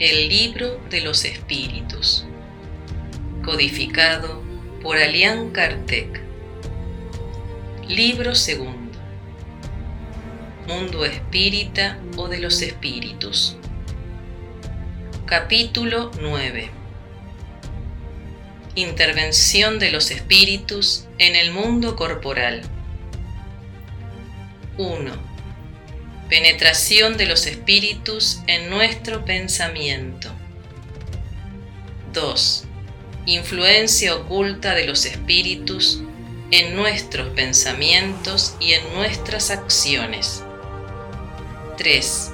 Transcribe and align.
El 0.00 0.28
libro 0.28 0.80
de 0.90 1.02
los 1.02 1.24
espíritus. 1.24 2.26
Codificado 3.44 4.42
por 4.82 4.96
Alian 4.96 5.50
Kartek. 5.50 6.20
Libro 7.86 8.34
segundo. 8.34 8.98
Mundo 10.66 11.04
espírita 11.04 12.00
o 12.16 12.26
de 12.26 12.40
los 12.40 12.60
espíritus. 12.60 13.56
Capítulo 15.26 16.10
9. 16.20 16.70
Intervención 18.74 19.78
de 19.78 19.92
los 19.92 20.10
espíritus 20.10 21.06
en 21.18 21.36
el 21.36 21.52
mundo 21.52 21.94
corporal. 21.94 22.62
1 24.76 25.33
Penetración 26.28 27.18
de 27.18 27.26
los 27.26 27.46
espíritus 27.46 28.40
en 28.46 28.70
nuestro 28.70 29.24
pensamiento. 29.26 30.30
2. 32.14 32.64
Influencia 33.26 34.14
oculta 34.14 34.74
de 34.74 34.86
los 34.86 35.04
espíritus 35.04 36.00
en 36.50 36.74
nuestros 36.76 37.28
pensamientos 37.34 38.56
y 38.58 38.72
en 38.72 38.94
nuestras 38.94 39.50
acciones. 39.50 40.42
3. 41.76 42.30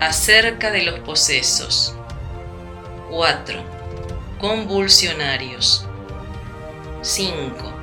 Acerca 0.00 0.70
de 0.70 0.84
los 0.84 1.00
posesos. 1.00 1.94
4. 3.10 3.62
Convulsionarios. 4.38 5.84
5 7.02 7.80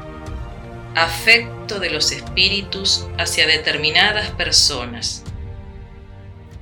afecto 0.98 1.80
de 1.80 1.92
los 1.92 2.12
espíritus 2.12 3.06
hacia 3.20 3.46
determinadas 3.46 4.32
personas. 4.32 5.24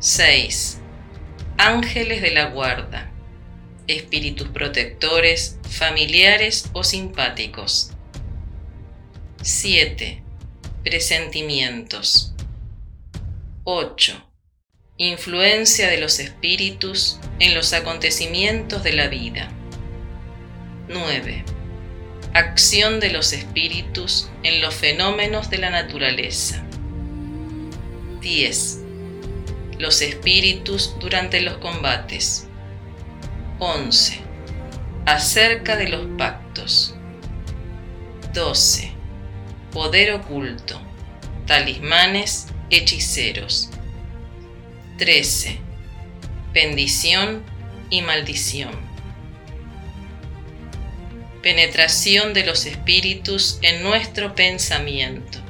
6. 0.08 0.78
Ángeles 1.58 2.22
de 2.22 2.30
la 2.30 2.52
guarda, 2.52 3.12
espíritus 3.88 4.50
protectores, 4.50 5.58
familiares 5.68 6.70
o 6.74 6.84
simpáticos. 6.84 7.90
7. 9.42 10.22
Presentimientos. 10.84 12.36
8. 13.64 14.32
Influencia 14.98 15.90
de 15.90 15.98
los 15.98 16.20
espíritus 16.20 17.20
en 17.40 17.56
los 17.56 17.74
acontecimientos 17.74 18.84
de 18.84 18.94
la 18.94 19.08
vida. 19.08 19.50
9 20.88 21.44
acción 22.36 23.00
de 23.00 23.12
los 23.12 23.34
espíritus 23.34 24.30
en 24.44 24.62
los 24.62 24.76
fenómenos 24.76 25.50
de 25.50 25.58
la 25.58 25.72
naturaleza. 25.72 26.64
10. 28.22 28.85
Los 29.78 30.02
espíritus 30.02 30.96
durante 31.00 31.42
los 31.42 31.58
combates. 31.58 32.48
11. 33.60 34.20
Acerca 35.06 35.76
de 35.76 35.90
los 35.90 36.06
pactos. 36.18 36.96
12. 38.34 38.92
Poder 39.72 40.14
oculto. 40.14 40.80
Talismanes, 41.46 42.48
hechiceros. 42.70 43.70
13. 44.98 45.60
Bendición 46.54 47.44
y 47.90 48.02
maldición 48.02 48.86
penetración 51.46 52.34
de 52.34 52.44
los 52.44 52.66
espíritus 52.66 53.60
en 53.62 53.84
nuestro 53.84 54.34
pensamiento. 54.34 55.45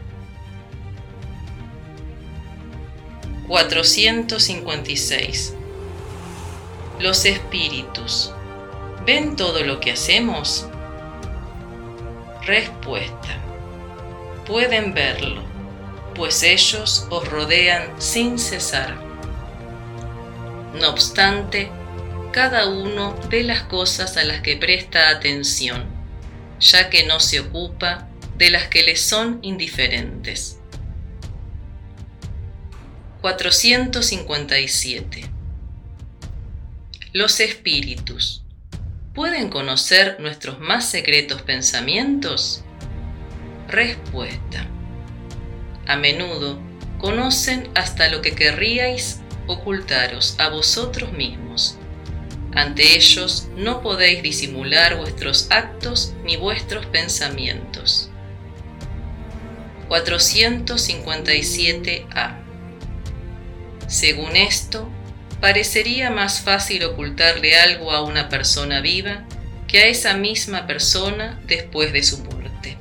456. 3.48 5.54
Los 7.00 7.26
espíritus, 7.26 8.32
¿ven 9.06 9.36
todo 9.36 9.64
lo 9.64 9.80
que 9.80 9.92
hacemos? 9.92 10.68
Respuesta. 12.44 13.42
Pueden 14.48 14.94
verlo, 14.94 15.44
pues 16.16 16.44
ellos 16.44 17.08
os 17.10 17.28
rodean 17.30 17.90
sin 18.00 18.40
cesar. 18.40 18.96
No 20.80 20.90
obstante, 20.90 21.70
cada 22.32 22.68
uno 22.68 23.16
de 23.30 23.44
las 23.44 23.64
cosas 23.64 24.18
a 24.18 24.24
las 24.24 24.42
que 24.42 24.58
presta 24.58 25.10
atención, 25.10 25.86
ya 26.60 26.90
que 26.90 27.06
no 27.06 27.20
se 27.20 27.40
ocupa 27.40 28.08
de 28.38 28.50
las 28.50 28.68
que 28.68 28.84
le 28.84 28.96
son 28.96 29.40
indiferentes. 29.42 30.55
457. 33.26 35.26
Los 37.12 37.40
espíritus, 37.40 38.44
¿pueden 39.16 39.50
conocer 39.50 40.20
nuestros 40.20 40.60
más 40.60 40.88
secretos 40.88 41.42
pensamientos? 41.42 42.64
Respuesta. 43.68 44.68
A 45.88 45.96
menudo 45.96 46.60
conocen 47.00 47.68
hasta 47.74 48.10
lo 48.10 48.22
que 48.22 48.36
querríais 48.36 49.22
ocultaros 49.48 50.36
a 50.38 50.50
vosotros 50.50 51.12
mismos 51.12 51.80
ante 52.54 52.96
ellos 52.96 53.48
no 53.58 53.82
podéis 53.82 54.22
disimular 54.22 54.98
vuestros 54.98 55.48
actos 55.50 56.14
ni 56.24 56.38
vuestros 56.38 56.86
pensamientos. 56.86 58.12
457a. 59.90 62.45
Según 63.88 64.36
esto, 64.36 64.90
parecería 65.40 66.10
más 66.10 66.42
fácil 66.42 66.84
ocultarle 66.86 67.58
algo 67.58 67.92
a 67.92 68.02
una 68.02 68.30
persona 68.30 68.82
viva 68.82 69.24
que 69.68 69.80
a 69.80 69.88
esa 69.88 70.16
misma 70.16 70.68
persona 70.68 71.40
después 71.46 71.94
de 71.94 72.04
su 72.04 72.20
muerte. 72.20 72.78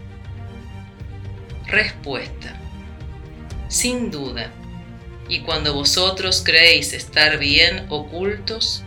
Respuesta. 1.66 2.54
Sin 3.68 4.10
duda. 4.10 4.50
Y 5.28 5.40
cuando 5.40 5.74
vosotros 5.74 6.42
creéis 6.44 6.92
estar 6.92 7.38
bien 7.38 7.86
ocultos, 7.88 8.82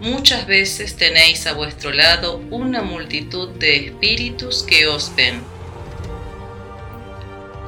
muchas 0.00 0.46
veces 0.46 0.96
tenéis 0.96 1.46
a 1.46 1.54
vuestro 1.54 1.92
lado 1.92 2.42
una 2.50 2.82
multitud 2.82 3.50
de 3.50 3.86
espíritus 3.86 4.62
que 4.62 4.86
os 4.86 5.14
ven. 5.14 5.40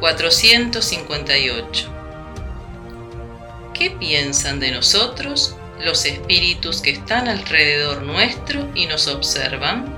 458. 0.00 1.99
¿Qué 3.80 3.90
piensan 3.92 4.60
de 4.60 4.72
nosotros 4.72 5.56
los 5.82 6.04
espíritus 6.04 6.82
que 6.82 6.90
están 6.90 7.28
alrededor 7.28 8.02
nuestro 8.02 8.70
y 8.74 8.84
nos 8.84 9.06
observan? 9.06 9.96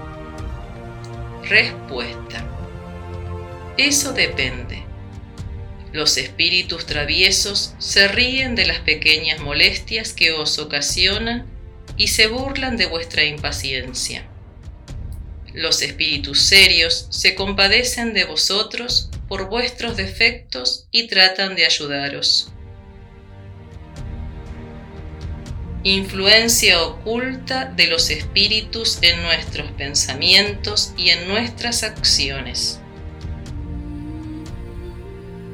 Respuesta. 1.42 2.46
Eso 3.76 4.12
depende. 4.12 4.84
Los 5.92 6.16
espíritus 6.16 6.86
traviesos 6.86 7.74
se 7.80 8.06
ríen 8.06 8.54
de 8.54 8.66
las 8.66 8.78
pequeñas 8.78 9.40
molestias 9.40 10.12
que 10.12 10.30
os 10.30 10.60
ocasionan 10.60 11.48
y 11.96 12.06
se 12.06 12.28
burlan 12.28 12.76
de 12.76 12.86
vuestra 12.86 13.24
impaciencia. 13.24 14.28
Los 15.54 15.82
espíritus 15.82 16.40
serios 16.40 17.08
se 17.10 17.34
compadecen 17.34 18.14
de 18.14 18.26
vosotros 18.26 19.10
por 19.26 19.48
vuestros 19.48 19.96
defectos 19.96 20.86
y 20.92 21.08
tratan 21.08 21.56
de 21.56 21.66
ayudaros. 21.66 22.51
Influencia 25.84 26.80
oculta 26.80 27.64
de 27.64 27.88
los 27.88 28.10
espíritus 28.10 29.00
en 29.02 29.20
nuestros 29.22 29.68
pensamientos 29.72 30.94
y 30.96 31.10
en 31.10 31.26
nuestras 31.26 31.82
acciones. 31.82 32.78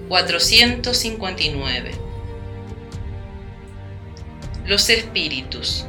459. 0.08 1.93
Los 4.67 4.91
espíritus 4.91 5.87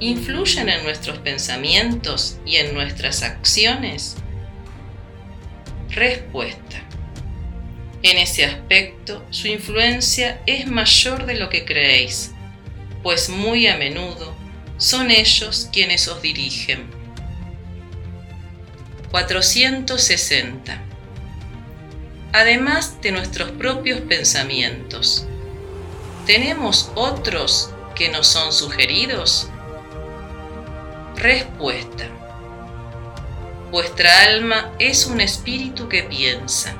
influyen 0.00 0.70
en 0.70 0.82
nuestros 0.82 1.18
pensamientos 1.18 2.38
y 2.46 2.56
en 2.56 2.72
nuestras 2.72 3.22
acciones? 3.22 4.16
Respuesta. 5.90 6.82
En 8.02 8.16
ese 8.16 8.46
aspecto, 8.46 9.24
su 9.30 9.46
influencia 9.48 10.40
es 10.46 10.66
mayor 10.66 11.26
de 11.26 11.34
lo 11.34 11.50
que 11.50 11.64
creéis, 11.64 12.31
pues 13.02 13.28
muy 13.28 13.66
a 13.66 13.76
menudo 13.76 14.34
son 14.76 15.10
ellos 15.10 15.68
quienes 15.72 16.08
os 16.08 16.20
dirigen. 16.22 16.90
460. 19.10 20.82
Además 22.32 23.00
de 23.02 23.12
nuestros 23.12 23.50
propios 23.50 24.00
pensamientos, 24.00 25.26
¿tenemos 26.26 26.90
otros 26.94 27.70
que 27.94 28.08
nos 28.08 28.26
son 28.26 28.52
sugeridos? 28.52 29.48
Respuesta. 31.16 32.08
Vuestra 33.70 34.22
alma 34.24 34.72
es 34.78 35.06
un 35.06 35.20
espíritu 35.20 35.88
que 35.88 36.02
piensa. 36.02 36.74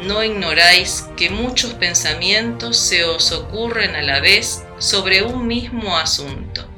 No 0.00 0.22
ignoráis 0.22 1.06
que 1.16 1.30
muchos 1.30 1.72
pensamientos 1.74 2.76
se 2.76 3.04
os 3.04 3.32
ocurren 3.32 3.96
a 3.96 4.02
la 4.02 4.20
vez 4.20 4.62
sobre 4.84 5.22
un 5.22 5.46
mismo 5.46 5.96
asunto. 5.96 6.68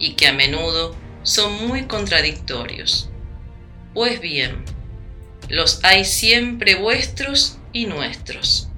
y 0.00 0.12
que 0.12 0.28
a 0.28 0.32
menudo 0.32 0.94
son 1.24 1.66
muy 1.66 1.86
contradictorios. 1.86 3.10
Pues 3.94 4.20
bien, 4.20 4.64
los 5.48 5.82
hay 5.82 6.04
siempre 6.04 6.76
vuestros 6.76 7.58
y 7.72 7.86
nuestros. 7.86 8.68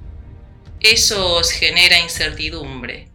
Eso 0.79 1.35
os 1.35 1.51
genera 1.51 1.99
incertidumbre, 1.99 3.09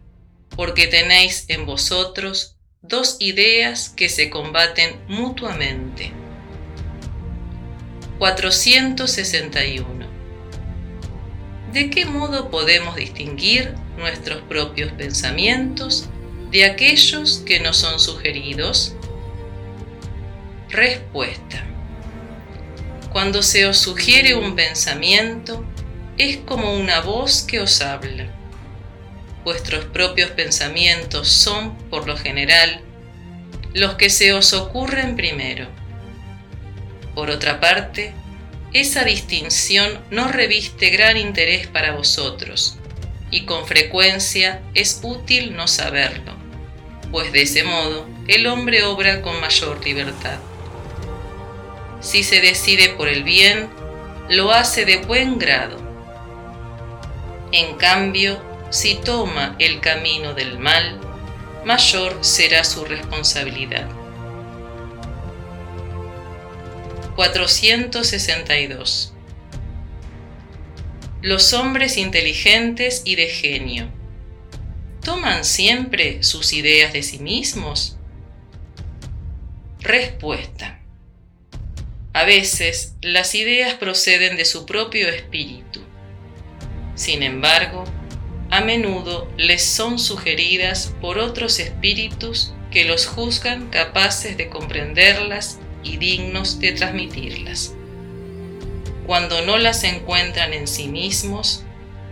porque 0.55 0.87
tenéis 0.87 1.43
en 1.49 1.65
vosotros 1.65 2.55
dos 2.81 3.17
ideas 3.19 3.89
que 3.89 4.07
se 4.07 4.29
combaten 4.29 4.95
mutuamente. 5.09 6.13
461. 8.19 10.06
¿De 11.77 11.91
qué 11.91 12.07
modo 12.07 12.49
podemos 12.49 12.95
distinguir 12.95 13.75
nuestros 13.99 14.41
propios 14.41 14.91
pensamientos 14.93 16.09
de 16.49 16.65
aquellos 16.65 17.43
que 17.45 17.59
nos 17.59 17.77
son 17.77 17.99
sugeridos? 17.99 18.95
Respuesta. 20.69 21.63
Cuando 23.11 23.43
se 23.43 23.67
os 23.67 23.77
sugiere 23.77 24.33
un 24.33 24.55
pensamiento, 24.55 25.63
es 26.17 26.37
como 26.37 26.75
una 26.75 27.01
voz 27.01 27.43
que 27.43 27.59
os 27.59 27.79
habla. 27.81 28.25
Vuestros 29.43 29.85
propios 29.85 30.31
pensamientos 30.31 31.27
son, 31.27 31.77
por 31.91 32.07
lo 32.07 32.17
general, 32.17 32.81
los 33.75 33.93
que 33.97 34.09
se 34.09 34.33
os 34.33 34.51
ocurren 34.53 35.15
primero. 35.15 35.67
Por 37.13 37.29
otra 37.29 37.59
parte, 37.59 38.15
esa 38.73 39.03
distinción 39.03 40.03
no 40.11 40.27
reviste 40.27 40.89
gran 40.89 41.17
interés 41.17 41.67
para 41.67 41.93
vosotros, 41.93 42.77
y 43.31 43.45
con 43.45 43.65
frecuencia 43.65 44.61
es 44.73 44.99
útil 45.03 45.55
no 45.55 45.67
saberlo, 45.67 46.33
pues 47.11 47.31
de 47.31 47.43
ese 47.43 47.63
modo 47.63 48.07
el 48.27 48.47
hombre 48.47 48.83
obra 48.83 49.21
con 49.21 49.39
mayor 49.39 49.83
libertad. 49.83 50.39
Si 52.01 52.23
se 52.23 52.41
decide 52.41 52.89
por 52.89 53.07
el 53.07 53.23
bien, 53.23 53.69
lo 54.29 54.51
hace 54.51 54.85
de 54.85 54.97
buen 54.97 55.39
grado. 55.39 55.77
En 57.51 57.75
cambio, 57.77 58.41
si 58.69 58.95
toma 58.95 59.55
el 59.59 59.79
camino 59.79 60.33
del 60.33 60.59
mal, 60.59 60.99
mayor 61.65 62.17
será 62.21 62.63
su 62.63 62.83
responsabilidad. 62.85 63.96
462. 67.17 69.11
Los 71.23 71.51
hombres 71.53 71.97
inteligentes 71.97 73.01
y 73.05 73.15
de 73.15 73.25
genio, 73.25 73.89
¿toman 75.03 75.43
siempre 75.43 76.21
sus 76.21 76.53
ideas 76.53 76.93
de 76.93 77.01
sí 77.01 77.17
mismos? 77.17 77.97
Respuesta. 79.79 80.79
A 82.13 82.23
veces 82.23 82.93
las 83.01 83.33
ideas 83.33 83.73
proceden 83.73 84.37
de 84.37 84.45
su 84.45 84.67
propio 84.67 85.09
espíritu. 85.09 85.81
Sin 86.93 87.23
embargo, 87.23 87.83
a 88.51 88.61
menudo 88.61 89.27
les 89.37 89.63
son 89.63 89.97
sugeridas 89.97 90.93
por 91.01 91.17
otros 91.17 91.59
espíritus 91.59 92.53
que 92.69 92.85
los 92.85 93.07
juzgan 93.07 93.71
capaces 93.71 94.37
de 94.37 94.49
comprenderlas 94.49 95.59
y 95.87 95.97
dignos 95.97 96.59
de 96.59 96.73
transmitirlas. 96.73 97.73
Cuando 99.05 99.41
no 99.45 99.57
las 99.57 99.83
encuentran 99.83 100.53
en 100.53 100.67
sí 100.67 100.87
mismos, 100.87 101.63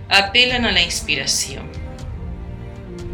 apelan 0.09 0.65
a 0.65 0.71
la 0.71 0.81
inspiración. 0.81 1.69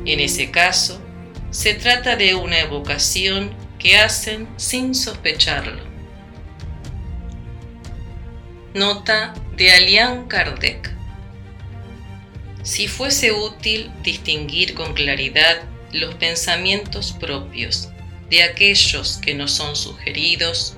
En 0.06 0.19
ese 0.19 0.52
caso, 0.52 1.02
se 1.50 1.74
trata 1.74 2.16
de 2.16 2.36
una 2.36 2.60
evocación 2.60 3.52
que 3.80 3.98
hacen 3.98 4.48
sin 4.58 4.94
sospecharlo. 4.94 5.81
Nota 8.74 9.34
de 9.58 9.72
Alian 9.72 10.28
Kardec. 10.28 10.92
Si 12.63 12.88
fuese 12.88 13.31
útil 13.31 13.92
distinguir 14.04 14.75
con 14.75 14.94
claridad 14.94 15.63
los 15.92 16.13
pensamientos 16.16 17.12
propios 17.12 17.90
de 18.31 18.44
aquellos 18.44 19.19
que 19.22 19.36
nos 19.36 19.51
son 19.51 19.75
sugeridos, 19.75 20.75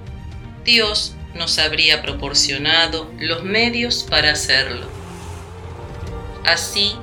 Dios 0.66 1.14
nos 1.36 1.60
habría 1.60 2.02
proporcionado 2.02 3.12
los 3.20 3.44
medios 3.44 4.04
para 4.04 4.32
hacerlo, 4.32 4.88
así 6.46 6.94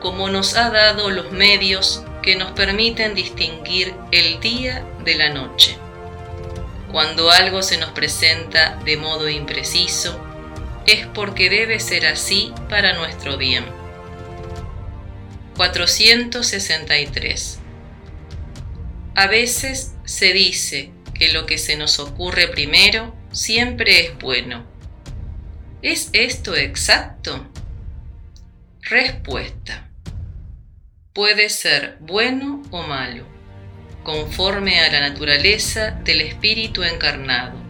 como 0.00 0.28
nos 0.28 0.56
ha 0.56 0.70
dado 0.70 1.10
los 1.10 1.30
medios 1.30 2.02
que 2.22 2.34
nos 2.34 2.50
permiten 2.50 3.14
distinguir 3.14 3.94
el 4.10 4.40
día 4.40 4.84
de 5.04 5.14
la 5.14 5.30
noche. 5.30 5.78
Cuando 6.90 7.30
algo 7.30 7.62
se 7.62 7.78
nos 7.78 7.90
presenta 7.90 8.80
de 8.84 8.96
modo 8.96 9.28
impreciso, 9.28 10.20
es 10.84 11.06
porque 11.06 11.48
debe 11.48 11.78
ser 11.78 12.06
así 12.06 12.52
para 12.68 12.94
nuestro 12.94 13.36
bien. 13.36 13.64
463. 15.56 17.61
A 19.14 19.26
veces 19.26 19.94
se 20.04 20.32
dice 20.32 20.90
que 21.14 21.32
lo 21.32 21.46
que 21.46 21.58
se 21.58 21.76
nos 21.76 21.98
ocurre 21.98 22.48
primero 22.48 23.14
siempre 23.30 24.06
es 24.06 24.18
bueno. 24.18 24.66
¿Es 25.82 26.10
esto 26.12 26.56
exacto? 26.56 27.46
Respuesta. 28.80 29.90
Puede 31.12 31.50
ser 31.50 31.98
bueno 32.00 32.62
o 32.70 32.82
malo, 32.82 33.26
conforme 34.02 34.80
a 34.80 34.90
la 34.90 35.00
naturaleza 35.00 35.90
del 36.04 36.22
espíritu 36.22 36.82
encarnado 36.82 37.62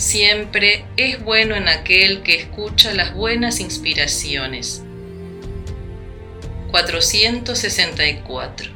siempre 0.00 0.86
es 0.96 1.22
bueno 1.22 1.54
en 1.54 1.68
aquel 1.68 2.22
que 2.22 2.34
escucha 2.34 2.94
las 2.94 3.14
buenas 3.14 3.60
inspiraciones. 3.60 4.82
464. 6.70 8.70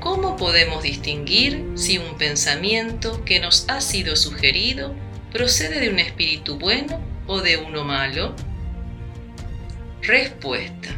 ¿Cómo 0.00 0.36
podemos 0.36 0.82
distinguir 0.82 1.64
si 1.74 1.98
un 1.98 2.16
pensamiento 2.16 3.24
que 3.24 3.40
nos 3.40 3.68
ha 3.68 3.80
sido 3.80 4.16
sugerido 4.16 4.94
procede 5.32 5.80
de 5.80 5.90
un 5.90 5.98
espíritu 5.98 6.58
bueno 6.58 7.00
o 7.26 7.40
de 7.40 7.56
uno 7.56 7.84
malo? 7.84 8.34
Respuesta. 10.02 10.90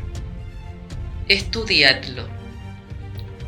Estudiadlo. 1.28 2.28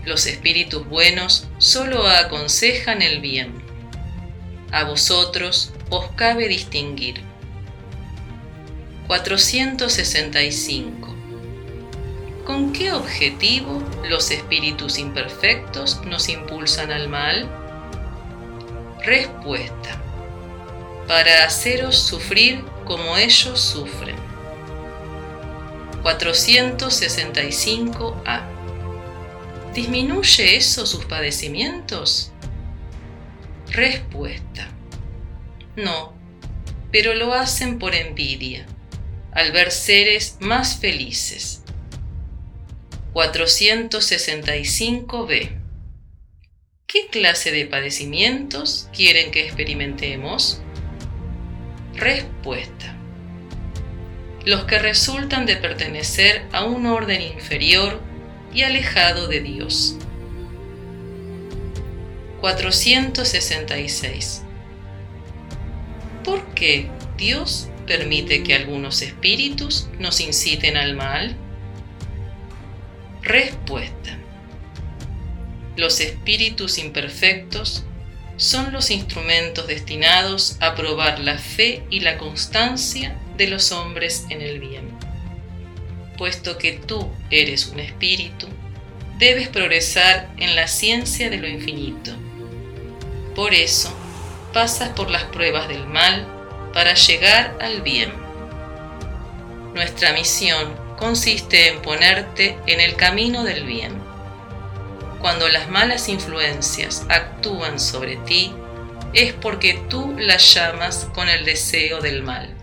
Los 0.05 0.27
espíritus 0.27 0.89
buenos 0.89 1.47
solo 1.59 2.07
aconsejan 2.07 3.03
el 3.03 3.21
bien 3.21 3.61
a 4.73 4.85
vosotros 4.85 5.73
os 5.91 6.07
cabe 6.13 6.47
distinguir. 6.47 7.21
465. 9.09 11.10
¿Con 12.51 12.73
qué 12.73 12.91
objetivo 12.91 13.81
los 14.09 14.33
espíritus 14.33 14.99
imperfectos 14.99 16.05
nos 16.05 16.29
impulsan 16.29 16.91
al 16.91 17.09
mal? 17.09 17.49
Respuesta. 19.05 20.01
Para 21.07 21.45
haceros 21.45 21.97
sufrir 21.97 22.65
como 22.85 23.17
ellos 23.17 23.61
sufren. 23.61 24.17
465a. 26.03 28.43
¿Disminuye 29.73 30.57
eso 30.57 30.87
sus 30.87 31.05
padecimientos? 31.05 32.33
Respuesta. 33.69 34.67
No, 35.77 36.15
pero 36.91 37.15
lo 37.15 37.33
hacen 37.33 37.79
por 37.79 37.95
envidia, 37.95 38.67
al 39.31 39.53
ver 39.53 39.71
seres 39.71 40.37
más 40.41 40.81
felices. 40.81 41.60
465b. 43.13 45.51
¿Qué 46.87 47.09
clase 47.09 47.51
de 47.51 47.67
padecimientos 47.67 48.89
quieren 48.95 49.33
que 49.33 49.45
experimentemos? 49.45 50.63
Respuesta. 51.95 52.97
Los 54.45 54.63
que 54.65 54.79
resultan 54.79 55.45
de 55.45 55.57
pertenecer 55.57 56.45
a 56.53 56.65
un 56.65 56.87
orden 56.87 57.21
inferior 57.21 58.01
y 58.55 58.63
alejado 58.63 59.27
de 59.27 59.41
Dios. 59.41 59.97
466. 62.41 64.43
¿Por 66.25 66.47
qué 66.55 66.89
Dios 67.17 67.69
permite 67.87 68.45
que 68.45 68.55
algunos 68.55 69.03
espíritus 69.03 69.89
nos 69.99 70.21
inciten 70.21 70.77
al 70.77 70.95
mal? 70.95 71.37
Respuesta. 73.23 74.17
Los 75.77 76.01
espíritus 76.01 76.79
imperfectos 76.79 77.85
son 78.39 78.73
los 78.73 78.91
instrumentos 78.91 79.67
destinados 79.67 80.57
a 80.61 80.75
probar 80.75 81.21
la 81.21 81.37
fe 81.37 81.85
y 81.91 82.01
la 82.01 82.17
constancia 82.17 83.19
de 83.37 83.47
los 83.47 83.73
hombres 83.73 84.25
en 84.31 84.41
el 84.41 84.59
bien. 84.59 84.91
Puesto 86.17 86.57
que 86.57 86.73
tú 86.73 87.11
eres 87.31 87.67
un 87.67 87.81
espíritu, 87.81 88.47
debes 89.19 89.49
progresar 89.49 90.31
en 90.39 90.57
la 90.57 90.67
ciencia 90.67 91.29
de 91.29 91.37
lo 91.37 91.47
infinito. 91.47 92.13
Por 93.35 93.53
eso, 93.53 93.95
pasas 94.55 94.89
por 94.91 95.11
las 95.11 95.25
pruebas 95.25 95.69
del 95.69 95.87
mal 95.87 96.27
para 96.73 96.95
llegar 96.95 97.59
al 97.61 97.83
bien. 97.83 98.11
Nuestra 99.75 100.15
misión 100.15 100.75
consiste 101.01 101.69
en 101.69 101.81
ponerte 101.83 102.59
en 102.67 102.79
el 102.79 102.95
camino 102.95 103.43
del 103.43 103.65
bien. 103.65 103.95
Cuando 105.21 105.49
las 105.49 105.69
malas 105.69 106.09
influencias 106.09 107.07
actúan 107.09 107.81
sobre 107.81 108.17
ti, 108.19 108.53
es 109.15 109.33
porque 109.33 109.83
tú 109.89 110.15
las 110.19 110.55
llamas 110.55 111.09
con 111.15 111.29
el 111.29 111.45
deseo 111.45 112.01
del 112.01 112.23
mal, 112.23 112.55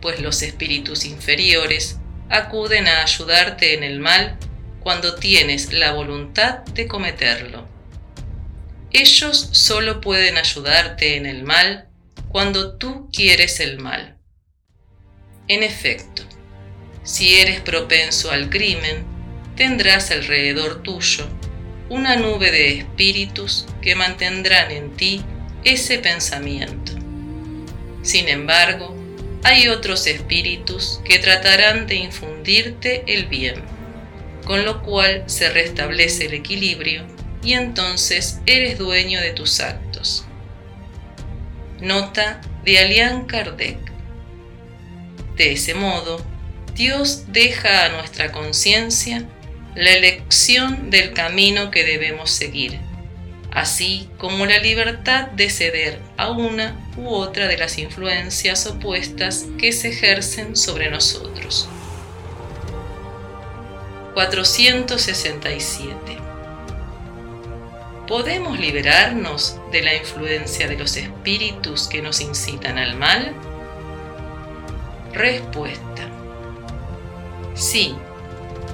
pues 0.00 0.20
los 0.20 0.40
espíritus 0.42 1.04
inferiores 1.04 1.98
acuden 2.30 2.86
a 2.86 3.02
ayudarte 3.02 3.74
en 3.74 3.82
el 3.82 3.98
mal 3.98 4.38
cuando 4.80 5.16
tienes 5.16 5.72
la 5.72 5.92
voluntad 5.92 6.60
de 6.66 6.86
cometerlo. 6.86 7.68
Ellos 8.92 9.48
solo 9.52 10.00
pueden 10.00 10.38
ayudarte 10.38 11.16
en 11.16 11.26
el 11.26 11.42
mal 11.42 11.88
cuando 12.28 12.76
tú 12.76 13.10
quieres 13.12 13.58
el 13.60 13.78
mal. 13.78 14.16
En 15.48 15.62
efecto, 15.62 16.22
si 17.06 17.36
eres 17.36 17.60
propenso 17.60 18.32
al 18.32 18.50
crimen, 18.50 19.04
tendrás 19.54 20.10
alrededor 20.10 20.82
tuyo 20.82 21.26
una 21.88 22.16
nube 22.16 22.50
de 22.50 22.78
espíritus 22.78 23.64
que 23.80 23.94
mantendrán 23.94 24.72
en 24.72 24.90
ti 24.96 25.22
ese 25.62 26.00
pensamiento. 26.00 26.92
Sin 28.02 28.28
embargo, 28.28 28.92
hay 29.44 29.68
otros 29.68 30.08
espíritus 30.08 31.00
que 31.04 31.20
tratarán 31.20 31.86
de 31.86 31.94
infundirte 31.94 33.04
el 33.06 33.26
bien, 33.26 33.62
con 34.44 34.64
lo 34.64 34.82
cual 34.82 35.22
se 35.26 35.48
restablece 35.48 36.26
el 36.26 36.34
equilibrio 36.34 37.06
y 37.44 37.52
entonces 37.52 38.40
eres 38.46 38.78
dueño 38.78 39.20
de 39.20 39.30
tus 39.30 39.60
actos. 39.60 40.24
Nota 41.80 42.40
de 42.64 42.80
Alian 42.80 43.26
Kardec. 43.26 43.78
De 45.36 45.52
ese 45.52 45.74
modo, 45.74 46.20
Dios 46.76 47.32
deja 47.32 47.86
a 47.86 47.88
nuestra 47.88 48.30
conciencia 48.30 49.24
la 49.74 49.90
elección 49.90 50.90
del 50.90 51.12
camino 51.12 51.70
que 51.70 51.84
debemos 51.84 52.30
seguir 52.30 52.78
así 53.56 54.08
como 54.18 54.44
la 54.44 54.58
libertad 54.58 55.28
de 55.28 55.48
ceder 55.48 55.98
a 56.18 56.30
una 56.30 56.76
u 56.98 57.08
otra 57.08 57.48
de 57.48 57.56
las 57.56 57.78
influencias 57.78 58.66
opuestas 58.66 59.46
que 59.58 59.72
se 59.72 59.88
ejercen 59.88 60.56
sobre 60.56 60.90
nosotros. 60.90 61.66
467. 64.12 65.96
¿Podemos 68.06 68.60
liberarnos 68.60 69.58
de 69.72 69.80
la 69.80 69.94
influencia 69.94 70.68
de 70.68 70.76
los 70.76 70.98
espíritus 70.98 71.88
que 71.88 72.02
nos 72.02 72.20
incitan 72.20 72.76
al 72.76 72.94
mal? 72.96 73.32
Respuesta. 75.14 76.10
Sí, 77.56 77.96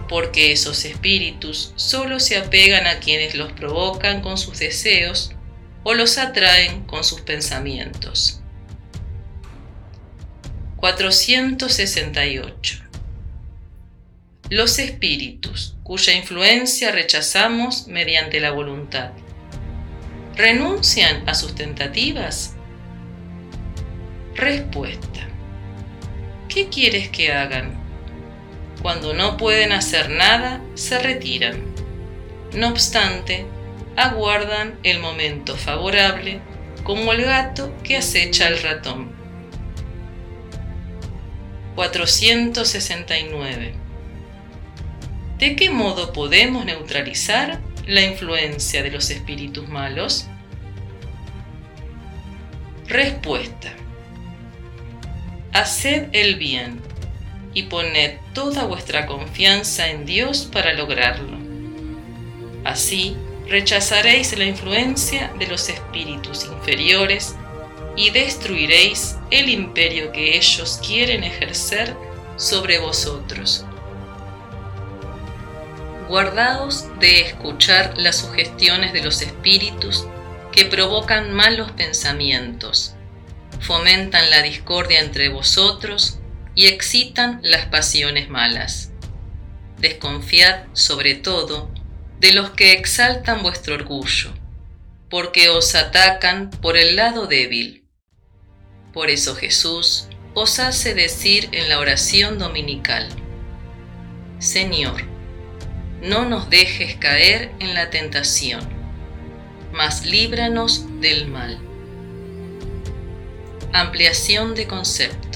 porque 0.08 0.52
esos 0.52 0.84
espíritus 0.84 1.72
solo 1.76 2.20
se 2.20 2.36
apegan 2.36 2.86
a 2.86 2.98
quienes 2.98 3.36
los 3.36 3.52
provocan 3.52 4.20
con 4.20 4.36
sus 4.36 4.58
deseos 4.58 5.32
o 5.84 5.94
los 5.94 6.18
atraen 6.18 6.82
con 6.82 7.04
sus 7.04 7.20
pensamientos. 7.20 8.40
468. 10.76 12.82
Los 14.50 14.80
espíritus, 14.80 15.76
cuya 15.84 16.14
influencia 16.14 16.90
rechazamos 16.90 17.86
mediante 17.86 18.40
la 18.40 18.50
voluntad, 18.50 19.12
¿renuncian 20.34 21.26
a 21.28 21.34
sus 21.34 21.54
tentativas? 21.54 22.56
Respuesta. 24.34 25.28
¿Qué 26.48 26.68
quieres 26.68 27.10
que 27.10 27.32
hagan? 27.32 27.81
Cuando 28.80 29.14
no 29.14 29.36
pueden 29.36 29.72
hacer 29.72 30.10
nada, 30.10 30.60
se 30.74 30.98
retiran. 30.98 31.62
No 32.54 32.68
obstante, 32.68 33.46
aguardan 33.96 34.78
el 34.82 34.98
momento 34.98 35.56
favorable 35.56 36.40
como 36.82 37.12
el 37.12 37.22
gato 37.22 37.72
que 37.82 37.96
acecha 37.96 38.46
al 38.46 38.60
ratón. 38.62 39.12
469. 41.74 43.74
¿De 45.38 45.56
qué 45.56 45.70
modo 45.70 46.12
podemos 46.12 46.64
neutralizar 46.64 47.60
la 47.86 48.02
influencia 48.02 48.82
de 48.82 48.90
los 48.90 49.10
espíritus 49.10 49.68
malos? 49.68 50.26
Respuesta. 52.86 53.72
Haced 55.52 56.08
el 56.12 56.36
bien 56.36 56.80
y 57.54 57.64
poned 57.64 58.18
toda 58.34 58.64
vuestra 58.64 59.06
confianza 59.06 59.88
en 59.90 60.06
Dios 60.06 60.48
para 60.52 60.72
lograrlo. 60.72 61.38
Así 62.64 63.16
rechazaréis 63.48 64.36
la 64.38 64.44
influencia 64.44 65.32
de 65.38 65.46
los 65.46 65.68
espíritus 65.68 66.44
inferiores 66.44 67.34
y 67.96 68.10
destruiréis 68.10 69.16
el 69.30 69.48
imperio 69.48 70.12
que 70.12 70.36
ellos 70.36 70.80
quieren 70.86 71.24
ejercer 71.24 71.94
sobre 72.36 72.78
vosotros. 72.78 73.64
Guardaos 76.08 76.86
de 76.98 77.20
escuchar 77.22 77.94
las 77.98 78.16
sugestiones 78.16 78.92
de 78.92 79.02
los 79.02 79.22
espíritus 79.22 80.06
que 80.50 80.64
provocan 80.66 81.32
malos 81.32 81.72
pensamientos, 81.72 82.94
fomentan 83.60 84.30
la 84.30 84.42
discordia 84.42 85.00
entre 85.00 85.28
vosotros 85.28 86.18
y 86.54 86.66
excitan 86.66 87.40
las 87.42 87.66
pasiones 87.66 88.28
malas. 88.28 88.92
Desconfiad 89.78 90.66
sobre 90.72 91.14
todo 91.14 91.72
de 92.20 92.32
los 92.32 92.50
que 92.50 92.72
exaltan 92.72 93.42
vuestro 93.42 93.74
orgullo, 93.74 94.32
porque 95.10 95.48
os 95.48 95.74
atacan 95.74 96.50
por 96.50 96.76
el 96.76 96.96
lado 96.96 97.26
débil. 97.26 97.84
Por 98.92 99.10
eso 99.10 99.34
Jesús 99.34 100.08
os 100.34 100.58
hace 100.58 100.94
decir 100.94 101.48
en 101.52 101.68
la 101.68 101.78
oración 101.78 102.38
dominical, 102.38 103.08
Señor, 104.38 105.04
no 106.02 106.24
nos 106.24 106.50
dejes 106.50 106.96
caer 106.96 107.52
en 107.60 107.74
la 107.74 107.90
tentación, 107.90 108.60
mas 109.72 110.04
líbranos 110.04 110.86
del 111.00 111.28
mal. 111.28 111.58
Ampliación 113.72 114.54
de 114.54 114.66
concepto. 114.66 115.31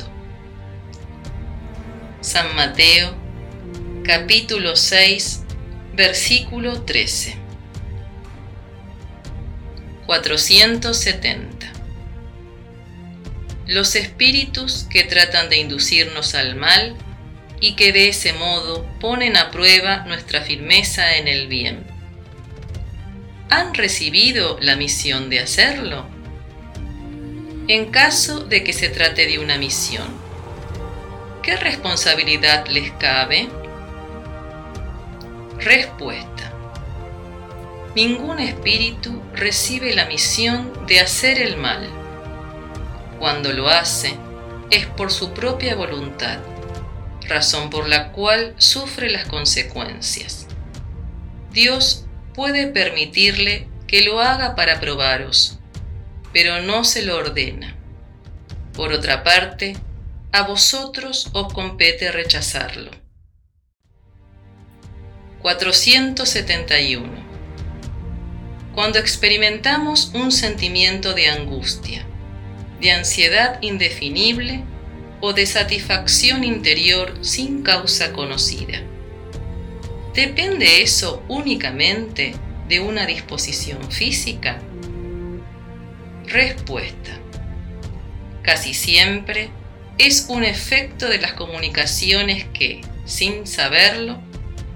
San 2.27 2.57
Mateo, 2.57 3.15
capítulo 4.05 4.75
6, 4.75 5.45
versículo 5.95 6.83
13. 6.83 7.37
470. 10.07 11.73
Los 13.69 13.95
espíritus 13.95 14.89
que 14.91 15.05
tratan 15.05 15.49
de 15.49 15.59
inducirnos 15.59 16.35
al 16.35 16.57
mal 16.57 16.97
y 17.61 17.77
que 17.77 17.93
de 17.93 18.09
ese 18.09 18.33
modo 18.33 18.85
ponen 18.99 19.37
a 19.37 19.53
prueba 19.53 19.99
nuestra 19.99 20.43
firmeza 20.43 21.19
en 21.19 21.29
el 21.29 21.47
bien. 21.47 21.87
¿Han 23.51 23.73
recibido 23.73 24.59
la 24.61 24.75
misión 24.75 25.31
de 25.31 25.39
hacerlo? 25.39 26.05
En 27.69 27.93
caso 27.93 28.41
de 28.41 28.65
que 28.65 28.73
se 28.73 28.89
trate 28.89 29.27
de 29.29 29.39
una 29.39 29.59
misión, 29.59 30.26
¿qué 31.47 31.57
responsabilidad 31.57 32.67
les 32.67 32.91
cabe? 32.91 33.49
Respuesta. 35.61 36.53
Ningún 37.95 38.41
espíritu 38.41 39.23
recibe 39.33 39.95
la 39.95 40.07
misión 40.07 40.73
de 40.89 40.99
hacer 40.99 41.41
el 41.41 41.57
mal. 41.57 41.89
Cuando 43.21 43.53
lo 43.53 43.69
hace, 43.69 44.17
es 44.73 44.87
por 44.87 45.13
su 45.13 45.35
propia 45.35 45.77
voluntad, 45.77 46.41
razón 47.29 47.71
por 47.71 47.89
la 47.89 48.11
cual 48.11 48.57
sufre 48.59 49.09
las 49.09 49.29
consecuencias. 49.29 50.49
Dios 51.53 52.07
puede 52.35 52.67
permitirle 52.67 53.69
que 53.87 54.03
lo 54.03 54.21
haga 54.21 54.57
para 54.57 54.81
probaros, 54.81 55.61
pero 56.33 56.61
no 56.61 56.83
se 56.83 57.03
lo 57.03 57.17
ordena. 57.17 57.77
Por 58.75 58.93
otra 58.93 59.23
parte, 59.23 59.77
a 60.37 60.43
vosotros 60.43 61.31
os 61.33 61.51
compete 61.51 62.13
rechazarlo. 62.13 62.91
471. 65.41 67.09
Cuando 68.75 68.99
experimentamos 68.99 70.11
un 70.13 70.31
sentimiento 70.31 71.15
de 71.15 71.29
angustia, 71.29 72.05
de 72.83 72.93
ansiedad 72.93 73.63
indefinible 73.63 74.63
o 75.23 75.33
de 75.33 75.47
satisfacción 75.47 76.45
interior 76.45 77.15
sin 77.23 77.63
causa 77.63 78.13
conocida, 78.13 78.83
¿Depende 80.13 80.83
eso 80.83 81.23
únicamente 81.29 82.35
de 82.69 82.81
una 82.81 83.07
disposición 83.07 83.91
física? 83.91 84.59
Respuesta. 86.27 87.19
Casi 88.43 88.73
siempre 88.73 89.51
es 89.99 90.27
un 90.29 90.45
efecto 90.45 91.09
de 91.09 91.19
las 91.19 91.33
comunicaciones 91.33 92.45
que, 92.53 92.83
sin 93.05 93.45
saberlo, 93.47 94.21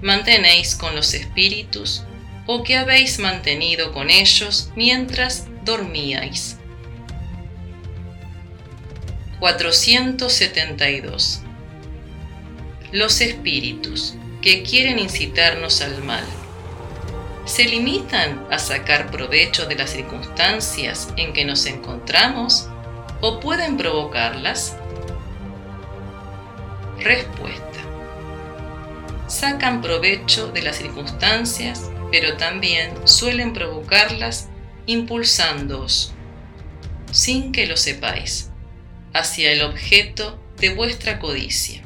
mantenéis 0.01 0.75
con 0.75 0.95
los 0.95 1.13
espíritus 1.13 2.03
o 2.47 2.63
que 2.63 2.77
habéis 2.77 3.19
mantenido 3.19 3.93
con 3.93 4.09
ellos 4.09 4.71
mientras 4.75 5.45
dormíais. 5.63 6.57
472. 9.39 11.41
Los 12.91 13.21
espíritus 13.21 14.15
que 14.41 14.63
quieren 14.63 14.97
incitarnos 14.99 15.81
al 15.81 16.03
mal, 16.03 16.25
¿se 17.45 17.63
limitan 17.65 18.45
a 18.51 18.59
sacar 18.59 19.09
provecho 19.11 19.65
de 19.65 19.75
las 19.75 19.91
circunstancias 19.91 21.07
en 21.15 21.31
que 21.33 21.45
nos 21.45 21.65
encontramos 21.67 22.67
o 23.21 23.39
pueden 23.39 23.77
provocarlas? 23.77 24.75
Respuesta. 27.03 27.79
Sacan 29.27 29.81
provecho 29.81 30.51
de 30.51 30.61
las 30.61 30.77
circunstancias, 30.77 31.89
pero 32.11 32.37
también 32.37 32.91
suelen 33.05 33.53
provocarlas 33.53 34.49
impulsándoos, 34.85 36.13
sin 37.11 37.51
que 37.51 37.65
lo 37.65 37.75
sepáis 37.75 38.51
hacia 39.13 39.51
el 39.51 39.63
objeto 39.63 40.39
de 40.57 40.75
vuestra 40.75 41.17
codicia. 41.17 41.81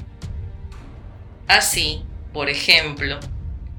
Así, 1.48 2.04
por 2.34 2.50
ejemplo, 2.50 3.20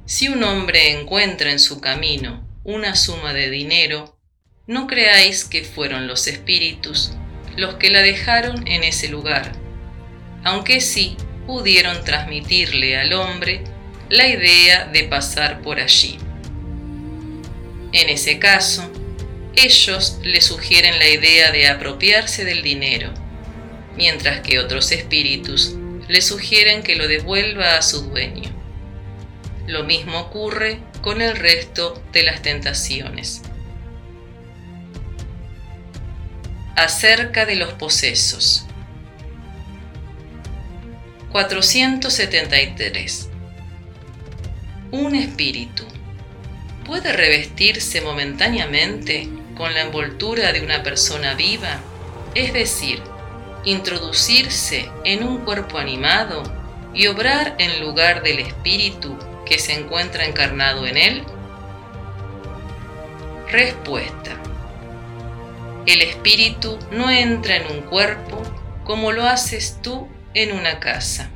si 0.07 0.29
un 0.29 0.43
hombre 0.43 0.99
encuentra 0.99 1.51
en 1.51 1.59
su 1.59 1.83
camino 1.83 2.49
una 2.65 2.97
suma 2.97 3.35
de 3.35 3.51
dinero, 3.51 4.19
no 4.67 4.87
creáis 4.87 5.45
que 5.45 5.65
fueron 5.65 6.07
los 6.07 6.27
espíritus 6.29 7.13
los 7.57 7.75
que 7.75 7.91
la 7.91 8.01
dejaron 8.01 8.67
en 8.69 8.85
ese 8.85 9.09
lugar, 9.09 9.53
aunque 10.45 10.81
sí 10.81 11.17
pudieron 11.47 12.05
transmitirle 12.05 12.97
al 12.99 13.13
hombre 13.13 13.63
la 14.09 14.27
idea 14.27 14.87
de 14.87 15.05
pasar 15.05 15.63
por 15.63 15.81
allí. 15.81 16.19
En 17.93 18.09
ese 18.09 18.39
caso, 18.39 18.91
ellos 19.55 20.19
le 20.23 20.41
sugieren 20.41 20.99
la 20.99 21.09
idea 21.09 21.51
de 21.51 21.69
apropiarse 21.69 22.45
del 22.45 22.63
dinero 22.63 23.13
mientras 23.97 24.41
que 24.41 24.59
otros 24.59 24.93
espíritus 24.93 25.75
le 26.09 26.21
sugieren 26.21 26.83
que 26.83 26.95
lo 26.95 27.09
devuelva 27.09 27.77
a 27.77 27.83
su 27.83 28.03
dueño. 28.03 28.51
Lo 29.67 29.83
mismo 29.85 30.21
ocurre 30.21 30.79
con 31.01 31.21
el 31.21 31.37
resto 31.37 32.01
de 32.13 32.23
las 32.23 32.43
tentaciones. 32.43 33.43
Acerca 36.77 37.47
de 37.47 37.57
los 37.57 37.73
posesos. 37.73 38.66
473. 41.37 43.29
Un 44.91 45.15
espíritu 45.15 45.85
puede 46.87 47.13
revestirse 47.13 48.01
momentáneamente 48.01 49.29
con 49.55 49.75
la 49.75 49.83
envoltura 49.83 50.55
de 50.55 50.63
una 50.63 50.83
persona 50.83 51.35
viva, 51.35 51.81
es 52.35 52.55
decir, 52.55 53.03
introducirse 53.67 54.89
en 55.05 55.25
un 55.25 55.45
cuerpo 55.45 55.77
animado 55.77 56.43
y 56.95 57.07
obrar 57.09 57.55
en 57.59 57.83
lugar 57.83 58.23
del 58.23 58.39
espíritu 58.39 59.19
que 59.45 59.59
se 59.59 59.75
encuentra 59.75 60.25
encarnado 60.25 60.87
en 60.87 60.97
él? 60.97 61.23
Respuesta. 63.53 64.41
El 65.85 66.01
espíritu 66.01 66.79
no 66.93 67.11
entra 67.11 67.57
en 67.57 67.71
un 67.71 67.83
cuerpo 67.83 68.43
como 68.85 69.13
lo 69.13 69.27
haces 69.27 69.81
tú 69.83 70.09
en 70.37 70.53
una 70.53 70.79
casa. 70.81 71.31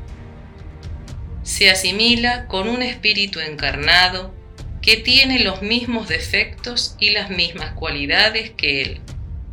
Se 1.43 1.71
asimila 1.71 2.47
con 2.47 2.69
un 2.69 2.83
espíritu 2.83 3.41
encarnado 3.41 4.35
que 4.83 4.97
tiene 4.97 5.41
los 5.41 5.63
mismos 5.63 6.09
defectos 6.09 6.97
y 7.01 7.11
las 7.11 7.31
mismas 7.31 7.73
cualidades 7.73 8.51
que 8.51 8.83
él, 8.83 9.01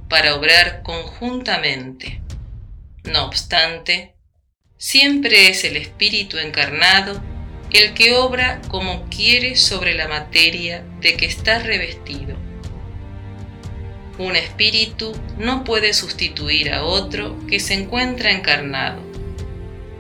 para 0.09 0.35
obrar 0.35 0.83
conjuntamente. 0.83 2.21
No 3.03 3.25
obstante, 3.25 4.15
siempre 4.77 5.49
es 5.49 5.63
el 5.63 5.77
Espíritu 5.77 6.37
encarnado 6.37 7.21
el 7.71 7.93
que 7.93 8.13
obra 8.13 8.61
como 8.69 9.07
quiere 9.09 9.55
sobre 9.55 9.93
la 9.93 10.07
materia 10.07 10.83
de 11.01 11.15
que 11.15 11.25
está 11.25 11.59
revestido. 11.59 12.35
Un 14.17 14.35
espíritu 14.35 15.13
no 15.37 15.63
puede 15.63 15.93
sustituir 15.93 16.73
a 16.73 16.83
otro 16.83 17.37
que 17.47 17.59
se 17.59 17.75
encuentra 17.75 18.31
encarnado, 18.31 19.06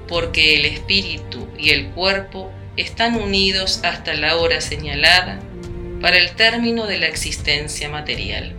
porque 0.07 0.55
el 0.55 0.65
espíritu 0.65 1.47
y 1.57 1.71
el 1.71 1.89
cuerpo 1.89 2.51
están 2.75 3.15
unidos 3.15 3.81
hasta 3.83 4.13
la 4.13 4.37
hora 4.37 4.61
señalada 4.61 5.39
para 6.01 6.17
el 6.17 6.35
término 6.35 6.85
de 6.85 6.99
la 6.99 7.07
existencia 7.07 7.89
material. 7.89 8.55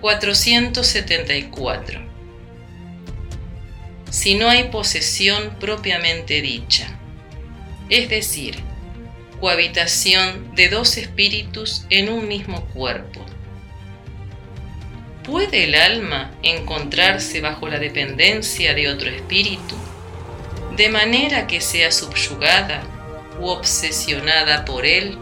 474. 0.00 2.08
Si 4.10 4.34
no 4.34 4.48
hay 4.48 4.64
posesión 4.64 5.56
propiamente 5.60 6.40
dicha, 6.40 6.98
es 7.88 8.08
decir, 8.08 8.58
cohabitación 9.40 10.54
de 10.54 10.68
dos 10.68 10.96
espíritus 10.96 11.84
en 11.90 12.08
un 12.08 12.28
mismo 12.28 12.64
cuerpo. 12.66 13.24
¿Puede 15.24 15.64
el 15.64 15.74
alma 15.74 16.30
encontrarse 16.42 17.40
bajo 17.40 17.68
la 17.68 17.78
dependencia 17.78 18.74
de 18.74 18.88
otro 18.88 19.10
espíritu, 19.10 19.76
de 20.76 20.88
manera 20.88 21.46
que 21.46 21.60
sea 21.60 21.92
subyugada 21.92 22.82
u 23.38 23.48
obsesionada 23.48 24.64
por 24.64 24.86
él, 24.86 25.18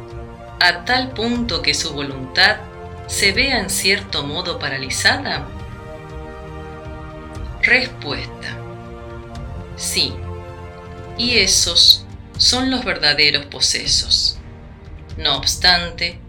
a 0.61 0.85
tal 0.85 1.11
punto 1.11 1.63
que 1.63 1.75
su 1.75 1.93
voluntad 1.93 2.59
se 3.09 3.33
vea 3.33 3.59
en 3.59 3.71
cierto 3.71 4.23
modo 4.23 4.59
paralizada? 4.59 5.49
Respuesta. 7.63 8.57
Sí, 9.77 10.15
y 11.17 11.39
esos 11.39 12.07
son 12.37 12.71
los 12.71 12.85
verdaderos 12.85 13.47
posesos. 13.47 14.39
No 15.17 15.37
obstante, 15.37 16.21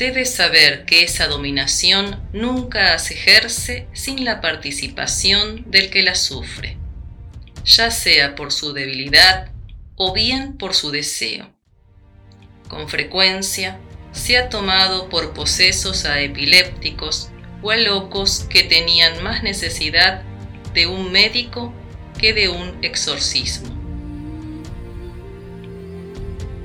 debes 0.00 0.34
saber 0.34 0.86
que 0.86 1.02
esa 1.02 1.26
dominación 1.26 2.26
nunca 2.32 2.98
se 2.98 3.12
ejerce 3.12 3.86
sin 3.92 4.24
la 4.24 4.40
participación 4.40 5.70
del 5.70 5.90
que 5.90 6.02
la 6.02 6.14
sufre, 6.14 6.78
ya 7.66 7.90
sea 7.90 8.34
por 8.34 8.50
su 8.50 8.72
debilidad 8.72 9.52
o 9.96 10.14
bien 10.14 10.56
por 10.56 10.72
su 10.72 10.90
deseo. 10.90 11.52
Con 12.66 12.88
frecuencia, 12.88 13.78
se 14.12 14.38
ha 14.38 14.48
tomado 14.48 15.10
por 15.10 15.34
posesos 15.34 16.06
a 16.06 16.22
epilépticos 16.22 17.30
o 17.60 17.70
a 17.70 17.76
locos 17.76 18.46
que 18.48 18.62
tenían 18.62 19.22
más 19.22 19.42
necesidad 19.42 20.22
de 20.72 20.86
un 20.86 21.12
médico 21.12 21.74
que 22.18 22.32
de 22.32 22.48
un 22.48 22.82
exorcismo. 22.82 23.68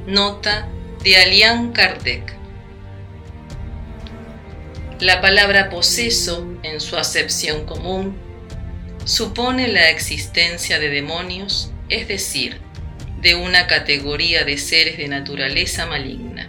Nota 0.08 0.70
de 1.04 1.18
Alian 1.18 1.74
Kardec. 1.74 2.35
La 5.00 5.22
palabra 5.22 5.70
poseso, 5.70 6.48
en 6.64 6.80
su 6.80 6.98
acepción 6.98 7.66
común, 7.66 8.18
supone 9.04 9.68
la 9.68 9.90
existencia 9.90 10.80
de 10.80 10.90
demonios, 10.90 11.72
es 11.90 12.08
decir, 12.08 12.60
de 13.22 13.36
una 13.36 13.68
categoría 13.68 14.46
de 14.46 14.58
seres 14.58 14.98
de 14.98 15.08
naturaleza 15.08 15.86
maligna 15.86 16.48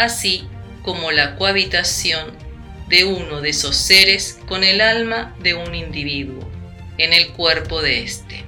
así 0.00 0.48
como 0.82 1.12
la 1.12 1.36
cohabitación 1.36 2.32
de 2.88 3.04
uno 3.04 3.42
de 3.42 3.50
esos 3.50 3.76
seres 3.76 4.38
con 4.48 4.64
el 4.64 4.80
alma 4.80 5.36
de 5.42 5.52
un 5.52 5.74
individuo 5.74 6.50
en 6.96 7.12
el 7.12 7.28
cuerpo 7.32 7.82
de 7.82 8.02
éste. 8.02 8.44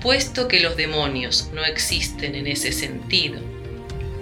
Puesto 0.00 0.48
que 0.48 0.60
los 0.60 0.76
demonios 0.76 1.50
no 1.52 1.62
existen 1.64 2.34
en 2.34 2.46
ese 2.46 2.72
sentido 2.72 3.38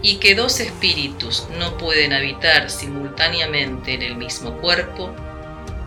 y 0.03 0.17
que 0.17 0.35
dos 0.35 0.61
espíritus 0.61 1.47
no 1.59 1.79
pueden 1.79 2.13
habitar 2.13 2.71
simultáneamente 2.71 3.95
en 3.95 4.03
el 4.03 4.17
mismo 4.17 4.59
cuerpo, 4.59 5.15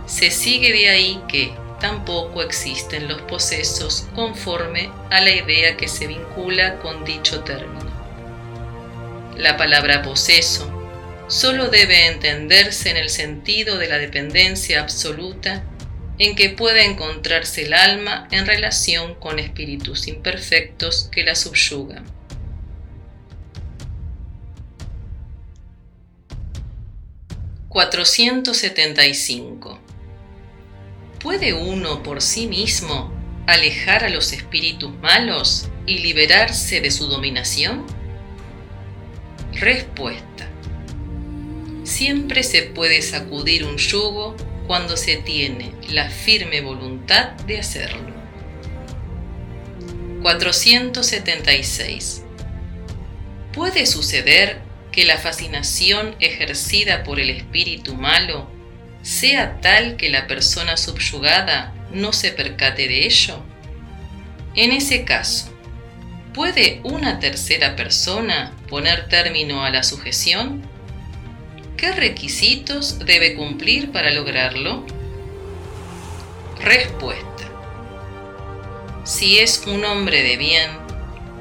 se 0.08 0.32
sigue 0.32 0.72
de 0.72 0.90
ahí 0.90 1.22
que 1.28 1.54
tampoco 1.80 2.42
existen 2.42 3.08
los 3.08 3.22
posesos 3.24 4.08
conforme 4.16 4.90
a 5.10 5.22
la 5.22 5.32
idea 5.32 5.76
que 5.76 5.88
se 5.88 6.08
vincula 6.08 6.80
con 6.80 7.04
dicho 7.04 7.42
término. 7.42 7.94
La 9.38 9.58
palabra 9.58 10.02
poseso 10.02 10.72
solo 11.28 11.68
debe 11.68 12.08
entenderse 12.08 12.90
en 12.90 12.98
el 12.98 13.10
sentido 13.10 13.78
de 13.78 13.88
la 13.88 13.98
dependencia 13.98 14.82
absoluta 14.82 15.64
en 16.18 16.36
que 16.36 16.50
puede 16.50 16.86
encontrarse 16.86 17.64
el 17.64 17.74
alma 17.74 18.30
en 18.32 18.46
relación 18.46 19.16
con 19.16 19.40
espíritus 19.40 20.08
imperfectos 20.08 21.10
que 21.12 21.24
la 21.24 21.36
subyugan. 21.36 22.15
¿475? 27.76 29.80
¿Puede 31.20 31.54
uno 31.54 32.02
por 32.04 32.22
sí 32.22 32.48
mismo 32.48 33.12
alejar 33.48 34.06
a 34.06 34.10
los 34.10 34.32
espíritus 34.32 34.94
malos 35.02 35.68
y 35.86 35.98
liberarse 35.98 36.80
de 36.80 36.90
su 36.90 37.08
dominación? 37.08 37.86
Respuesta. 39.52 40.48
Siempre 41.84 42.44
se 42.44 42.62
puede 42.62 43.02
sacudir 43.02 43.66
un 43.66 43.76
yugo 43.76 44.38
cuando 44.68 44.96
se 44.96 45.18
tiene 45.18 45.74
la 45.90 46.10
firme 46.10 46.62
voluntad 46.62 47.32
de 47.42 47.60
hacerlo. 47.60 48.16
476. 50.22 52.24
¿Puede 53.52 53.86
suceder 53.86 54.62
que 54.96 55.04
la 55.04 55.18
fascinación 55.18 56.16
ejercida 56.22 57.04
por 57.04 57.20
el 57.20 57.30
espíritu 57.30 57.96
malo 57.96 58.50
sea 59.02 59.60
tal 59.60 59.98
que 59.98 60.10
la 60.10 60.26
persona 60.26 60.78
subyugada 60.78 61.74
no 61.92 62.14
se 62.14 62.32
percate 62.32 62.88
de 62.88 63.06
ello? 63.06 63.44
En 64.56 64.72
ese 64.72 65.04
caso, 65.04 65.54
¿puede 66.34 66.80
una 66.84 67.20
tercera 67.20 67.76
persona 67.76 68.54
poner 68.70 69.10
término 69.10 69.66
a 69.66 69.70
la 69.70 69.84
sujeción? 69.84 70.64
¿Qué 71.76 71.92
requisitos 71.92 73.00
debe 73.00 73.36
cumplir 73.36 73.92
para 73.92 74.12
lograrlo? 74.12 74.86
Respuesta. 76.62 77.44
Si 79.04 79.40
es 79.40 79.62
un 79.68 79.84
hombre 79.84 80.24
de 80.24 80.38
bien, 80.38 80.72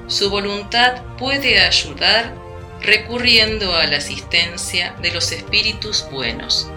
su 0.08 0.28
voluntad 0.28 1.02
puede 1.16 1.60
ayudar 1.60 2.43
recurriendo 2.84 3.74
a 3.74 3.86
la 3.86 3.96
asistencia 3.96 4.94
de 5.02 5.12
los 5.12 5.32
espíritus 5.32 6.06
buenos, 6.10 6.68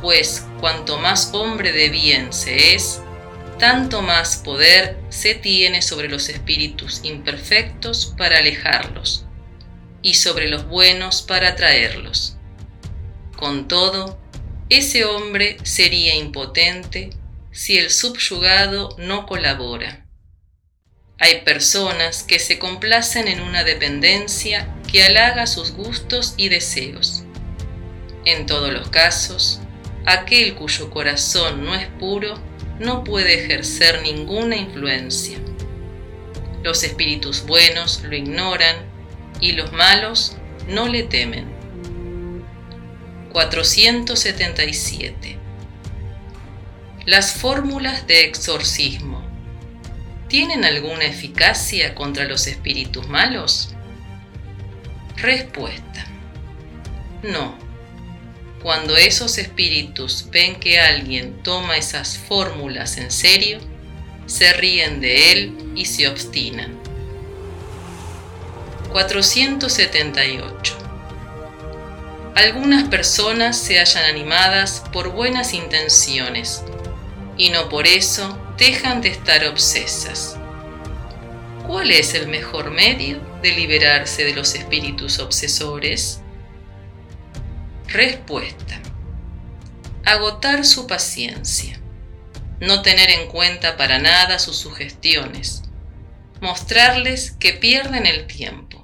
pues 0.00 0.46
cuanto 0.60 0.98
más 0.98 1.30
hombre 1.34 1.72
de 1.72 1.90
bien 1.90 2.32
se 2.32 2.74
es, 2.74 3.00
tanto 3.58 4.00
más 4.00 4.38
poder 4.38 4.98
se 5.10 5.34
tiene 5.34 5.82
sobre 5.82 6.08
los 6.08 6.28
espíritus 6.30 7.00
imperfectos 7.04 8.14
para 8.16 8.38
alejarlos 8.38 9.26
y 10.02 10.14
sobre 10.14 10.48
los 10.48 10.66
buenos 10.66 11.20
para 11.20 11.48
atraerlos. 11.48 12.36
Con 13.36 13.68
todo, 13.68 14.18
ese 14.70 15.04
hombre 15.04 15.58
sería 15.62 16.14
impotente 16.14 17.10
si 17.52 17.78
el 17.78 17.90
subyugado 17.90 18.96
no 18.98 19.26
colabora. 19.26 20.06
Hay 21.18 21.42
personas 21.42 22.22
que 22.22 22.38
se 22.38 22.58
complacen 22.58 23.28
en 23.28 23.42
una 23.42 23.62
dependencia 23.62 24.74
que 24.90 25.04
halaga 25.04 25.46
sus 25.46 25.72
gustos 25.72 26.34
y 26.36 26.48
deseos. 26.48 27.22
En 28.24 28.46
todos 28.46 28.72
los 28.72 28.88
casos, 28.88 29.60
aquel 30.04 30.54
cuyo 30.54 30.90
corazón 30.90 31.64
no 31.64 31.74
es 31.74 31.86
puro 31.86 32.38
no 32.80 33.04
puede 33.04 33.44
ejercer 33.44 34.02
ninguna 34.02 34.56
influencia. 34.56 35.38
Los 36.62 36.82
espíritus 36.82 37.46
buenos 37.46 38.02
lo 38.02 38.16
ignoran 38.16 38.76
y 39.40 39.52
los 39.52 39.72
malos 39.72 40.36
no 40.66 40.88
le 40.88 41.04
temen. 41.04 41.46
477. 43.32 45.38
Las 47.06 47.34
fórmulas 47.34 48.06
de 48.06 48.24
exorcismo. 48.24 49.22
¿Tienen 50.28 50.64
alguna 50.64 51.04
eficacia 51.04 51.94
contra 51.94 52.24
los 52.24 52.46
espíritus 52.46 53.08
malos? 53.08 53.74
Respuesta. 55.20 56.06
No. 57.22 57.54
Cuando 58.62 58.96
esos 58.96 59.38
espíritus 59.38 60.26
ven 60.30 60.60
que 60.60 60.80
alguien 60.80 61.42
toma 61.42 61.76
esas 61.76 62.18
fórmulas 62.18 62.98
en 62.98 63.10
serio, 63.10 63.58
se 64.26 64.52
ríen 64.52 65.00
de 65.00 65.32
él 65.32 65.72
y 65.74 65.86
se 65.86 66.08
obstinan. 66.08 66.78
478 68.92 70.80
algunas 72.40 72.88
personas 72.88 73.58
se 73.58 73.78
hallan 73.78 74.04
animadas 74.04 74.82
por 74.92 75.10
buenas 75.10 75.52
intenciones 75.52 76.62
y 77.36 77.50
no 77.50 77.68
por 77.68 77.86
eso 77.86 78.38
dejan 78.56 79.02
de 79.02 79.08
estar 79.08 79.44
obsesas. 79.44 80.38
¿Cuál 81.66 81.90
es 81.90 82.14
el 82.14 82.28
mejor 82.28 82.70
medio 82.70 83.18
de 83.42 83.52
liberarse 83.52 84.24
de 84.24 84.34
los 84.34 84.54
espíritus 84.54 85.18
obsesores? 85.18 86.20
Respuesta. 87.86 88.80
Agotar 90.04 90.64
su 90.64 90.86
paciencia. 90.86 91.80
No 92.60 92.82
tener 92.82 93.10
en 93.10 93.28
cuenta 93.28 93.76
para 93.76 93.98
nada 93.98 94.38
sus 94.38 94.56
sugestiones. 94.56 95.62
Mostrarles 96.40 97.32
que 97.32 97.52
pierden 97.54 98.06
el 98.06 98.26
tiempo. 98.26 98.82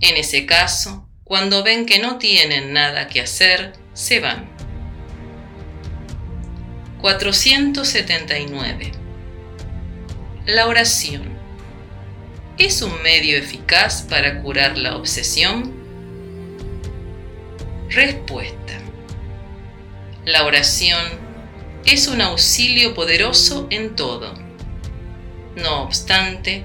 En 0.00 0.16
ese 0.16 0.46
caso, 0.46 1.08
cuando 1.24 1.62
ven 1.62 1.86
que 1.86 1.98
no 1.98 2.18
tienen 2.18 2.72
nada 2.72 3.08
que 3.08 3.20
hacer, 3.20 3.72
se 3.94 4.20
van. 4.20 4.48
479. 7.00 8.92
La 10.46 10.66
oración. 10.66 11.35
¿Es 12.58 12.80
un 12.80 13.02
medio 13.02 13.36
eficaz 13.36 14.06
para 14.08 14.40
curar 14.40 14.78
la 14.78 14.96
obsesión? 14.96 15.74
Respuesta. 17.90 18.80
La 20.24 20.46
oración 20.46 21.04
es 21.84 22.08
un 22.08 22.22
auxilio 22.22 22.94
poderoso 22.94 23.66
en 23.68 23.94
todo. 23.94 24.32
No 25.54 25.82
obstante, 25.82 26.64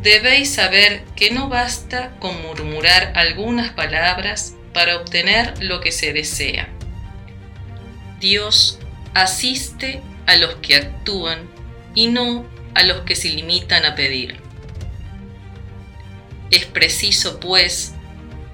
debéis 0.00 0.54
saber 0.54 1.04
que 1.14 1.30
no 1.30 1.50
basta 1.50 2.16
con 2.20 2.40
murmurar 2.40 3.12
algunas 3.14 3.70
palabras 3.74 4.54
para 4.72 4.96
obtener 4.96 5.62
lo 5.62 5.82
que 5.82 5.92
se 5.92 6.14
desea. 6.14 6.70
Dios 8.18 8.78
asiste 9.12 10.00
a 10.24 10.36
los 10.36 10.54
que 10.56 10.76
actúan 10.76 11.50
y 11.94 12.06
no 12.06 12.46
a 12.74 12.82
los 12.82 13.02
que 13.02 13.14
se 13.14 13.28
limitan 13.28 13.84
a 13.84 13.94
pedir. 13.94 14.47
Es 16.50 16.66
preciso, 16.66 17.40
pues, 17.40 17.92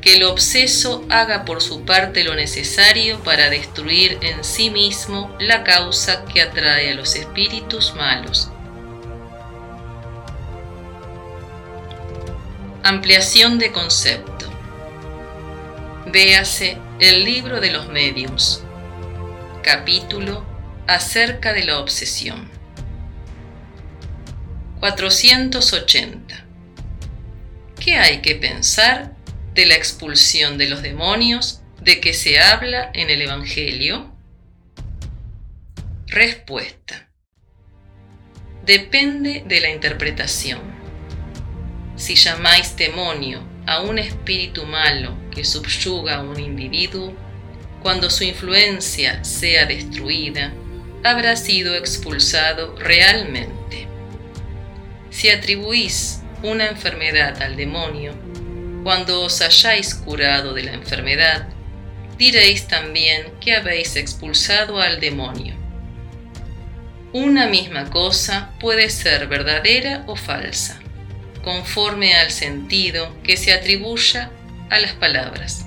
que 0.00 0.16
el 0.16 0.24
obseso 0.24 1.04
haga 1.09 1.44
por 1.44 1.62
su 1.62 1.85
parte 1.85 2.24
lo 2.24 2.35
necesario 2.35 3.22
para 3.22 3.48
destruir 3.48 4.18
en 4.20 4.44
sí 4.44 4.70
mismo 4.70 5.35
la 5.40 5.64
causa 5.64 6.24
que 6.26 6.42
atrae 6.42 6.90
a 6.90 6.94
los 6.94 7.14
espíritus 7.14 7.94
malos 7.94 8.50
Ampliación 12.87 13.59
de 13.59 13.72
concepto. 13.72 14.44
Véase 16.04 16.76
el 17.00 17.24
libro 17.24 17.62
de 17.62 17.70
los 17.70 17.88
medios. 17.88 18.62
Capítulo 19.62 20.44
acerca 20.87 21.54
de 21.54 21.64
la 21.64 21.78
obsesión. 21.78 22.46
480. 24.80 26.43
¿Qué 27.78 27.96
hay 27.96 28.20
que 28.20 28.34
pensar 28.34 29.14
de 29.54 29.66
la 29.66 29.74
expulsión 29.74 30.58
de 30.58 30.68
los 30.68 30.82
demonios 30.82 31.60
de 31.80 32.00
que 32.00 32.14
se 32.14 32.38
habla 32.38 32.90
en 32.94 33.10
el 33.10 33.22
Evangelio? 33.22 34.14
Respuesta. 36.06 37.10
Depende 38.64 39.44
de 39.46 39.60
la 39.60 39.70
interpretación 39.70 40.74
si 41.96 42.16
llamáis 42.16 42.76
demonio 42.76 43.40
a 43.66 43.80
un 43.80 43.98
espíritu 43.98 44.64
malo 44.64 45.16
que 45.30 45.44
subyuga 45.44 46.16
a 46.16 46.22
un 46.22 46.40
individuo, 46.40 47.14
cuando 47.82 48.10
su 48.10 48.24
influencia 48.24 49.22
sea 49.22 49.66
destruida, 49.66 50.52
habrá 51.04 51.37
sido 51.37 51.76
expulsado 51.76 52.76
realmente. 52.78 53.87
Si 55.10 55.30
atribuís 55.30 56.20
una 56.44 56.66
enfermedad 56.68 57.42
al 57.42 57.57
demonio, 57.57 58.14
cuando 58.83 59.22
os 59.22 59.40
hayáis 59.40 59.94
curado 59.94 60.52
de 60.52 60.64
la 60.64 60.74
enfermedad, 60.74 61.48
diréis 62.18 62.68
también 62.68 63.33
que 63.40 63.54
habéis 63.54 63.96
expulsado 63.96 64.80
al 64.80 65.00
demonio. 65.00 65.54
Una 67.14 67.46
misma 67.46 67.88
cosa 67.90 68.50
puede 68.61 68.90
ser 68.90 69.26
verdadera 69.26 70.04
o 70.07 70.16
falsa 70.16 70.80
conforme 71.42 72.14
al 72.14 72.30
sentido 72.30 73.14
que 73.22 73.37
se 73.37 73.52
atribuya 73.52 74.30
a 74.70 74.80
las 74.80 74.92
palabras. 74.92 75.66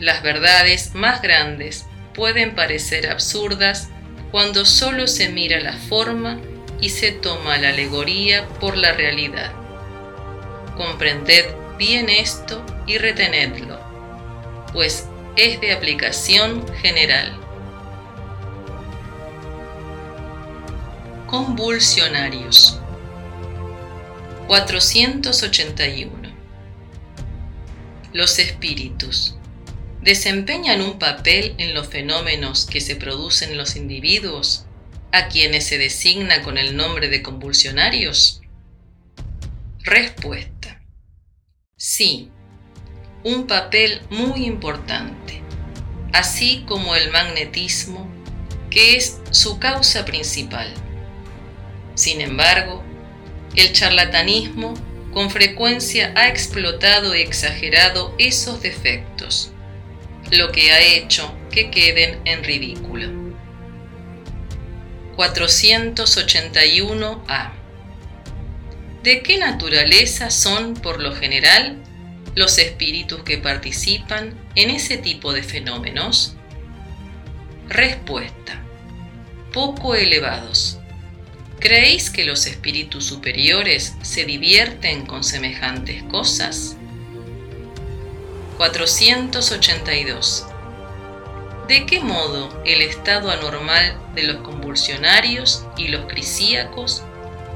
Las 0.00 0.22
verdades 0.22 0.94
más 0.94 1.22
grandes 1.22 1.86
pueden 2.14 2.54
parecer 2.54 3.08
absurdas 3.10 3.88
cuando 4.30 4.64
solo 4.66 5.06
se 5.06 5.30
mira 5.30 5.60
la 5.60 5.72
forma 5.72 6.38
y 6.80 6.90
se 6.90 7.12
toma 7.12 7.56
la 7.56 7.70
alegoría 7.70 8.46
por 8.60 8.76
la 8.76 8.92
realidad. 8.92 9.65
Comprended 10.76 11.46
bien 11.78 12.08
esto 12.08 12.64
y 12.86 12.98
retenedlo, 12.98 13.80
pues 14.72 15.08
es 15.36 15.60
de 15.60 15.72
aplicación 15.72 16.66
general. 16.76 17.38
Convulsionarios 21.26 22.80
481 24.46 26.32
Los 28.12 28.38
espíritus 28.38 29.34
desempeñan 30.02 30.82
un 30.82 30.98
papel 31.00 31.54
en 31.58 31.74
los 31.74 31.88
fenómenos 31.88 32.64
que 32.64 32.80
se 32.80 32.94
producen 32.94 33.50
en 33.50 33.58
los 33.58 33.74
individuos, 33.74 34.66
a 35.10 35.28
quienes 35.28 35.66
se 35.66 35.78
designa 35.78 36.42
con 36.42 36.58
el 36.58 36.76
nombre 36.76 37.08
de 37.08 37.22
convulsionarios? 37.22 38.40
Respuesta. 39.80 40.55
Sí, 41.88 42.32
un 43.22 43.46
papel 43.46 44.02
muy 44.10 44.44
importante, 44.44 45.40
así 46.12 46.64
como 46.66 46.96
el 46.96 47.12
magnetismo, 47.12 48.10
que 48.70 48.96
es 48.96 49.20
su 49.30 49.60
causa 49.60 50.04
principal. 50.04 50.66
Sin 51.94 52.20
embargo, 52.20 52.82
el 53.54 53.72
charlatanismo 53.72 54.74
con 55.14 55.30
frecuencia 55.30 56.12
ha 56.16 56.26
explotado 56.26 57.14
y 57.14 57.20
exagerado 57.20 58.12
esos 58.18 58.62
defectos 58.62 59.52
lo 60.32 60.50
que 60.50 60.72
ha 60.72 60.80
hecho 60.80 61.32
que 61.52 61.70
queden 61.70 62.20
en 62.24 62.42
ridículo. 62.42 63.10
481a. 65.16 67.55
¿De 69.06 69.22
qué 69.22 69.38
naturaleza 69.38 70.30
son, 70.32 70.74
por 70.74 71.00
lo 71.00 71.14
general, 71.14 71.76
los 72.34 72.58
espíritus 72.58 73.22
que 73.22 73.38
participan 73.38 74.34
en 74.56 74.68
ese 74.68 74.98
tipo 74.98 75.32
de 75.32 75.44
fenómenos? 75.44 76.34
Respuesta. 77.68 78.60
Poco 79.52 79.94
elevados. 79.94 80.78
¿Creéis 81.60 82.10
que 82.10 82.24
los 82.24 82.46
espíritus 82.46 83.04
superiores 83.04 83.94
se 84.02 84.24
divierten 84.24 85.06
con 85.06 85.22
semejantes 85.22 86.02
cosas? 86.02 86.76
482. 88.56 90.46
¿De 91.68 91.86
qué 91.86 92.00
modo 92.00 92.60
el 92.66 92.82
estado 92.82 93.30
anormal 93.30 93.96
de 94.16 94.24
los 94.24 94.38
convulsionarios 94.38 95.64
y 95.76 95.86
los 95.86 96.06
crisíacos 96.06 97.04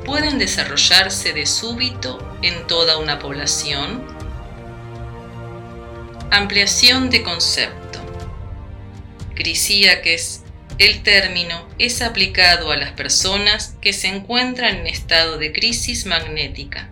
pueden 0.04 0.38
desarrollarse 0.38 1.32
de 1.32 1.46
súbito 1.46 2.18
en 2.42 2.66
toda 2.66 2.98
una 2.98 3.18
población? 3.18 4.04
Ampliación 6.30 7.10
de 7.10 7.22
concepto. 7.22 8.00
Crisíaques, 9.34 10.42
el 10.78 11.02
término 11.02 11.68
es 11.78 12.02
aplicado 12.02 12.70
a 12.70 12.76
las 12.76 12.92
personas 12.92 13.76
que 13.80 13.92
se 13.92 14.08
encuentran 14.08 14.76
en 14.76 14.86
estado 14.86 15.38
de 15.38 15.52
crisis 15.52 16.06
magnética. 16.06 16.90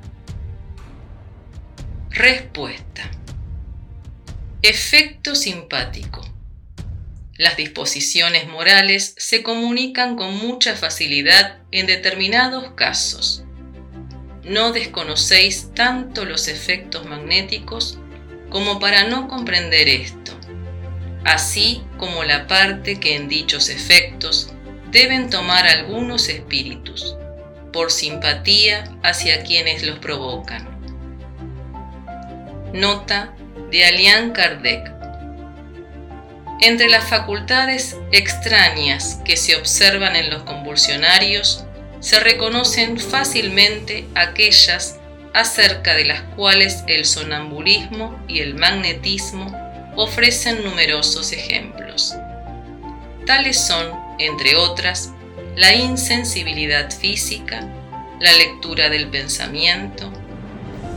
Respuesta. 2.11 3.11
Efecto 4.63 5.35
simpático. 5.35 6.23
Las 7.39 7.57
disposiciones 7.57 8.49
morales 8.49 9.15
se 9.17 9.45
comunican 9.45 10.17
con 10.17 10.37
mucha 10.37 10.75
facilidad 10.75 11.59
en 11.71 11.87
determinados 11.87 12.73
casos. 12.73 13.45
No 14.43 14.73
desconocéis 14.73 15.73
tanto 15.73 16.25
los 16.25 16.49
efectos 16.49 17.07
magnéticos 17.07 17.97
como 18.51 18.81
para 18.81 19.05
no 19.05 19.29
comprender 19.29 19.89
esto, 19.89 20.33
así 21.25 21.81
como 21.97 22.25
la 22.25 22.49
parte 22.49 22.99
que 22.99 23.15
en 23.15 23.29
dichos 23.29 23.69
efectos 23.69 24.51
deben 24.91 25.31
tomar 25.31 25.69
algunos 25.69 26.29
espíritus, 26.29 27.15
por 27.73 27.93
simpatía 27.93 28.99
hacia 29.05 29.45
quienes 29.45 29.85
los 29.85 30.01
provocan. 30.01 30.67
Nota 32.73 33.33
de 33.71 33.85
Alian 33.85 34.33
Kardec. 34.33 34.98
Entre 36.61 36.89
las 36.89 37.05
facultades 37.05 37.97
extrañas 38.11 39.21
que 39.25 39.37
se 39.37 39.55
observan 39.55 40.17
en 40.17 40.29
los 40.29 40.43
convulsionarios, 40.43 41.65
se 42.01 42.19
reconocen 42.19 42.99
fácilmente 42.99 44.07
aquellas 44.15 44.99
acerca 45.35 45.95
de 45.95 46.05
las 46.05 46.23
cuales 46.35 46.83
el 46.89 47.05
sonambulismo 47.05 48.19
y 48.27 48.41
el 48.41 48.55
magnetismo 48.55 49.53
ofrecen 49.95 50.65
numerosos 50.65 51.33
ejemplos. 51.33 52.15
Tales 53.25 53.65
son, 53.65 53.93
entre 54.19 54.57
otras, 54.57 55.11
la 55.55 55.75
insensibilidad 55.75 56.91
física, 56.91 57.69
la 58.21 58.33
lectura 58.33 58.89
del 58.89 59.09
pensamiento, 59.09 60.11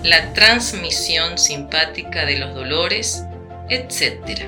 la 0.03 0.33
transmisión 0.33 1.37
simpática 1.37 2.25
de 2.25 2.39
los 2.39 2.55
dolores, 2.55 3.23
etc. 3.69 4.43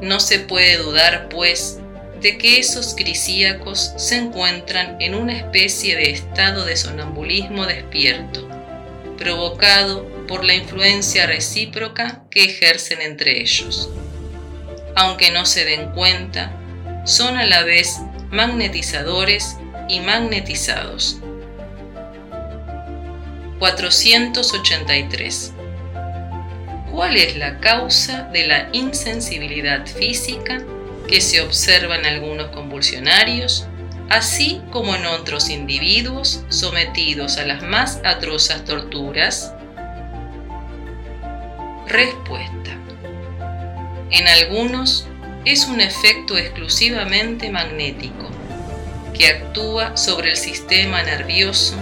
No 0.00 0.20
se 0.20 0.38
puede 0.40 0.78
dudar, 0.78 1.28
pues, 1.28 1.78
de 2.20 2.38
que 2.38 2.58
esos 2.58 2.94
crisíacos 2.94 3.92
se 3.96 4.16
encuentran 4.16 5.00
en 5.00 5.14
una 5.14 5.36
especie 5.36 5.96
de 5.96 6.10
estado 6.10 6.64
de 6.64 6.76
sonambulismo 6.76 7.66
despierto, 7.66 8.48
provocado 9.16 10.06
por 10.26 10.44
la 10.44 10.54
influencia 10.54 11.26
recíproca 11.26 12.22
que 12.30 12.44
ejercen 12.44 13.00
entre 13.00 13.40
ellos. 13.40 13.90
Aunque 14.96 15.30
no 15.30 15.46
se 15.46 15.64
den 15.64 15.92
cuenta, 15.92 16.52
son 17.06 17.36
a 17.36 17.46
la 17.46 17.62
vez 17.62 17.98
magnetizadores 18.30 19.56
y 19.88 20.00
magnetizados 20.00 21.20
483. 23.60 25.52
¿Cuál 26.90 27.16
es 27.16 27.36
la 27.36 27.58
causa 27.60 28.22
de 28.32 28.48
la 28.48 28.68
insensibilidad 28.72 29.86
física 29.86 30.60
que 31.08 31.20
se 31.20 31.40
observa 31.40 31.96
en 31.96 32.04
algunos 32.04 32.48
convulsionarios, 32.48 33.66
así 34.08 34.60
como 34.72 34.96
en 34.96 35.06
otros 35.06 35.50
individuos 35.50 36.42
sometidos 36.48 37.38
a 37.38 37.46
las 37.46 37.62
más 37.62 38.00
atrozas 38.04 38.64
torturas? 38.64 39.54
Respuesta. 41.86 42.70
En 44.10 44.26
algunos 44.26 45.06
es 45.44 45.68
un 45.68 45.80
efecto 45.80 46.36
exclusivamente 46.36 47.50
magnético, 47.50 48.28
que 49.16 49.28
actúa 49.28 49.96
sobre 49.96 50.30
el 50.30 50.36
sistema 50.36 51.02
nervioso 51.04 51.76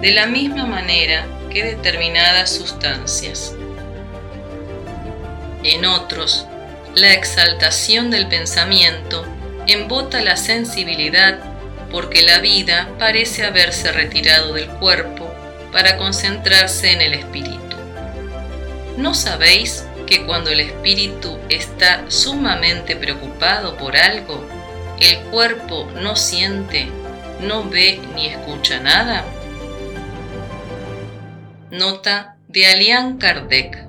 de 0.00 0.12
la 0.12 0.26
misma 0.26 0.64
manera 0.66 1.26
que 1.50 1.64
determinadas 1.64 2.50
sustancias. 2.50 3.54
En 5.64 5.86
otros, 5.86 6.46
la 6.94 7.14
exaltación 7.14 8.10
del 8.10 8.28
pensamiento 8.28 9.24
embota 9.66 10.20
la 10.20 10.36
sensibilidad 10.36 11.38
porque 11.90 12.22
la 12.22 12.38
vida 12.38 12.90
parece 12.98 13.46
haberse 13.46 13.90
retirado 13.90 14.52
del 14.52 14.68
cuerpo 14.68 15.32
para 15.72 15.96
concentrarse 15.96 16.92
en 16.92 17.00
el 17.00 17.14
espíritu. 17.14 17.76
¿No 18.98 19.14
sabéis 19.14 19.86
que 20.06 20.26
cuando 20.26 20.50
el 20.50 20.60
espíritu 20.60 21.38
está 21.48 22.04
sumamente 22.08 22.94
preocupado 22.94 23.76
por 23.78 23.96
algo, 23.96 24.46
el 25.00 25.18
cuerpo 25.30 25.90
no 25.94 26.14
siente, 26.14 26.88
no 27.40 27.64
ve 27.64 28.00
ni 28.14 28.26
escucha 28.26 28.80
nada? 28.80 29.24
Nota 31.70 32.36
de 32.48 32.66
Alian 32.66 33.16
Kardec. 33.16 33.83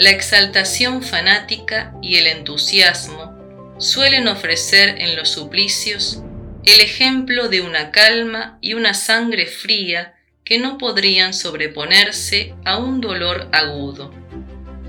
La 0.00 0.08
exaltación 0.08 1.02
fanática 1.02 1.92
y 2.00 2.16
el 2.16 2.26
entusiasmo 2.26 3.76
suelen 3.78 4.28
ofrecer 4.28 4.94
en 4.96 5.14
los 5.14 5.28
suplicios 5.28 6.22
el 6.64 6.80
ejemplo 6.80 7.50
de 7.50 7.60
una 7.60 7.90
calma 7.90 8.56
y 8.62 8.72
una 8.72 8.94
sangre 8.94 9.44
fría 9.44 10.14
que 10.42 10.58
no 10.58 10.78
podrían 10.78 11.34
sobreponerse 11.34 12.54
a 12.64 12.78
un 12.78 13.02
dolor 13.02 13.50
agudo, 13.52 14.10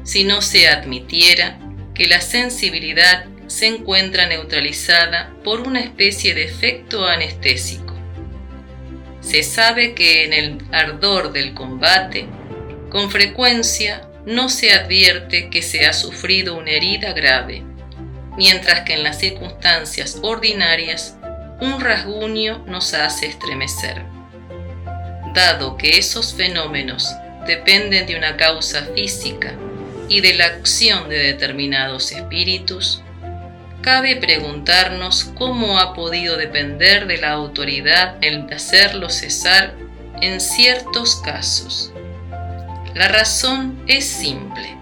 si 0.05 0.23
no 0.23 0.41
se 0.41 0.69
admitiera 0.69 1.59
que 1.93 2.07
la 2.07 2.21
sensibilidad 2.21 3.25
se 3.47 3.67
encuentra 3.67 4.27
neutralizada 4.27 5.35
por 5.43 5.59
una 5.59 5.81
especie 5.81 6.33
de 6.33 6.45
efecto 6.45 7.05
anestésico. 7.05 7.93
Se 9.19 9.43
sabe 9.43 9.93
que 9.93 10.23
en 10.23 10.31
el 10.31 10.57
ardor 10.71 11.33
del 11.33 11.53
combate, 11.53 12.27
con 12.89 13.11
frecuencia 13.11 14.07
no 14.25 14.49
se 14.49 14.71
advierte 14.71 15.49
que 15.49 15.61
se 15.61 15.85
ha 15.85 15.93
sufrido 15.93 16.57
una 16.57 16.71
herida 16.71 17.13
grave, 17.13 17.63
mientras 18.37 18.81
que 18.81 18.93
en 18.93 19.03
las 19.03 19.19
circunstancias 19.19 20.19
ordinarias 20.21 21.17
un 21.59 21.79
rasguño 21.79 22.63
nos 22.67 22.93
hace 22.93 23.27
estremecer. 23.27 24.03
Dado 25.33 25.77
que 25.77 25.97
esos 25.97 26.33
fenómenos 26.33 27.09
dependen 27.47 28.05
de 28.05 28.15
una 28.15 28.37
causa 28.37 28.85
física 28.95 29.53
y 30.07 30.21
de 30.21 30.33
la 30.33 30.45
acción 30.45 31.09
de 31.09 31.17
determinados 31.17 32.11
espíritus, 32.11 33.01
cabe 33.81 34.15
preguntarnos 34.17 35.23
cómo 35.35 35.79
ha 35.79 35.93
podido 35.93 36.37
depender 36.37 37.07
de 37.07 37.17
la 37.17 37.31
autoridad 37.31 38.17
el 38.21 38.51
hacerlo 38.53 39.09
cesar 39.09 39.73
en 40.21 40.39
ciertos 40.39 41.15
casos. 41.15 41.91
La 42.93 43.07
razón 43.07 43.83
es 43.87 44.05
simple. 44.05 44.77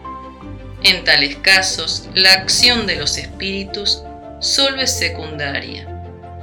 En 0.83 1.03
tales 1.03 1.35
casos, 1.37 2.09
la 2.15 2.33
acción 2.33 2.87
de 2.87 2.95
los 2.95 3.17
espíritus 3.17 4.01
solo 4.39 4.81
es 4.81 4.97
secundaria 4.97 5.87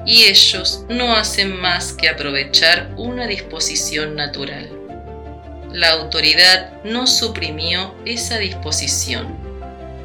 y 0.06 0.24
ellos 0.24 0.84
no 0.88 1.16
hacen 1.16 1.60
más 1.60 1.92
que 1.92 2.08
aprovechar 2.08 2.92
una 2.96 3.26
disposición 3.26 4.14
natural. 4.14 4.70
La 5.72 5.90
autoridad 5.90 6.82
no 6.84 7.08
suprimió 7.08 7.94
esa 8.04 8.38
disposición, 8.38 9.36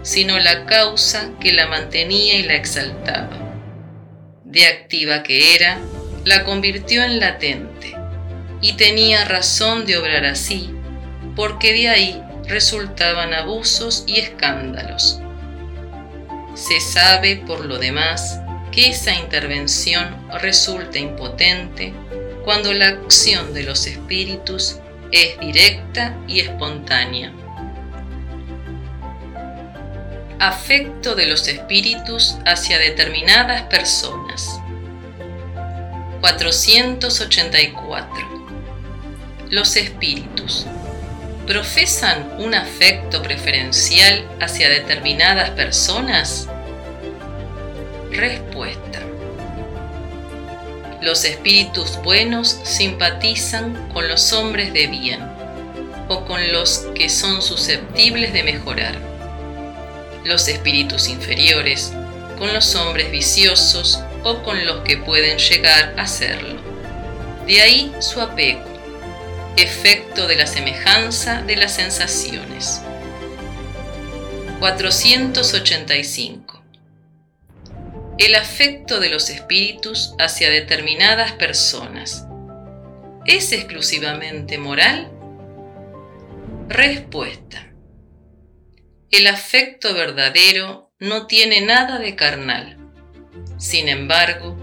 sino 0.01 0.39
la 0.39 0.65
causa 0.65 1.29
que 1.39 1.53
la 1.53 1.67
mantenía 1.67 2.35
y 2.39 2.43
la 2.43 2.55
exaltaba. 2.55 3.37
De 4.43 4.65
activa 4.65 5.21
que 5.21 5.55
era, 5.55 5.77
la 6.25 6.43
convirtió 6.43 7.03
en 7.03 7.19
latente, 7.19 7.95
y 8.59 8.73
tenía 8.73 9.25
razón 9.25 9.85
de 9.85 9.97
obrar 9.97 10.25
así, 10.25 10.71
porque 11.41 11.73
de 11.73 11.89
ahí 11.89 12.23
resultaban 12.45 13.33
abusos 13.33 14.03
y 14.05 14.19
escándalos. 14.19 15.19
Se 16.53 16.79
sabe, 16.79 17.37
por 17.37 17.65
lo 17.65 17.79
demás, 17.79 18.39
que 18.71 18.89
esa 18.89 19.15
intervención 19.15 20.15
resulta 20.39 20.99
impotente 20.99 21.95
cuando 22.45 22.71
la 22.73 22.89
acción 22.89 23.55
de 23.55 23.63
los 23.63 23.87
espíritus 23.87 24.77
es 25.11 25.39
directa 25.39 26.15
y 26.27 26.41
espontánea. 26.41 27.33
Afecto 30.37 31.15
de 31.15 31.25
los 31.25 31.47
espíritus 31.47 32.37
hacia 32.45 32.77
determinadas 32.77 33.63
personas. 33.63 34.59
484. 36.21 38.29
Los 39.49 39.75
espíritus 39.75 40.67
profesan 41.51 42.31
un 42.37 42.55
afecto 42.55 43.21
preferencial 43.21 44.25
hacia 44.39 44.69
determinadas 44.69 45.49
personas? 45.49 46.47
Respuesta. 48.09 49.01
Los 51.01 51.25
espíritus 51.25 52.01
buenos 52.03 52.61
simpatizan 52.63 53.89
con 53.89 54.07
los 54.07 54.31
hombres 54.31 54.71
de 54.71 54.87
bien 54.87 55.19
o 56.07 56.23
con 56.23 56.53
los 56.53 56.87
que 56.95 57.09
son 57.09 57.41
susceptibles 57.41 58.31
de 58.31 58.43
mejorar. 58.43 58.95
Los 60.23 60.47
espíritus 60.47 61.09
inferiores 61.09 61.91
con 62.39 62.53
los 62.53 62.75
hombres 62.75 63.11
viciosos 63.11 63.99
o 64.23 64.41
con 64.41 64.65
los 64.65 64.83
que 64.83 64.95
pueden 64.95 65.37
llegar 65.37 65.95
a 65.97 66.07
serlo. 66.07 66.61
De 67.45 67.59
ahí 67.59 67.93
su 67.99 68.21
apego, 68.21 68.70
efecto 69.57 70.27
de 70.27 70.35
la 70.35 70.47
semejanza 70.47 71.41
de 71.41 71.55
las 71.55 71.73
sensaciones. 71.73 72.81
485 74.59 76.51
el 78.21 78.35
afecto 78.35 78.99
de 78.99 79.09
los 79.09 79.31
espíritus 79.31 80.13
hacia 80.19 80.51
determinadas 80.51 81.31
personas. 81.31 82.27
¿Es 83.25 83.51
exclusivamente 83.51 84.59
moral? 84.59 85.11
Respuesta. 86.67 87.73
El 89.09 89.25
afecto 89.25 89.95
verdadero 89.95 90.93
no 90.99 91.25
tiene 91.25 91.61
nada 91.61 91.97
de 91.97 92.15
carnal. 92.15 92.77
Sin 93.57 93.89
embargo, 93.89 94.55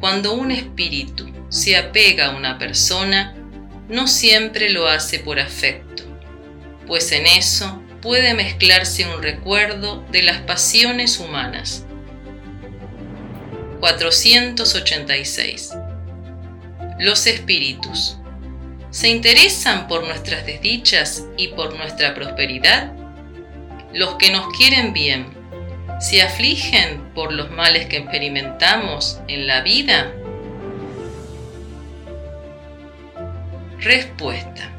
cuando 0.00 0.34
un 0.34 0.50
espíritu 0.50 1.32
se 1.50 1.76
apega 1.76 2.26
a 2.26 2.36
una 2.36 2.58
persona, 2.58 3.43
no 3.88 4.06
siempre 4.06 4.70
lo 4.70 4.88
hace 4.88 5.18
por 5.18 5.40
afecto, 5.40 6.04
pues 6.86 7.12
en 7.12 7.26
eso 7.26 7.82
puede 8.00 8.34
mezclarse 8.34 9.06
un 9.06 9.22
recuerdo 9.22 10.04
de 10.10 10.22
las 10.22 10.38
pasiones 10.42 11.18
humanas 11.18 11.84
486. 13.84 15.72
Los 16.98 17.26
espíritus. 17.26 18.16
¿Se 18.90 19.08
interesan 19.08 19.88
por 19.88 20.04
nuestras 20.06 20.46
desdichas 20.46 21.26
y 21.36 21.48
por 21.48 21.76
nuestra 21.76 22.14
prosperidad? 22.14 22.92
Los 23.92 24.14
que 24.14 24.30
nos 24.30 24.48
quieren 24.56 24.94
bien, 24.94 25.26
¿se 26.00 26.22
afligen 26.22 27.12
por 27.14 27.30
los 27.30 27.50
males 27.50 27.86
que 27.86 27.98
experimentamos 27.98 29.20
en 29.28 29.46
la 29.46 29.60
vida? 29.60 30.14
Respuesta. 33.84 34.70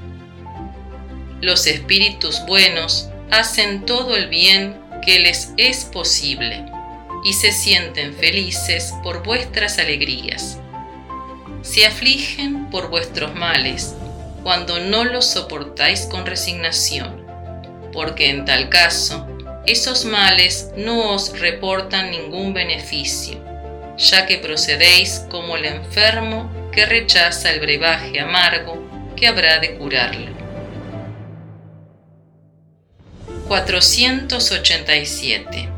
Los 1.39 1.67
espíritus 1.67 2.43
buenos 2.47 3.11
hacen 3.29 3.85
todo 3.85 4.15
el 4.15 4.29
bien 4.29 4.81
que 5.05 5.19
les 5.19 5.51
es 5.57 5.85
posible 5.85 6.65
y 7.23 7.33
se 7.33 7.51
sienten 7.51 8.15
felices 8.15 8.95
por 9.03 9.23
vuestras 9.23 9.77
alegrías. 9.77 10.57
Se 11.61 11.85
afligen 11.85 12.71
por 12.71 12.89
vuestros 12.89 13.35
males 13.35 13.93
cuando 14.41 14.79
no 14.79 15.03
los 15.03 15.29
soportáis 15.29 16.07
con 16.07 16.25
resignación, 16.25 17.27
porque 17.93 18.31
en 18.31 18.43
tal 18.45 18.69
caso 18.69 19.27
esos 19.67 20.05
males 20.05 20.71
no 20.77 21.11
os 21.11 21.39
reportan 21.39 22.09
ningún 22.09 22.55
beneficio, 22.55 23.37
ya 23.99 24.25
que 24.25 24.39
procedéis 24.39 25.27
como 25.29 25.57
el 25.57 25.65
enfermo 25.65 26.51
que 26.71 26.87
rechaza 26.87 27.51
el 27.51 27.59
brebaje 27.59 28.19
amargo 28.19 28.94
que 29.15 29.27
habrá 29.27 29.59
de 29.59 29.77
curarlo. 29.77 30.33
487 33.47 35.75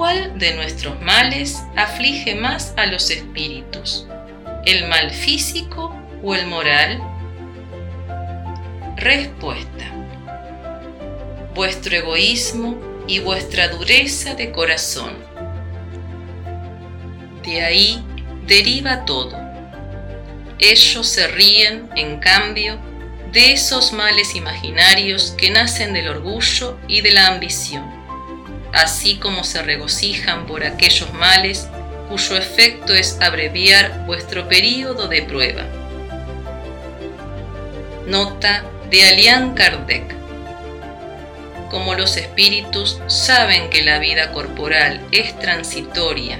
¿Cuál 0.00 0.38
de 0.38 0.54
nuestros 0.54 0.98
males 1.02 1.62
aflige 1.76 2.34
más 2.34 2.72
a 2.78 2.86
los 2.86 3.10
espíritus? 3.10 4.06
¿El 4.64 4.88
mal 4.88 5.10
físico 5.10 5.94
o 6.22 6.34
el 6.34 6.46
moral? 6.46 7.02
Respuesta. 8.96 9.92
Vuestro 11.54 11.96
egoísmo 11.96 12.78
y 13.06 13.18
vuestra 13.18 13.68
dureza 13.68 14.34
de 14.34 14.50
corazón. 14.52 15.12
De 17.44 17.60
ahí 17.60 18.02
deriva 18.46 19.04
todo. 19.04 19.36
Ellos 20.60 21.06
se 21.06 21.26
ríen, 21.28 21.88
en 21.96 22.18
cambio, 22.18 22.78
de 23.32 23.52
esos 23.52 23.92
males 23.92 24.34
imaginarios 24.34 25.34
que 25.38 25.50
nacen 25.50 25.92
del 25.92 26.08
orgullo 26.08 26.78
y 26.88 27.00
de 27.00 27.12
la 27.12 27.28
ambición 27.28 28.00
así 28.72 29.16
como 29.16 29.44
se 29.44 29.62
regocijan 29.62 30.46
por 30.46 30.64
aquellos 30.64 31.12
males 31.12 31.68
cuyo 32.08 32.36
efecto 32.36 32.94
es 32.94 33.18
abreviar 33.20 34.04
vuestro 34.06 34.48
período 34.48 35.08
de 35.08 35.22
prueba. 35.22 35.64
Nota 38.06 38.64
de 38.90 39.04
Alian 39.04 39.54
Kardec. 39.54 40.14
Como 41.70 41.94
los 41.94 42.16
espíritus 42.16 42.98
saben 43.06 43.70
que 43.70 43.82
la 43.82 44.00
vida 44.00 44.32
corporal 44.32 45.00
es 45.12 45.38
transitoria 45.38 46.38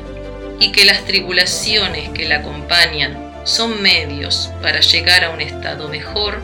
y 0.59 0.72
que 0.72 0.84
las 0.84 1.05
tribulaciones 1.05 2.09
que 2.11 2.26
la 2.26 2.38
acompañan 2.38 3.30
son 3.45 3.82
medios 3.82 4.51
para 4.62 4.80
llegar 4.80 5.24
a 5.24 5.30
un 5.30 5.41
estado 5.41 5.88
mejor, 5.88 6.41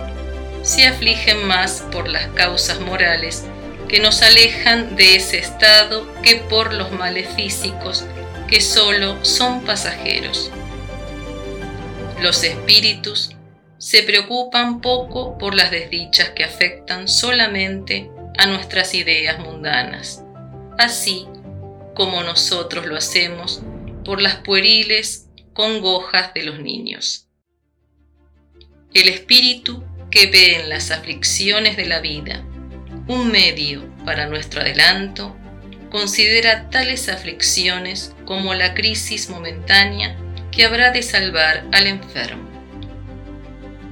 se 0.63 0.87
afligen 0.87 1.47
más 1.47 1.85
por 1.93 2.09
las 2.09 2.27
causas 2.29 2.81
morales 2.81 3.45
que 3.89 4.01
nos 4.01 4.23
alejan 4.23 4.97
de 4.97 5.17
ese 5.17 5.39
estado 5.39 6.07
que 6.23 6.37
por 6.37 6.73
los 6.73 6.91
males 6.93 7.29
físicos 7.37 8.05
que 8.49 8.61
solo 8.61 9.25
son 9.25 9.63
pasajeros. 9.63 10.51
Los 12.21 12.43
espíritus 12.45 13.37
se 13.79 14.03
preocupan 14.03 14.81
poco 14.81 15.37
por 15.39 15.55
las 15.55 15.71
desdichas 15.71 16.31
que 16.31 16.45
afectan 16.45 17.09
solamente 17.09 18.11
a 18.39 18.47
nuestras 18.47 18.95
ideas 18.95 19.39
mundanas, 19.39 20.25
así 20.79 21.27
como 21.95 22.23
nosotros 22.23 22.87
lo 22.87 22.97
hacemos 22.97 23.63
por 24.05 24.21
las 24.21 24.37
pueriles 24.37 25.26
congojas 25.57 26.33
de 26.35 26.45
los 26.45 26.61
niños. 26.61 27.27
El 28.95 29.09
espíritu 29.09 29.83
que 30.11 30.27
ve 30.27 30.61
en 30.61 30.69
las 30.69 30.93
aflicciones 30.93 31.77
de 31.77 31.87
la 31.87 32.01
vida 32.01 32.45
un 33.09 33.31
medio 33.31 33.85
para 34.05 34.27
nuestro 34.27 34.61
adelanto, 34.61 35.37
considera 35.91 36.71
tales 36.71 37.09
aflicciones 37.09 38.15
como 38.25 38.55
la 38.55 38.75
crisis 38.75 39.31
momentánea 39.31 40.17
que 40.51 40.65
habrá 40.65 40.91
de 40.91 41.03
salvar 41.03 41.65
al 41.73 41.87
enfermo. 41.87 42.49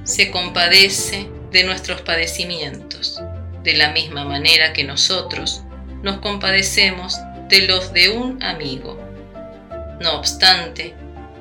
Se 0.03 0.31
compadece 0.31 1.29
de 1.51 1.63
nuestros 1.63 2.01
padecimientos, 2.01 3.21
de 3.63 3.73
la 3.73 3.91
misma 3.91 4.25
manera 4.25 4.73
que 4.73 4.83
nosotros 4.83 5.63
nos 6.03 6.17
compadecemos 6.17 7.17
de 7.49 7.67
los 7.67 7.93
de 7.93 8.09
un 8.09 8.43
amigo. 8.43 8.99
No 10.01 10.17
obstante, 10.17 10.93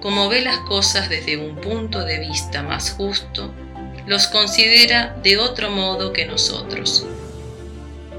como 0.04 0.28
ve 0.28 0.42
las 0.42 0.58
cosas 0.58 1.08
desde 1.08 1.38
un 1.38 1.56
punto 1.56 2.04
de 2.04 2.18
vista 2.18 2.62
más 2.62 2.90
justo, 2.90 3.54
los 4.06 4.26
considera 4.26 5.16
de 5.22 5.38
otro 5.38 5.70
modo 5.70 6.12
que 6.12 6.26
nosotros, 6.26 7.06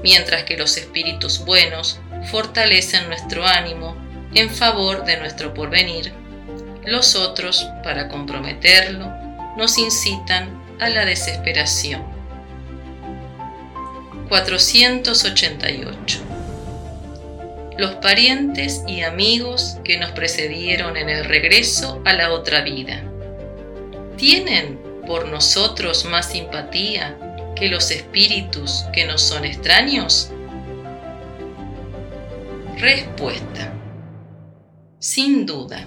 mientras 0.02 0.42
que 0.42 0.56
los 0.56 0.76
espíritus 0.78 1.44
buenos 1.44 2.00
fortalecen 2.28 3.06
nuestro 3.06 3.46
ánimo 3.46 3.96
en 4.34 4.50
favor 4.50 5.04
de 5.04 5.16
nuestro 5.18 5.54
porvenir, 5.54 6.12
los 6.84 7.14
otros, 7.14 7.64
para 7.84 8.08
comprometerlo, 8.08 9.06
nos 9.56 9.78
incitan 9.78 10.60
a 10.80 10.88
la 10.88 11.04
desesperación. 11.04 12.02
488. 14.28 16.25
Los 17.78 17.96
parientes 17.96 18.82
y 18.86 19.02
amigos 19.02 19.76
que 19.84 19.98
nos 19.98 20.12
precedieron 20.12 20.96
en 20.96 21.10
el 21.10 21.26
regreso 21.26 22.00
a 22.06 22.14
la 22.14 22.32
otra 22.32 22.62
vida. 22.62 23.02
¿Tienen 24.16 24.80
por 25.06 25.28
nosotros 25.28 26.06
más 26.06 26.30
simpatía 26.30 27.18
que 27.54 27.68
los 27.68 27.90
espíritus 27.90 28.86
que 28.94 29.04
nos 29.04 29.20
son 29.20 29.44
extraños? 29.44 30.30
Respuesta. 32.78 33.74
Sin 34.98 35.44
duda. 35.44 35.84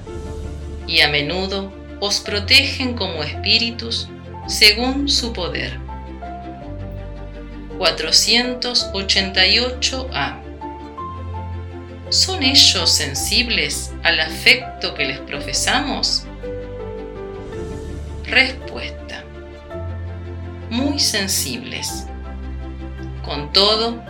Y 0.86 1.02
a 1.02 1.10
menudo 1.10 1.74
os 2.00 2.20
protegen 2.20 2.94
como 2.94 3.24
espíritus 3.24 4.08
según 4.48 5.10
su 5.10 5.34
poder. 5.34 5.80
488a. 7.80 10.49
¿Son 12.10 12.41
ellos 12.41 12.89
sensibles 12.89 13.93
al 14.01 14.20
afecto 14.20 14.95
que 14.95 15.05
les 15.05 15.20
profesamos? 15.20 16.26
Respuesta. 18.24 19.24
Muy 20.72 20.97
sensibles. 20.97 22.07
Con 23.24 23.53
todo, 23.53 24.01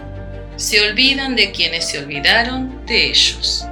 se 0.56 0.90
olvidan 0.90 1.36
de 1.36 1.52
quienes 1.52 1.90
se 1.90 2.00
olvidaron 2.00 2.86
de 2.86 3.08
ellos. 3.08 3.66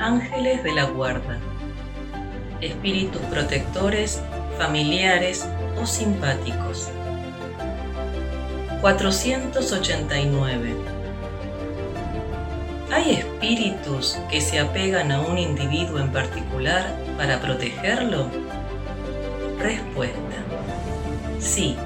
Ángeles 0.00 0.64
de 0.64 0.72
la 0.72 0.84
guarda. 0.86 1.38
Espíritus 2.60 3.22
protectores, 3.30 4.20
familiares 4.58 5.46
o 5.80 5.86
simpáticos. 5.86 6.88
489. 8.84 10.76
¿Hay 12.92 13.12
espíritus 13.12 14.18
que 14.30 14.42
se 14.42 14.60
apegan 14.60 15.10
a 15.10 15.22
un 15.22 15.38
individuo 15.38 15.98
en 16.00 16.12
particular 16.12 16.94
para 17.16 17.40
protegerlo? 17.40 18.26
Respuesta. 19.58 20.36
Sí, 21.40 21.76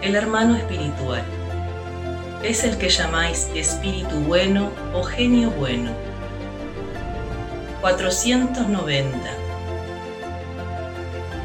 el 0.00 0.14
hermano 0.14 0.54
espiritual. 0.54 1.24
Es 2.44 2.62
el 2.62 2.78
que 2.78 2.88
llamáis 2.88 3.48
espíritu 3.56 4.14
bueno 4.20 4.70
o 4.94 5.02
genio 5.02 5.50
bueno. 5.50 5.90
490. 7.80 9.18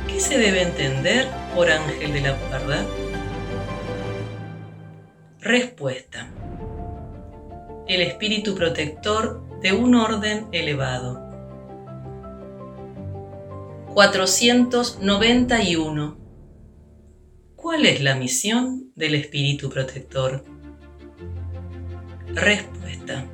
¿Qué 0.07 0.19
se 0.19 0.37
debe 0.37 0.61
entender 0.61 1.27
por 1.55 1.71
ángel 1.71 2.13
de 2.13 2.21
la 2.21 2.33
guarda? 2.33 2.85
Respuesta. 5.43 6.31
El 7.85 8.01
espíritu 8.01 8.55
protector 8.55 9.43
de 9.59 9.73
un 9.73 9.93
orden 9.93 10.47
elevado. 10.53 11.19
491 13.93 16.17
¿Cuál 17.57 17.85
es 17.85 18.01
la 18.01 18.15
misión 18.15 18.93
del 18.95 19.15
Espíritu 19.15 19.69
Protector? 19.69 20.45
Respuesta. 22.27 23.25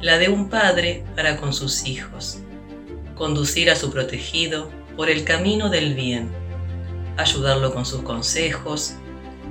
La 0.00 0.18
de 0.18 0.28
un 0.28 0.48
padre 0.48 1.04
para 1.14 1.36
con 1.36 1.52
sus 1.52 1.86
hijos. 1.86 2.40
Conducir 3.14 3.70
a 3.70 3.76
su 3.76 3.92
protegido 3.92 4.72
por 4.96 5.08
el 5.08 5.22
camino 5.22 5.70
del 5.70 5.94
bien. 5.94 6.32
Ayudarlo 7.16 7.72
con 7.72 7.86
sus 7.86 8.02
consejos. 8.02 8.96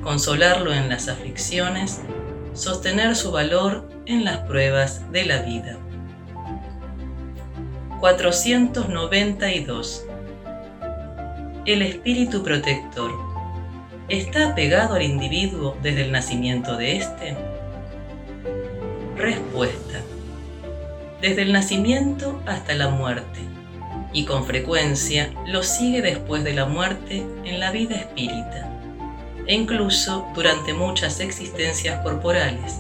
Consolarlo 0.08 0.72
en 0.72 0.88
las 0.88 1.10
aflicciones. 1.10 2.00
Sostener 2.54 3.18
su 3.18 3.34
valor 3.34 3.90
en 4.06 4.24
las 4.24 4.38
pruebas 4.38 5.02
de 5.12 5.26
la 5.26 5.42
vida. 5.42 5.76
492 8.00 10.06
el 11.66 11.82
espíritu 11.82 12.42
protector 12.42 13.12
está 14.08 14.52
apegado 14.52 14.96
al 14.96 15.02
individuo 15.02 15.76
desde 15.84 16.04
el 16.04 16.14
nacimiento 16.14 16.78
de 16.78 16.96
éste? 16.96 17.36
Respuesta. 19.18 20.00
Desde 21.20 21.42
el 21.42 21.52
nacimiento 21.52 22.42
hasta 22.46 22.76
la 22.76 22.88
muerte, 22.88 23.42
y 24.14 24.24
con 24.24 24.46
frecuencia 24.46 25.34
lo 25.48 25.64
sigue 25.64 26.02
después 26.02 26.46
de 26.46 26.54
la 26.54 26.66
muerte 26.66 27.26
en 27.44 27.60
la 27.60 27.72
vida 27.72 27.98
espírita, 27.98 28.77
e 29.48 29.56
incluso 29.56 30.26
durante 30.36 30.74
muchas 30.74 31.20
existencias 31.20 32.02
corporales, 32.04 32.80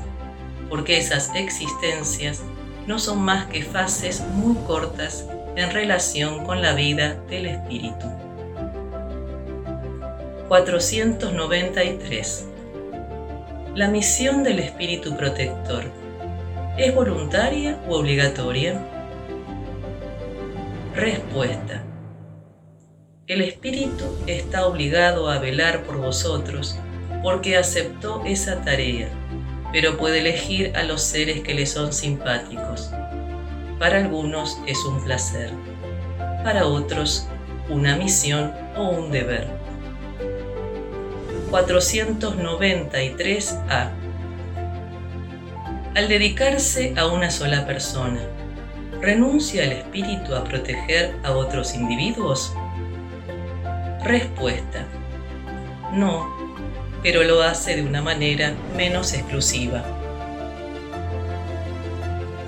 porque 0.70 0.98
esas 0.98 1.32
existencias 1.36 2.44
no 2.86 3.00
son 3.00 3.22
más 3.22 3.48
que 3.48 3.64
fases 3.64 4.22
muy 4.36 4.56
cortas 4.66 5.26
en 5.56 5.72
relación 5.72 6.46
con 6.46 6.62
la 6.62 6.74
vida 6.74 7.16
del 7.30 7.48
espíritu. 7.48 8.06
493. 10.48 12.46
La 13.76 13.88
misión 13.90 14.44
del 14.44 14.60
Espíritu 14.60 15.16
Protector 15.18 15.84
¿es 16.78 16.94
voluntaria 16.94 17.78
u 17.88 17.94
obligatoria? 17.94 18.80
Respuesta. 20.96 21.84
El 23.28 23.42
Espíritu 23.42 24.06
está 24.26 24.66
obligado 24.66 25.30
a 25.30 25.38
velar 25.38 25.84
por 25.84 25.98
vosotros 25.98 26.80
porque 27.22 27.58
aceptó 27.58 28.24
esa 28.26 28.62
tarea, 28.62 29.10
pero 29.74 29.98
puede 29.98 30.20
elegir 30.20 30.72
a 30.78 30.84
los 30.84 31.02
seres 31.02 31.42
que 31.42 31.54
le 31.54 31.66
son 31.66 31.92
simpáticos. 31.92 32.90
Para 33.80 33.98
algunos 33.98 34.58
es 34.66 34.82
un 34.86 35.04
placer, 35.04 35.52
para 36.46 36.68
otros 36.68 37.28
una 37.68 37.98
misión 37.98 38.54
o 38.78 38.92
un 38.92 39.12
deber. 39.12 39.46
493a. 41.52 43.90
Al 45.96 46.08
dedicarse 46.08 46.94
a 46.96 47.08
una 47.08 47.30
sola 47.30 47.68
persona, 47.68 48.22
¿renuncia 49.02 49.66
el 49.66 49.74
espíritu 49.74 50.34
a 50.34 50.46
proteger 50.46 51.14
a 51.26 51.34
otros 51.34 51.76
individuos? 51.76 52.54
Respuesta. 54.08 54.86
No, 55.92 56.28
pero 57.04 57.26
lo 57.26 57.44
hace 57.44 57.76
de 57.76 57.84
una 57.84 58.02
manera 58.02 58.54
menos 58.78 59.12
exclusiva. 59.12 59.84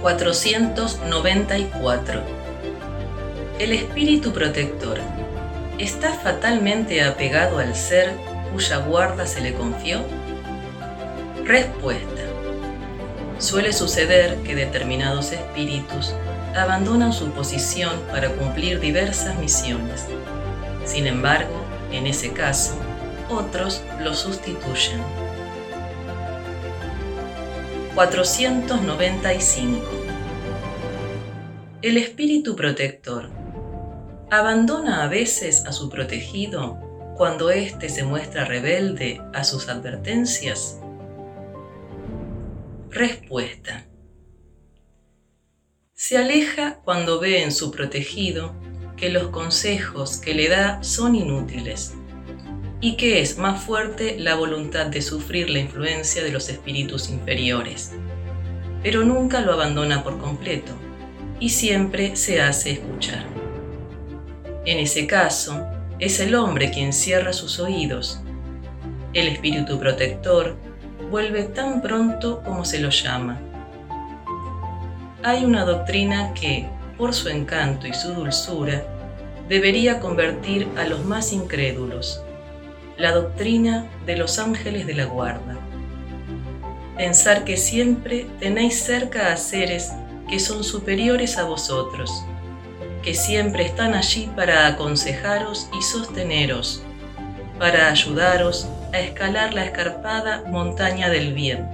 494. 0.01 2.22
El 3.60 3.74
espíritu 3.74 4.32
protector 4.32 4.99
está 5.78 6.14
fatalmente 6.14 7.03
apegado 7.03 7.60
al 7.60 7.76
ser 7.76 8.14
cuya 8.53 8.78
guarda 8.78 9.28
se 9.28 9.41
le 9.41 9.53
confió? 9.53 9.99
Respuesta. 11.43 12.22
Suele 13.38 13.74
suceder 13.74 14.38
que 14.45 14.55
determinados 14.55 15.34
espíritus 15.34 16.16
abandonan 16.55 17.12
su 17.12 17.32
posición 17.32 18.01
para 18.10 18.30
cumplir 18.30 18.80
diversas 18.80 19.38
misiones. 19.38 20.05
Sin 20.89 21.05
embargo, 21.05 21.53
en 21.91 22.07
ese 22.07 22.33
caso, 22.33 22.73
otros 23.29 23.83
lo 24.01 24.15
sustituyen. 24.15 24.99
495. 27.93 29.85
El 31.83 31.97
espíritu 31.97 32.55
protector 32.55 33.29
abandona 34.31 35.03
a 35.03 35.07
veces 35.07 35.63
a 35.67 35.73
su 35.73 35.91
protegido 35.91 36.79
cuando 37.15 37.51
éste 37.51 37.89
se 37.89 38.03
muestra 38.03 38.45
rebelde 38.45 39.21
a 39.31 39.43
sus 39.43 39.69
advertencias? 39.69 40.79
Respuesta. 42.89 43.85
Se 45.93 46.17
aleja 46.17 46.79
cuando 46.83 47.19
ve 47.19 47.43
en 47.43 47.51
su 47.51 47.69
protegido 47.69 48.55
que 48.99 49.09
los 49.09 49.29
consejos 49.29 50.17
que 50.17 50.33
le 50.33 50.49
da 50.49 50.83
son 50.83 51.15
inútiles 51.15 51.93
y 52.81 52.95
que 52.97 53.21
es 53.21 53.37
más 53.37 53.63
fuerte 53.63 54.17
la 54.19 54.35
voluntad 54.35 54.87
de 54.87 55.01
sufrir 55.01 55.49
la 55.49 55.59
influencia 55.59 56.23
de 56.23 56.31
los 56.31 56.49
espíritus 56.49 57.09
inferiores, 57.09 57.93
pero 58.83 59.03
nunca 59.03 59.41
lo 59.41 59.53
abandona 59.53 60.03
por 60.03 60.17
completo 60.19 60.73
y 61.39 61.49
siempre 61.49 62.15
se 62.15 62.41
hace 62.41 62.71
escuchar. 62.71 63.25
En 64.65 64.79
ese 64.79 65.07
caso, 65.07 65.65
es 65.99 66.19
el 66.19 66.35
hombre 66.35 66.71
quien 66.71 66.93
cierra 66.93 67.33
sus 67.33 67.59
oídos. 67.59 68.21
El 69.13 69.27
espíritu 69.27 69.79
protector 69.79 70.55
vuelve 71.09 71.43
tan 71.43 71.81
pronto 71.81 72.41
como 72.43 72.65
se 72.65 72.79
lo 72.79 72.89
llama. 72.89 73.39
Hay 75.23 75.43
una 75.43 75.65
doctrina 75.65 76.33
que, 76.33 76.69
por 76.99 77.15
su 77.15 77.29
encanto 77.29 77.87
y 77.87 77.93
su 77.93 78.13
dulzura, 78.13 78.83
debería 79.47 80.01
convertir 80.01 80.67
a 80.77 80.83
los 80.83 81.05
más 81.05 81.31
incrédulos, 81.31 82.21
la 82.97 83.13
doctrina 83.13 83.89
de 84.05 84.17
los 84.17 84.37
ángeles 84.37 84.85
de 84.85 84.93
la 84.93 85.05
guarda. 85.05 85.57
Pensar 86.97 87.45
que 87.45 87.55
siempre 87.55 88.27
tenéis 88.39 88.83
cerca 88.83 89.31
a 89.31 89.37
seres 89.37 89.93
que 90.29 90.39
son 90.39 90.65
superiores 90.65 91.37
a 91.37 91.45
vosotros, 91.45 92.11
que 93.01 93.13
siempre 93.13 93.65
están 93.65 93.93
allí 93.93 94.29
para 94.35 94.67
aconsejaros 94.67 95.69
y 95.79 95.81
sosteneros, 95.81 96.83
para 97.57 97.89
ayudaros 97.89 98.67
a 98.91 98.99
escalar 98.99 99.53
la 99.53 99.63
escarpada 99.63 100.43
montaña 100.47 101.09
del 101.09 101.33
bien, 101.33 101.65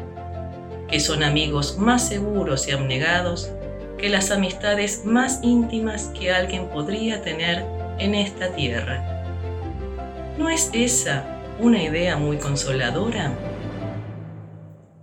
que 0.87 0.99
son 0.99 1.23
amigos 1.23 1.79
más 1.79 2.07
seguros 2.07 2.67
y 2.67 2.71
abnegados 2.71 3.49
que 3.97 4.09
las 4.09 4.31
amistades 4.31 5.05
más 5.05 5.39
íntimas 5.41 6.11
que 6.17 6.31
alguien 6.31 6.67
podría 6.69 7.21
tener 7.21 7.65
en 7.97 8.15
esta 8.15 8.53
tierra. 8.53 9.03
¿No 10.37 10.49
es 10.49 10.69
esa 10.73 11.23
una 11.59 11.81
idea 11.81 12.17
muy 12.17 12.37
consoladora? 12.37 13.31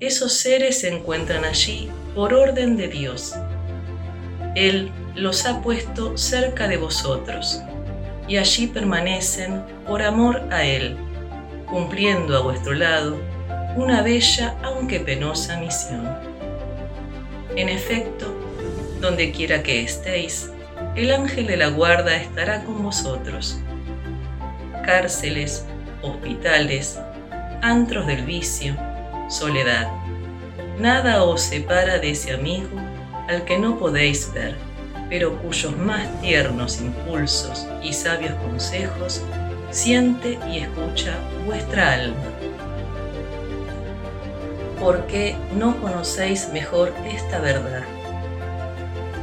Esos 0.01 0.32
seres 0.32 0.80
se 0.80 0.95
encuentran 0.95 1.45
allí 1.45 1.90
por 2.14 2.34
orden 2.34 2.76
de 2.76 2.88
Dios. 2.88 3.34
Él 4.55 4.90
los 5.14 5.47
ha 5.47 5.62
puesto 5.62 6.16
cerca 6.18 6.68
de 6.68 6.76
vosotros 6.76 7.62
y 8.28 8.36
allí 8.36 8.66
permanecen 8.66 9.62
por 9.86 10.03
amor 10.03 10.43
a 10.51 10.64
Él 10.64 10.97
cumpliendo 11.72 12.36
a 12.36 12.40
vuestro 12.40 12.74
lado 12.74 13.16
una 13.76 14.03
bella 14.03 14.55
aunque 14.62 15.01
penosa 15.01 15.59
misión. 15.59 16.07
En 17.57 17.70
efecto, 17.70 18.26
donde 19.03 19.32
quiera 19.32 19.62
que 19.62 19.82
estéis, 19.82 20.50
el 20.94 21.12
ángel 21.12 21.48
de 21.48 21.57
la 21.57 21.68
guarda 21.68 22.16
estará 22.16 22.64
con 22.64 22.82
vosotros. 22.82 23.59
Cárceles, 24.86 25.66
hospitales, 26.03 26.98
antros 27.61 28.07
del 28.07 28.24
vicio, 28.24 28.76
soledad. 29.28 29.88
Nada 30.78 31.24
os 31.24 31.42
separa 31.42 31.98
de 31.98 32.12
ese 32.12 32.32
amigo 32.32 32.70
al 33.28 33.44
que 33.44 33.59
no 33.59 33.78
podéis 33.78 34.32
ver, 34.32 34.55
pero 35.11 35.36
cuyos 35.42 35.76
más 35.76 36.09
tiernos 36.20 36.80
impulsos 36.80 37.66
y 37.82 37.92
sabios 37.92 38.34
consejos 38.36 39.20
siente 39.70 40.38
y 40.48 40.59
escucha 40.59 41.16
vuestra 41.44 41.94
alma. 41.94 42.22
¿Por 44.78 45.07
qué 45.07 45.36
no 45.57 45.80
conocéis 45.80 46.48
mejor 46.53 46.92
esta 47.12 47.40
verdad? 47.40 47.82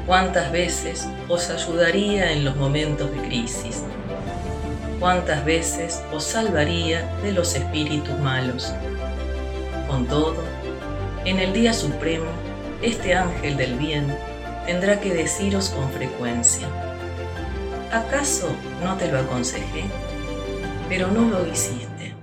¿Cuántas 0.06 0.52
veces 0.52 1.08
os 1.28 1.50
ayudaría 1.50 2.32
en 2.32 2.46
los 2.46 2.56
momentos 2.56 3.12
de 3.12 3.18
crisis? 3.28 3.84
¿Cuántas 5.00 5.46
veces 5.46 6.02
os 6.12 6.24
salvaría 6.24 7.06
de 7.22 7.32
los 7.32 7.56
espíritus 7.56 8.18
malos? 8.20 8.74
Con 9.88 10.08
todo, 10.08 10.44
en 11.26 11.40
el 11.40 11.54
día 11.54 11.74
supremo, 11.74 12.32
este 12.82 13.14
ángel 13.14 13.58
del 13.58 13.76
bien 13.76 14.08
tendrá 14.66 15.00
que 15.00 15.14
deciros 15.14 15.70
con 15.70 15.90
frecuencia, 15.92 16.68
¿acaso 17.92 18.50
no 18.84 18.96
te 18.98 19.12
lo 19.12 19.20
aconsejé? 19.20 19.86
pero 20.90 21.08
no 21.12 21.30
lo 21.30 21.46
hiciste. 21.46 22.16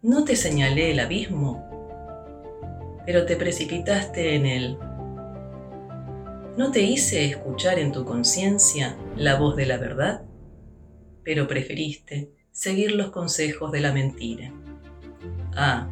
No 0.00 0.24
te 0.24 0.36
señalé 0.36 0.92
el 0.92 1.00
abismo, 1.00 1.68
pero 3.04 3.26
te 3.26 3.36
precipitaste 3.36 4.36
en 4.36 4.46
él. 4.46 4.78
No 6.54 6.70
te 6.70 6.82
hice 6.82 7.24
escuchar 7.24 7.78
en 7.78 7.92
tu 7.92 8.04
conciencia 8.04 8.98
la 9.16 9.36
voz 9.36 9.56
de 9.56 9.64
la 9.64 9.78
verdad, 9.78 10.22
pero 11.24 11.48
preferiste 11.48 12.30
seguir 12.50 12.92
los 12.92 13.10
consejos 13.10 13.72
de 13.72 13.80
la 13.80 13.90
mentira. 13.90 14.52
Ah, 15.56 15.88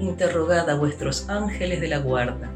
interrogad 0.00 0.68
a 0.68 0.74
vuestros 0.74 1.30
ángeles 1.30 1.80
de 1.80 1.88
la 1.88 1.96
guarda. 1.96 2.50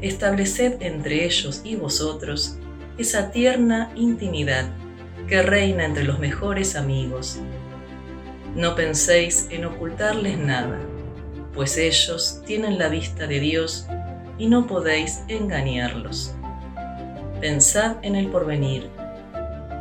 Estableced 0.00 0.82
entre 0.82 1.24
ellos 1.24 1.60
y 1.62 1.76
vosotros 1.76 2.56
esa 2.98 3.30
tierna 3.30 3.92
intimidad 3.94 4.68
que 5.28 5.42
reina 5.42 5.84
entre 5.84 6.02
los 6.02 6.18
mejores 6.18 6.74
amigos. 6.74 7.38
No 8.56 8.74
penséis 8.74 9.46
en 9.50 9.66
ocultarles 9.66 10.36
nada, 10.36 10.80
pues 11.54 11.76
ellos 11.78 12.42
tienen 12.44 12.76
la 12.76 12.88
vista 12.88 13.28
de 13.28 13.38
Dios 13.38 13.86
y 14.36 14.48
no 14.48 14.66
podéis 14.66 15.22
engañarlos. 15.28 16.34
Pensad 17.46 17.98
en 18.02 18.16
el 18.16 18.26
porvenir, 18.26 18.90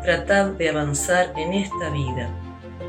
tratad 0.04 0.52
de 0.52 0.70
avanzar 0.70 1.34
en 1.36 1.52
esta 1.52 1.90
vida, 1.90 2.30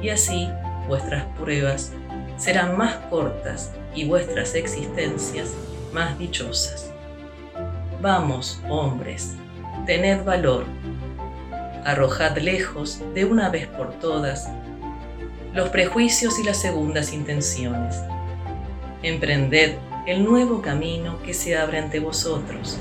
y 0.03 0.11
así 0.11 0.51
vuestras 0.87 1.24
pruebas 1.39 1.93
serán 2.37 2.77
más 2.77 2.97
cortas 3.09 3.72
y 3.95 4.07
vuestras 4.07 4.55
existencias 4.55 5.55
más 5.95 6.18
dichosas. 6.18 6.93
Vamos, 8.03 8.61
hombres, 8.68 9.37
tened 9.87 10.22
valor 10.24 10.66
arrojad 11.87 12.37
lejos 12.37 13.01
de 13.14 13.24
una 13.24 13.49
vez 13.49 13.68
por 13.68 13.95
todas 13.95 14.51
los 15.55 15.70
prejuicios 15.70 16.39
y 16.39 16.45
las 16.45 16.61
segundas 16.61 17.14
intenciones. 17.14 17.97
Emprended 19.03 19.77
el 20.07 20.22
nuevo 20.22 20.61
camino 20.61 21.22
que 21.22 21.33
se 21.33 21.57
abre 21.57 21.79
ante 21.79 21.99
vosotros. 21.99 22.77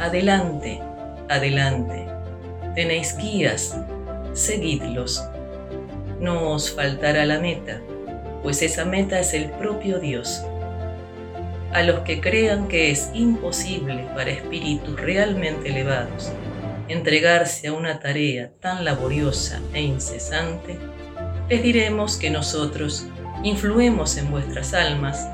Adelante, 0.00 0.87
adelante. 1.28 2.06
Tenéis 2.74 3.16
guías, 3.16 3.76
seguidlos. 4.32 5.24
No 6.20 6.50
os 6.50 6.70
faltará 6.72 7.24
la 7.24 7.38
meta, 7.38 7.80
pues 8.42 8.62
esa 8.62 8.84
meta 8.84 9.18
es 9.20 9.34
el 9.34 9.50
propio 9.50 9.98
Dios. 9.98 10.42
A 11.72 11.82
los 11.82 12.00
que 12.00 12.20
crean 12.20 12.68
que 12.68 12.90
es 12.90 13.10
imposible 13.14 14.06
para 14.14 14.30
espíritus 14.30 14.98
realmente 14.98 15.68
elevados 15.68 16.32
entregarse 16.88 17.68
a 17.68 17.72
una 17.72 18.00
tarea 18.00 18.50
tan 18.60 18.84
laboriosa 18.84 19.60
e 19.74 19.82
incesante, 19.82 20.78
les 21.48 21.62
diremos 21.62 22.16
que 22.16 22.30
nosotros 22.30 23.06
influemos 23.42 24.16
en 24.16 24.30
vuestras 24.30 24.74
almas, 24.74 25.28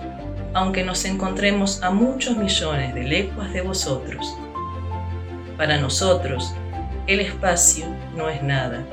aunque 0.53 0.85
nos 0.85 1.05
encontremos 1.05 1.83
a 1.83 1.91
muchos 1.91 2.37
millones 2.37 2.95
de 2.95 3.05
leguas 3.05 3.53
de 3.53 3.61
vosotros. 3.63 4.37
Para 5.57 5.79
nosotros, 5.79 6.55
el 7.07 7.21
espacio 7.21 7.87
no 8.17 8.29
es 8.29 8.43
nada, 8.43 8.85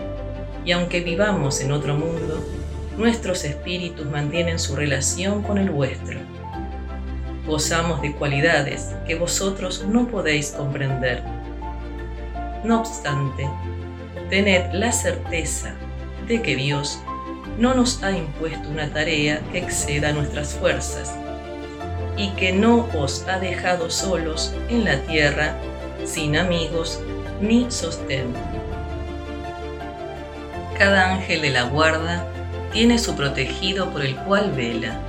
y 0.63 0.71
aunque 0.71 1.01
vivamos 1.01 1.61
en 1.61 1.71
otro 1.71 1.95
mundo, 1.95 2.45
nuestros 2.97 3.43
espíritus 3.45 4.05
mantienen 4.05 4.59
su 4.59 4.75
relación 4.75 5.41
con 5.43 5.57
el 5.57 5.69
vuestro. 5.69 6.19
Gozamos 7.47 8.01
de 8.01 8.13
cualidades 8.13 8.95
que 9.07 9.15
vosotros 9.15 9.85
no 9.87 10.07
podéis 10.07 10.51
comprender 10.51 11.23
no 12.63 12.79
obstante, 12.79 13.49
tened 14.29 14.71
la 14.73 14.91
certeza 14.91 15.73
de 16.27 16.43
que 16.43 16.55
Dios 16.55 16.99
no 17.57 17.73
nos 17.73 18.03
ha 18.03 18.11
impuesto 18.11 18.69
una 18.69 18.93
tarea 18.93 19.41
que 19.51 19.57
exceda 19.57 20.11
nuestras 20.11 20.53
fuerzas 20.53 21.15
y 22.17 22.29
que 22.31 22.51
no 22.51 22.87
os 22.95 23.27
ha 23.27 23.39
dejado 23.39 23.89
solos 23.89 24.53
en 24.69 24.85
la 24.85 24.97
tierra 25.01 25.55
sin 26.05 26.37
amigos 26.37 26.99
ni 27.41 27.69
sostén. 27.69 28.33
Cada 30.77 31.11
ángel 31.11 31.41
de 31.41 31.49
la 31.49 31.63
guarda 31.63 32.27
tiene 32.71 32.97
su 32.97 33.15
protegido 33.15 33.89
por 33.91 34.03
el 34.03 34.15
cual 34.15 34.51
vela, 34.51 34.99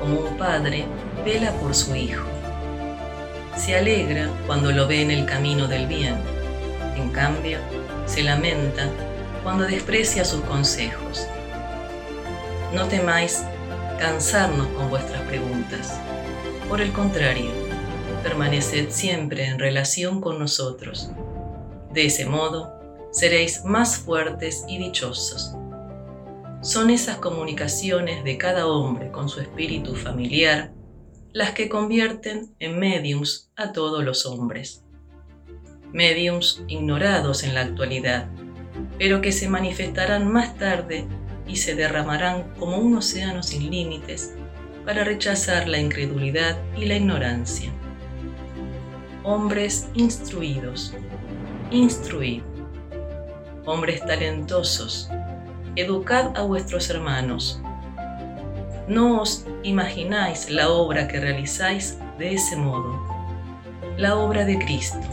como 0.00 0.20
un 0.20 0.36
padre 0.36 0.84
vela 1.24 1.52
por 1.52 1.74
su 1.74 1.94
hijo. 1.94 2.26
Se 3.56 3.76
alegra 3.76 4.28
cuando 4.46 4.72
lo 4.72 4.86
ve 4.86 5.02
en 5.02 5.10
el 5.10 5.26
camino 5.26 5.66
del 5.66 5.86
bien 5.86 6.16
en 6.98 7.10
cambio, 7.10 7.58
se 8.06 8.22
lamenta 8.22 8.88
cuando 9.44 9.64
desprecia 9.64 10.24
sus 10.24 10.40
consejos. 10.42 11.28
No 12.74 12.86
temáis 12.86 13.44
cansarnos 14.00 14.66
con 14.68 14.90
vuestras 14.90 15.22
preguntas. 15.22 15.98
Por 16.68 16.80
el 16.80 16.92
contrario, 16.92 17.52
permaneced 18.22 18.90
siempre 18.90 19.46
en 19.46 19.58
relación 19.58 20.20
con 20.20 20.38
nosotros. 20.38 21.10
De 21.92 22.06
ese 22.06 22.26
modo, 22.26 22.72
seréis 23.12 23.64
más 23.64 23.96
fuertes 23.96 24.64
y 24.68 24.78
dichosos. 24.78 25.54
Son 26.60 26.90
esas 26.90 27.18
comunicaciones 27.18 28.24
de 28.24 28.36
cada 28.36 28.66
hombre 28.66 29.10
con 29.10 29.28
su 29.28 29.40
espíritu 29.40 29.94
familiar 29.94 30.72
las 31.32 31.52
que 31.52 31.68
convierten 31.68 32.54
en 32.58 32.78
mediums 32.78 33.50
a 33.54 33.72
todos 33.72 34.02
los 34.02 34.26
hombres. 34.26 34.82
Mediums 35.92 36.62
ignorados 36.68 37.44
en 37.44 37.54
la 37.54 37.60
actualidad, 37.60 38.28
pero 38.98 39.20
que 39.20 39.32
se 39.32 39.48
manifestarán 39.48 40.30
más 40.30 40.56
tarde 40.56 41.06
y 41.46 41.56
se 41.56 41.74
derramarán 41.74 42.54
como 42.58 42.78
un 42.78 42.96
océano 42.96 43.42
sin 43.42 43.70
límites 43.70 44.34
para 44.84 45.04
rechazar 45.04 45.68
la 45.68 45.78
incredulidad 45.78 46.58
y 46.76 46.86
la 46.86 46.96
ignorancia. 46.96 47.72
Hombres 49.30 49.90
instruidos, 49.92 50.94
instruid. 51.70 52.40
Hombres 53.66 54.00
talentosos, 54.06 55.10
educad 55.76 56.34
a 56.34 56.44
vuestros 56.44 56.88
hermanos. 56.88 57.60
No 58.88 59.20
os 59.20 59.44
imagináis 59.62 60.48
la 60.48 60.70
obra 60.70 61.08
que 61.08 61.20
realizáis 61.20 61.98
de 62.18 62.36
ese 62.36 62.56
modo, 62.56 62.98
la 63.98 64.16
obra 64.16 64.46
de 64.46 64.58
Cristo, 64.60 65.06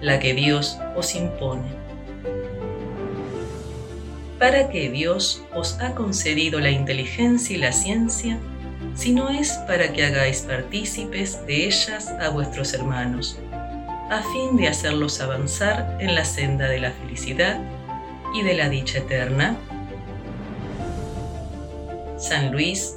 la 0.00 0.20
que 0.20 0.32
Dios 0.32 0.78
os 0.94 1.16
impone. 1.16 1.72
¿Para 4.38 4.68
qué 4.68 4.90
Dios 4.90 5.42
os 5.56 5.80
ha 5.80 5.96
concedido 5.96 6.60
la 6.60 6.70
inteligencia 6.70 7.56
y 7.56 7.58
la 7.58 7.72
ciencia 7.72 8.38
si 8.94 9.12
no 9.12 9.28
es 9.28 9.52
para 9.66 9.92
que 9.92 10.04
hagáis 10.04 10.42
partícipes 10.42 11.44
de 11.46 11.66
ellas 11.66 12.08
a 12.20 12.28
vuestros 12.28 12.72
hermanos, 12.74 13.38
a 14.10 14.22
fin 14.32 14.56
de 14.56 14.68
hacerlos 14.68 15.20
avanzar 15.20 15.98
en 16.00 16.14
la 16.14 16.24
senda 16.24 16.68
de 16.68 16.80
la 16.80 16.92
felicidad 16.92 17.58
y 18.34 18.42
de 18.42 18.54
la 18.54 18.68
dicha 18.68 18.98
eterna? 18.98 19.56
San 22.18 22.52
Luis, 22.52 22.96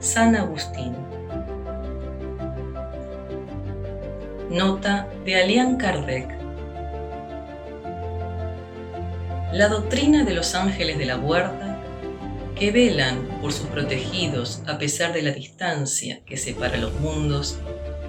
San 0.00 0.36
Agustín. 0.36 0.94
Nota 4.50 5.08
de 5.24 5.42
Alian 5.42 5.76
Kardec. 5.76 6.28
La 9.52 9.68
doctrina 9.68 10.24
de 10.24 10.34
los 10.34 10.54
ángeles 10.54 10.98
de 10.98 11.06
la 11.06 11.16
guarda 11.16 11.67
que 12.58 12.72
velan 12.72 13.38
por 13.40 13.52
sus 13.52 13.68
protegidos 13.68 14.62
a 14.66 14.78
pesar 14.78 15.12
de 15.12 15.22
la 15.22 15.30
distancia 15.30 16.20
que 16.26 16.36
separa 16.36 16.76
los 16.76 16.92
mundos, 17.00 17.58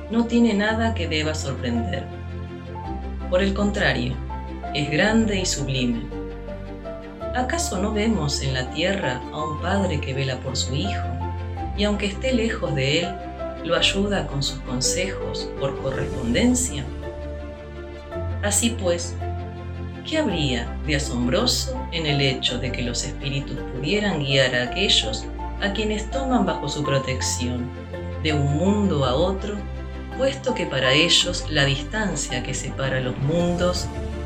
no 0.10 0.26
tiene 0.26 0.56
nada 0.56 0.96
que 0.96 1.08
deba 1.08 1.36
sorprender. 1.36 2.04
Por 3.30 3.44
el 3.44 3.54
contrario, 3.54 4.16
es 4.74 4.90
grande 4.90 5.40
y 5.40 5.46
sublime. 5.46 6.02
¿Acaso 7.36 7.80
no 7.80 7.94
vemos 7.94 8.42
en 8.42 8.56
la 8.56 8.72
tierra 8.72 9.22
a 9.32 9.44
un 9.44 9.62
padre 9.62 10.02
que 10.02 10.16
vela 10.16 10.40
por 10.40 10.58
su 10.58 10.74
hijo 10.74 11.08
y 11.78 11.84
aunque 11.84 12.08
esté 12.08 12.34
lejos 12.34 12.74
de 12.74 13.02
él, 13.02 13.16
lo 13.64 13.76
ayuda 13.76 14.26
con 14.26 14.42
sus 14.42 14.60
consejos 14.62 15.48
por 15.60 15.80
correspondencia? 15.80 16.84
Así 18.42 18.72
pues, 18.72 19.16
¿Qué 20.10 20.18
habría 20.18 20.66
de 20.88 20.96
asombroso 20.96 21.88
en 21.92 22.08
el 22.08 22.20
hecho 22.20 22.58
de 22.58 22.72
que 22.72 22.82
los 22.82 23.04
espíritus 23.04 23.56
pudieran 23.76 24.24
guiar 24.24 24.56
a 24.56 24.64
aquellos 24.64 25.24
a 25.62 25.72
quienes 25.72 26.10
toman 26.10 26.48
bajo 26.48 26.68
su 26.68 26.84
protección 26.84 27.70
de 28.24 28.34
un 28.34 28.58
mundo 28.58 29.06
a 29.06 29.14
otro, 29.14 29.54
puesto 30.18 30.56
que 30.56 30.66
para 30.66 30.94
ellos 30.94 31.46
la 31.52 31.64
distancia 31.66 32.42
que 32.42 32.56
separa 32.56 33.02
los 33.02 33.16
mundos 33.20 33.86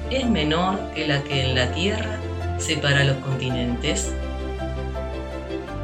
es 0.09 0.25
menor 0.25 0.79
que 0.95 1.05
la 1.05 1.21
que 1.23 1.49
en 1.49 1.55
la 1.55 1.69
Tierra 1.73 2.17
separa 2.59 3.03
los 3.03 3.17
continentes? 3.17 4.13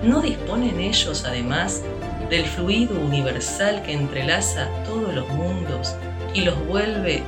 ¿No 0.02 0.22
disponen 0.22 0.80
ellos 0.80 1.26
además 1.26 1.84
del 2.30 2.46
fluido 2.46 2.98
universal 2.98 3.84
que 3.84 3.92
entrelaza 3.92 4.70
todos 4.86 5.14
los 5.14 5.28
mundos 5.28 5.94
y 6.34 6.44
los 6.44 6.58
vuelve 6.68 7.22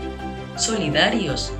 solidarios 0.55 1.51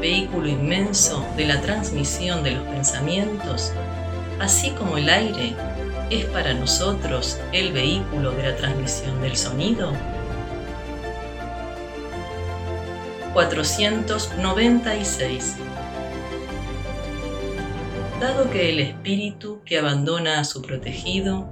vehículo 0.00 0.48
inmenso 0.48 1.24
de 1.36 1.46
la 1.46 1.60
transmisión 1.60 2.42
de 2.42 2.52
los 2.52 2.64
pensamientos, 2.64 3.72
así 4.40 4.70
como 4.70 4.98
el 4.98 5.08
aire 5.08 5.54
es 6.10 6.24
para 6.26 6.52
nosotros 6.54 7.40
el 7.52 7.72
vehículo 7.72 8.32
de 8.32 8.50
la 8.50 8.56
transmisión 8.56 9.20
del 9.20 9.36
sonido? 9.36 9.92
496. 13.32 15.56
Dado 18.20 18.50
que 18.50 18.70
el 18.70 18.80
espíritu 18.80 19.60
que 19.66 19.78
abandona 19.78 20.40
a 20.40 20.44
su 20.44 20.62
protegido 20.62 21.46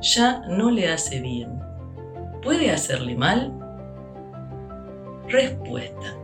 ya 0.00 0.40
no 0.48 0.72
le 0.72 0.90
hace 0.90 1.20
bien, 1.20 1.60
¿puede 2.42 2.72
hacerle 2.72 3.14
mal? 3.14 3.52
Respuesta. 5.28 6.17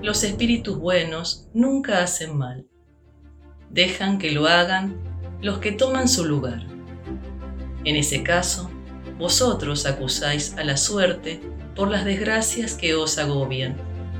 Los 0.00 0.22
espíritus 0.22 0.78
buenos 0.78 1.48
nunca 1.52 2.04
hacen 2.04 2.38
mal. 2.38 2.64
Dejan 3.70 4.18
que 4.18 4.30
lo 4.30 4.46
hagan 4.46 4.94
los 5.42 5.58
que 5.58 5.72
toman 5.72 6.08
su 6.08 6.24
lugar. 6.24 6.64
En 7.84 7.96
ese 7.96 8.22
caso, 8.22 8.70
vosotros 9.18 9.86
acusáis 9.86 10.54
a 10.56 10.62
la 10.62 10.76
suerte 10.76 11.40
por 11.74 11.90
las 11.90 12.04
desgracias 12.04 12.74
que 12.74 12.94
os 12.94 13.18
agobian, 13.18 13.76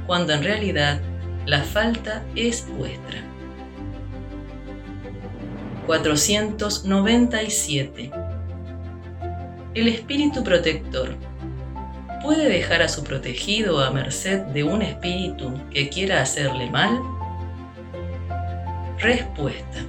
cuando 0.08 0.32
en 0.32 0.42
realidad 0.42 1.00
la 1.46 1.62
falta 1.62 2.24
es 2.34 2.66
vuestra. 2.76 3.22
497. 5.86 8.10
El 9.74 9.86
espíritu 9.86 10.42
protector 10.42 11.14
¿Puede 12.22 12.48
dejar 12.48 12.82
a 12.82 12.88
su 12.88 13.04
protegido 13.04 13.80
a 13.80 13.92
merced 13.92 14.40
de 14.40 14.64
un 14.64 14.82
espíritu 14.82 15.52
que 15.70 15.88
quiera 15.88 16.20
hacerle 16.20 16.68
mal? 16.68 17.00
Respuesta. 18.98 19.84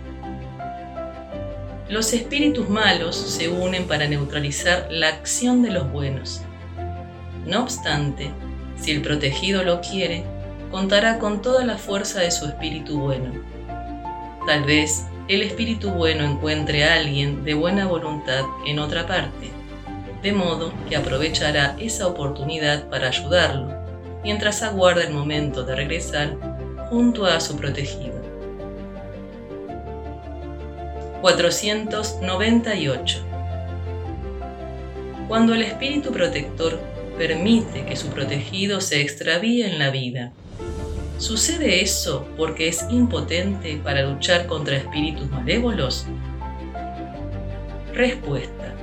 Los 1.90 2.14
espíritus 2.14 2.70
malos 2.70 3.16
se 3.16 3.50
unen 3.50 3.88
para 3.88 4.08
neutralizar 4.08 4.88
la 4.92 5.08
acción 5.08 5.64
de 5.64 5.72
los 5.72 5.92
buenos. 5.92 6.42
No 7.48 7.64
obstante, 7.64 8.30
si 8.80 8.92
el 8.92 9.02
protegido 9.02 9.64
lo 9.64 9.82
quiere, 9.82 10.24
contará 10.70 11.18
con 11.18 11.42
toda 11.42 11.66
la 11.66 11.80
fuerza 11.80 12.20
de 12.20 12.30
su 12.30 12.46
espíritu 12.46 13.00
bueno. 13.00 13.32
Tal 14.46 14.66
vez 14.66 15.04
el 15.28 15.42
espíritu 15.42 15.90
bueno 15.90 16.24
encuentre 16.26 16.84
a 16.84 16.94
alguien 16.94 17.44
de 17.44 17.56
buena 17.56 17.88
voluntad 17.88 18.44
en 18.68 18.78
otra 18.78 19.08
parte 19.08 19.59
de 20.22 20.34
modo 20.34 20.74
que 20.88 20.96
aprovechará 20.96 21.76
esa 21.80 22.08
oportunidad 22.08 22.90
para 22.90 23.08
ayudarlo, 23.08 23.74
mientras 24.24 24.64
aguarda 24.64 25.04
el 25.04 25.14
momento 25.14 25.64
de 25.64 25.76
regresar 25.76 26.36
junto 26.90 27.26
a 27.26 27.40
su 27.40 27.56
protegido. 27.56 28.20
498. 31.22 33.20
Cuando 35.28 35.54
el 35.54 35.62
espíritu 35.62 36.12
protector 36.12 36.80
permite 37.18 37.86
que 37.86 37.96
su 37.96 38.08
protegido 38.08 38.82
se 38.82 39.02
extravíe 39.02 39.64
en 39.64 39.80
la 39.80 39.90
vida, 39.90 40.32
¿sucede 41.18 41.82
eso 41.82 42.26
porque 42.38 42.68
es 42.68 42.86
impotente 42.90 43.80
para 43.84 44.04
luchar 44.04 44.48
contra 44.48 44.78
espíritus 44.78 45.30
malévolos? 45.30 46.06
Respuesta 47.94 48.79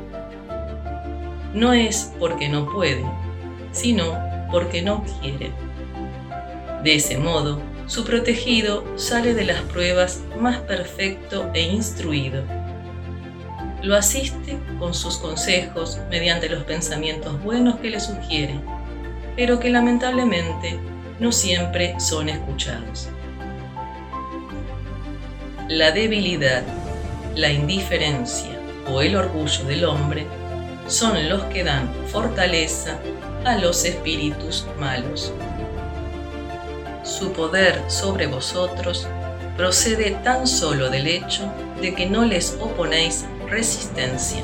no 1.57 1.72
es 1.72 2.12
porque 2.18 2.50
no 2.50 2.70
puede, 2.70 3.02
sino 3.72 4.18
porque 4.52 4.82
no 4.82 5.02
quiere. 5.20 5.50
De 6.84 6.96
ese 6.96 7.16
modo, 7.16 7.62
su 7.86 8.04
protegido 8.04 8.84
sale 8.98 9.32
de 9.32 9.46
las 9.46 9.62
pruebas 9.62 10.20
más 10.38 10.59
perfecto 10.59 11.50
e 11.54 11.62
instruido. 11.62 12.42
Lo 13.82 13.96
asiste 13.96 14.59
con 14.78 14.92
sus 14.92 15.16
consejos 15.16 15.98
mediante 16.11 16.50
los 16.50 16.62
pensamientos 16.64 17.42
buenos 17.42 17.76
que 17.76 17.88
le 17.88 18.00
sugiere, 18.00 18.61
pero 19.34 19.59
que 19.59 19.70
lamentablemente 19.70 20.78
no 21.20 21.32
siempre 21.32 21.98
son 21.98 22.28
escuchados. 22.28 23.09
La 25.70 25.90
debilidad, 25.90 26.64
la 27.34 27.50
indiferencia 27.50 28.61
o 28.92 29.00
el 29.00 29.16
orgullo 29.16 29.64
del 29.64 29.86
hombre 29.86 30.26
son 30.87 31.28
los 31.28 31.43
que 31.45 31.64
dan 31.64 31.91
fortaleza 32.07 32.99
a 33.45 33.57
los 33.57 33.84
espíritus 33.84 34.66
malos. 34.78 35.32
Su 37.03 37.32
poder 37.32 37.82
sobre 37.89 38.26
vosotros 38.26 39.09
procede 39.57 40.11
tan 40.22 40.47
solo 40.47 40.91
del 40.91 41.07
hecho 41.07 41.51
de 41.80 41.95
que 41.95 42.05
no 42.07 42.24
les 42.24 42.59
oponéis 42.61 43.24
resistencia. 43.49 44.43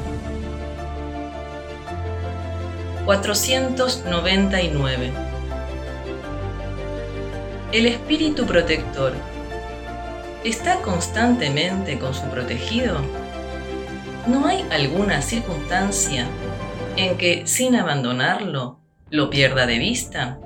499. 3.04 5.12
El 7.72 7.86
espíritu 7.86 8.46
protector 8.46 9.12
está 10.44 10.76
constantemente 10.76 11.98
con 11.98 12.14
su 12.14 12.22
protegido. 12.26 13.21
¿No 14.26 14.46
hay 14.46 14.64
alguna 14.70 15.20
circunstancia 15.20 16.28
en 16.96 17.18
que, 17.18 17.44
sin 17.46 17.74
abandonarlo, 17.74 18.78
lo 19.10 19.30
pierda 19.30 19.66
de 19.66 19.78
vista? 19.78 20.38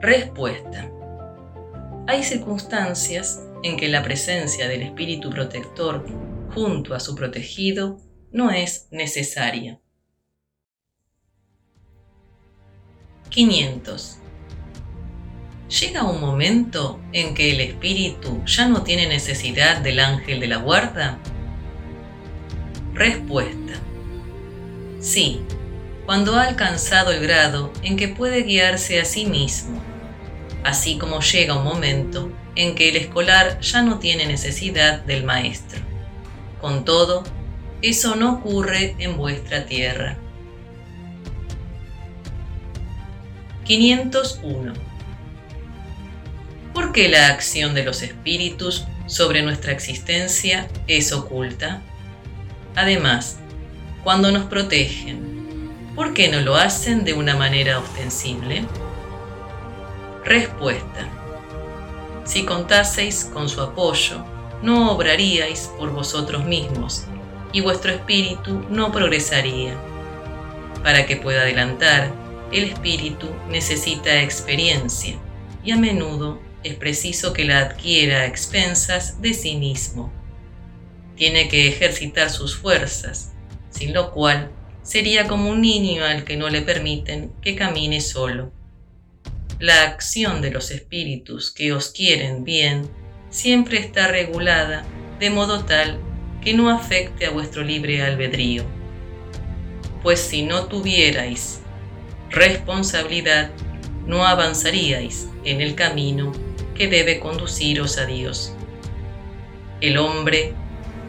Respuesta. 0.00 0.90
Hay 2.08 2.24
circunstancias 2.24 3.42
en 3.62 3.76
que 3.76 3.88
la 3.88 4.02
presencia 4.02 4.66
del 4.66 4.82
espíritu 4.82 5.30
protector 5.30 6.04
junto 6.52 6.94
a 6.94 7.00
su 7.00 7.14
protegido 7.14 8.00
no 8.32 8.50
es 8.50 8.88
necesaria. 8.90 9.80
500. 13.28 14.18
Llega 15.80 16.04
un 16.04 16.20
momento 16.20 17.00
en 17.12 17.34
que 17.34 17.52
el 17.52 17.60
espíritu 17.60 18.42
ya 18.46 18.68
no 18.68 18.82
tiene 18.82 19.06
necesidad 19.06 19.80
del 19.80 20.00
ángel 20.00 20.40
de 20.40 20.48
la 20.48 20.56
guarda. 20.56 21.20
Respuesta. 22.96 23.74
Sí, 25.00 25.42
cuando 26.06 26.34
ha 26.34 26.44
alcanzado 26.44 27.12
el 27.12 27.20
grado 27.20 27.70
en 27.82 27.98
que 27.98 28.08
puede 28.08 28.42
guiarse 28.42 28.98
a 28.98 29.04
sí 29.04 29.26
mismo, 29.26 29.82
así 30.64 30.96
como 30.96 31.20
llega 31.20 31.58
un 31.58 31.64
momento 31.64 32.32
en 32.54 32.74
que 32.74 32.88
el 32.88 32.96
escolar 32.96 33.60
ya 33.60 33.82
no 33.82 33.98
tiene 33.98 34.24
necesidad 34.24 35.00
del 35.00 35.24
maestro. 35.24 35.78
Con 36.58 36.86
todo, 36.86 37.22
eso 37.82 38.16
no 38.16 38.32
ocurre 38.32 38.96
en 38.98 39.18
vuestra 39.18 39.66
tierra. 39.66 40.16
501. 43.64 44.72
¿Por 46.72 46.92
qué 46.92 47.10
la 47.10 47.28
acción 47.28 47.74
de 47.74 47.84
los 47.84 48.00
espíritus 48.00 48.86
sobre 49.06 49.42
nuestra 49.42 49.72
existencia 49.72 50.66
es 50.86 51.12
oculta? 51.12 51.82
Además, 52.76 53.38
cuando 54.04 54.30
nos 54.30 54.44
protegen, 54.44 55.72
¿por 55.94 56.12
qué 56.12 56.28
no 56.28 56.40
lo 56.40 56.56
hacen 56.56 57.04
de 57.04 57.14
una 57.14 57.34
manera 57.34 57.78
ostensible? 57.78 58.66
Respuesta. 60.24 61.08
Si 62.24 62.44
contaseis 62.44 63.24
con 63.32 63.48
su 63.48 63.62
apoyo, 63.62 64.22
no 64.62 64.92
obraríais 64.92 65.70
por 65.78 65.90
vosotros 65.90 66.44
mismos, 66.44 67.04
y 67.50 67.62
vuestro 67.62 67.92
espíritu 67.92 68.62
no 68.68 68.92
progresaría. 68.92 69.74
Para 70.82 71.06
que 71.06 71.16
pueda 71.16 71.42
adelantar, 71.42 72.12
el 72.52 72.64
espíritu 72.64 73.28
necesita 73.48 74.22
experiencia, 74.22 75.16
y 75.64 75.70
a 75.70 75.76
menudo 75.76 76.40
es 76.62 76.74
preciso 76.74 77.32
que 77.32 77.44
la 77.44 77.60
adquiera 77.60 78.20
a 78.20 78.26
expensas 78.26 79.22
de 79.22 79.32
sí 79.32 79.56
mismo. 79.56 80.12
Tiene 81.16 81.48
que 81.48 81.68
ejercitar 81.68 82.30
sus 82.30 82.56
fuerzas, 82.56 83.32
sin 83.70 83.92
lo 83.92 84.12
cual 84.12 84.50
sería 84.82 85.26
como 85.26 85.50
un 85.50 85.60
niño 85.60 86.04
al 86.04 86.24
que 86.24 86.36
no 86.36 86.48
le 86.48 86.62
permiten 86.62 87.32
que 87.42 87.56
camine 87.56 88.00
solo. 88.00 88.52
La 89.58 89.84
acción 89.84 90.42
de 90.42 90.50
los 90.50 90.70
espíritus 90.70 91.50
que 91.50 91.72
os 91.72 91.88
quieren 91.88 92.44
bien 92.44 92.88
siempre 93.30 93.78
está 93.78 94.08
regulada 94.08 94.84
de 95.18 95.30
modo 95.30 95.64
tal 95.64 95.98
que 96.42 96.54
no 96.54 96.70
afecte 96.70 97.26
a 97.26 97.30
vuestro 97.30 97.64
libre 97.64 98.02
albedrío. 98.02 98.64
Pues 100.02 100.20
si 100.20 100.42
no 100.42 100.66
tuvierais 100.66 101.60
responsabilidad, 102.30 103.50
no 104.06 104.26
avanzaríais 104.26 105.28
en 105.44 105.60
el 105.60 105.74
camino 105.74 106.32
que 106.74 106.86
debe 106.86 107.18
conduciros 107.18 107.98
a 107.98 108.06
Dios. 108.06 108.52
El 109.80 109.98
hombre, 109.98 110.54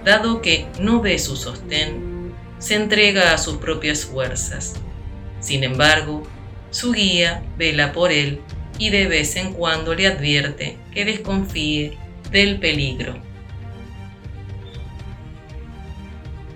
dado 0.08 0.42
que 0.42 0.68
no 0.80 1.02
ve 1.02 1.20
su 1.20 1.36
sostén, 1.36 2.34
se 2.60 2.76
entrega 2.76 3.34
a 3.34 3.38
sus 3.38 3.58
propias 3.58 4.06
fuerzas. 4.06 4.76
Sin 5.42 5.66
embargo, 5.66 6.24
su 6.72 6.94
guía 6.94 7.44
vela 7.58 7.92
por 7.92 8.14
él 8.14 8.40
y 8.80 8.90
de 8.90 9.08
vez 9.08 9.36
en 9.36 9.52
cuando 9.54 9.94
le 9.94 10.08
advierte 10.08 10.78
que 10.94 11.04
desconfíe 11.04 11.98
del 12.32 12.58
peligro. 12.60 13.22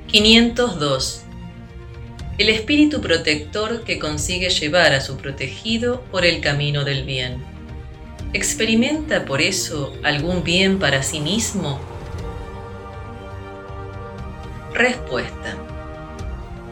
502. 0.07 1.23
El 2.37 2.47
espíritu 2.47 3.01
protector 3.01 3.83
que 3.83 3.99
consigue 3.99 4.49
llevar 4.49 4.93
a 4.93 5.01
su 5.01 5.17
protegido 5.17 6.01
por 6.09 6.23
el 6.23 6.39
camino 6.39 6.85
del 6.85 7.03
bien. 7.03 7.43
¿Experimenta 8.31 9.25
por 9.25 9.41
eso 9.41 9.93
algún 10.03 10.41
bien 10.41 10.79
para 10.79 11.03
sí 11.03 11.19
mismo? 11.19 11.90
Respuesta. 14.73 15.57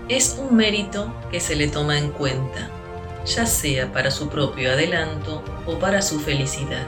Es 0.08 0.40
un 0.40 0.56
mérito 0.56 1.14
que 1.32 1.42
se 1.42 1.58
le 1.58 1.68
toma 1.68 1.98
en 1.98 2.12
cuenta, 2.12 2.70
ya 3.26 3.46
sea 3.46 3.92
para 3.92 4.10
su 4.10 4.30
propio 4.30 4.72
adelanto 4.72 5.44
o 5.68 5.78
para 5.80 6.02
su 6.02 6.22
felicidad. 6.22 6.88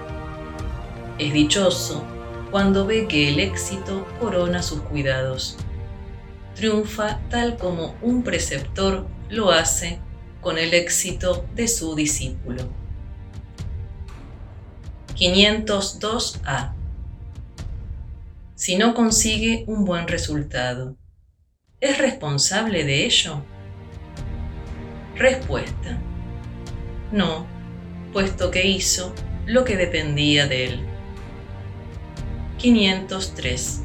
Es 1.18 1.34
dichoso 1.34 2.05
cuando 2.49 2.86
ve 2.86 3.09
que 3.09 3.28
el 3.28 3.41
éxito 3.41 4.07
corona 4.22 4.64
sus 4.64 4.82
cuidados. 4.82 5.57
Triunfa 6.55 7.20
tal 7.30 7.57
como 7.57 7.95
un 8.01 8.24
preceptor 8.24 9.05
lo 9.30 9.51
hace 9.51 9.99
con 10.39 10.57
el 10.57 10.74
éxito 10.74 11.45
de 11.53 11.68
su 11.68 11.93
discípulo. 11.93 12.70
502a. 15.16 16.74
Si 18.55 18.78
no 18.78 18.93
consigue 18.93 19.66
un 19.68 19.84
buen 19.84 20.07
resultado, 20.07 20.95
¿es 21.82 21.97
responsable 21.97 22.84
de 22.84 23.05
ello? 23.05 23.43
Respuesta. 25.15 25.99
No, 27.11 27.47
puesto 28.13 28.51
que 28.51 28.67
hizo 28.67 29.13
lo 29.47 29.65
que 29.65 29.75
dependía 29.75 30.47
de 30.47 30.65
él. 30.65 30.79
503. 32.59 33.82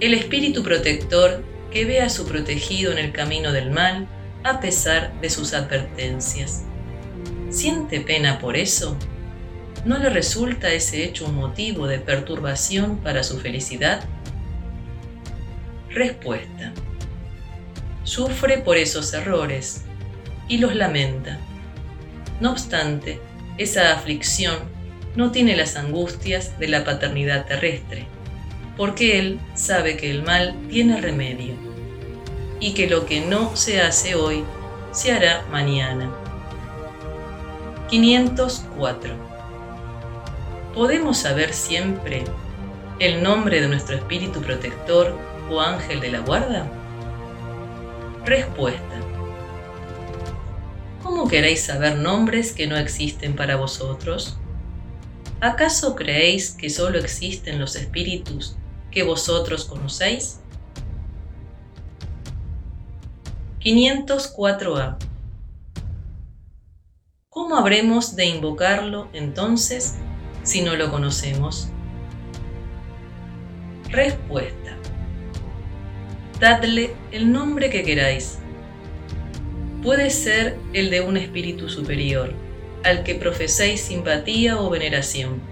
El 0.00 0.14
espíritu 0.14 0.62
protector 0.62 1.44
que 1.70 1.84
ve 1.84 2.00
a 2.00 2.08
su 2.08 2.26
protegido 2.26 2.90
en 2.90 2.98
el 2.98 3.12
camino 3.12 3.52
del 3.52 3.70
mal 3.70 4.08
a 4.42 4.60
pesar 4.60 5.20
de 5.20 5.28
sus 5.28 5.52
advertencias. 5.52 6.64
¿Siente 7.50 8.00
pena 8.00 8.38
por 8.38 8.56
eso? 8.56 8.96
¿No 9.84 9.98
le 9.98 10.08
resulta 10.08 10.72
ese 10.72 11.04
hecho 11.04 11.26
un 11.26 11.36
motivo 11.36 11.86
de 11.86 11.98
perturbación 11.98 12.96
para 12.98 13.22
su 13.22 13.38
felicidad? 13.38 14.02
Respuesta. 15.90 16.72
Sufre 18.04 18.58
por 18.58 18.76
esos 18.76 19.12
errores 19.12 19.82
y 20.46 20.58
los 20.58 20.76
lamenta. 20.76 21.38
No 22.40 22.52
obstante, 22.52 23.20
esa 23.58 23.92
aflicción 23.92 24.56
no 25.16 25.32
tiene 25.32 25.56
las 25.56 25.74
angustias 25.74 26.56
de 26.60 26.68
la 26.68 26.84
paternidad 26.84 27.46
terrestre, 27.46 28.06
porque 28.76 29.18
él 29.18 29.40
sabe 29.54 29.96
que 29.96 30.12
el 30.12 30.22
mal 30.22 30.54
tiene 30.68 31.00
remedio 31.00 31.54
y 32.60 32.72
que 32.74 32.88
lo 32.88 33.04
que 33.04 33.22
no 33.22 33.56
se 33.56 33.80
hace 33.80 34.14
hoy 34.14 34.44
se 34.92 35.10
hará 35.10 35.44
mañana. 35.50 36.08
504. 37.88 39.12
¿Podemos 40.72 41.18
saber 41.18 41.52
siempre 41.52 42.22
el 43.00 43.24
nombre 43.24 43.60
de 43.60 43.66
nuestro 43.66 43.96
espíritu 43.96 44.40
protector 44.40 45.29
ángel 45.58 46.00
de 46.00 46.12
la 46.12 46.18
guarda? 46.20 46.70
Respuesta. 48.26 49.00
¿Cómo 51.02 51.26
queréis 51.28 51.62
saber 51.62 51.96
nombres 51.96 52.52
que 52.52 52.66
no 52.66 52.76
existen 52.76 53.34
para 53.34 53.56
vosotros? 53.56 54.36
¿Acaso 55.40 55.96
creéis 55.96 56.50
que 56.50 56.68
solo 56.68 56.98
existen 56.98 57.58
los 57.58 57.74
espíritus 57.74 58.56
que 58.90 59.02
vosotros 59.02 59.64
conocéis? 59.64 60.40
504a. 63.60 64.98
¿Cómo 67.30 67.56
habremos 67.56 68.16
de 68.16 68.26
invocarlo 68.26 69.08
entonces 69.14 69.96
si 70.42 70.62
no 70.62 70.76
lo 70.76 70.90
conocemos? 70.90 71.68
Respuesta. 73.88 74.59
Dadle 76.40 76.94
el 77.12 77.30
nombre 77.30 77.68
que 77.68 77.82
queráis. 77.82 78.38
Puede 79.82 80.08
ser 80.08 80.56
el 80.72 80.88
de 80.88 81.02
un 81.02 81.18
espíritu 81.18 81.68
superior 81.68 82.32
al 82.82 83.02
que 83.02 83.14
profeséis 83.14 83.82
simpatía 83.82 84.58
o 84.58 84.70
veneración. 84.70 85.42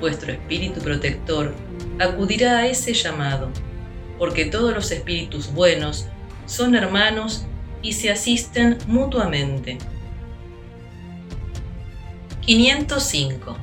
Vuestro 0.00 0.32
espíritu 0.32 0.80
protector 0.80 1.54
acudirá 2.00 2.58
a 2.58 2.66
ese 2.66 2.94
llamado 2.94 3.48
porque 4.18 4.44
todos 4.46 4.74
los 4.74 4.90
espíritus 4.90 5.52
buenos 5.52 6.06
son 6.46 6.74
hermanos 6.74 7.44
y 7.80 7.92
se 7.92 8.10
asisten 8.10 8.78
mutuamente. 8.88 9.78
505. 12.40 13.56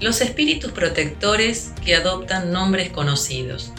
Los 0.00 0.20
espíritus 0.20 0.72
protectores 0.72 1.72
que 1.84 1.94
adoptan 1.94 2.50
nombres 2.50 2.90
conocidos. 2.90 3.72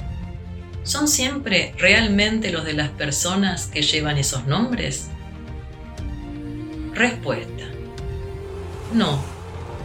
¿Son 0.84 1.08
siempre 1.08 1.74
realmente 1.78 2.52
los 2.52 2.66
de 2.66 2.74
las 2.74 2.90
personas 2.90 3.68
que 3.68 3.82
llevan 3.82 4.18
esos 4.18 4.46
nombres? 4.48 5.08
Respuesta. 6.94 7.64
No, 8.94 9.20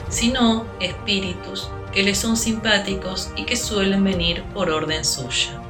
sino 0.09 0.66
espíritus 0.80 1.70
que 1.92 2.03
les 2.03 2.18
son 2.18 2.36
simpáticos 2.36 3.30
y 3.36 3.44
que 3.44 3.57
suelen 3.57 4.03
venir 4.03 4.42
por 4.55 4.70
orden 4.70 5.05
suya. 5.05 5.62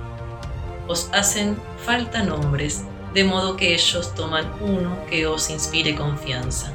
Os 0.89 1.11
hacen 1.13 1.59
falta 1.85 2.23
nombres, 2.23 2.85
de 3.13 3.25
modo 3.25 3.57
que 3.57 3.75
ellos 3.75 4.15
toman 4.15 4.51
uno 4.63 4.99
que 5.11 5.27
os 5.27 5.51
inspire 5.51 5.95
confianza. 5.95 6.73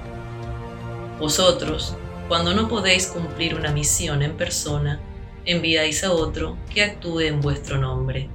Vosotros, 1.19 1.95
cuando 2.27 2.53
no 2.53 2.67
podéis 2.67 3.07
cumplir 3.07 3.55
una 3.55 3.71
misión 3.71 4.21
en 4.21 4.37
persona, 4.37 4.99
enviáis 5.43 6.03
a 6.03 6.11
otro 6.11 6.55
que 6.71 6.83
actúe 6.83 7.21
en 7.21 7.41
vuestro 7.41 7.79
nombre. 7.79 8.29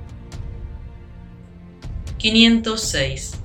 506. 2.18 3.38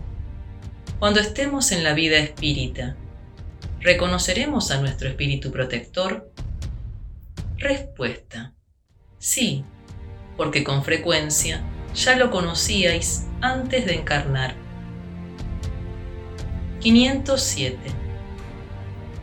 Cuando 0.97 1.19
estemos 1.19 1.71
en 1.71 1.83
la 1.83 1.93
vida 1.93 2.17
espírita, 2.17 2.95
¿reconoceremos 3.79 4.71
a 4.71 4.81
nuestro 4.81 5.07
espíritu 5.09 5.51
protector? 5.51 6.31
Respuesta. 7.57 8.55
Sí, 9.19 9.63
porque 10.37 10.63
con 10.63 10.83
frecuencia 10.83 11.61
ya 11.93 12.15
lo 12.15 12.31
conocíais 12.31 13.27
antes 13.41 13.85
de 13.85 13.93
encarnar. 13.93 14.55
507. 16.79 17.77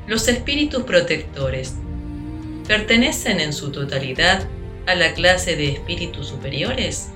Los 0.07 0.29
espíritus 0.29 0.85
protectores 0.85 1.75
pertenecen 2.69 3.41
en 3.41 3.53
su 3.53 3.73
totalidad 3.73 4.47
a 4.87 4.95
la 4.95 5.13
clase 5.13 5.57
de 5.57 5.73
espíritus 5.73 6.29
superiores. 6.29 7.11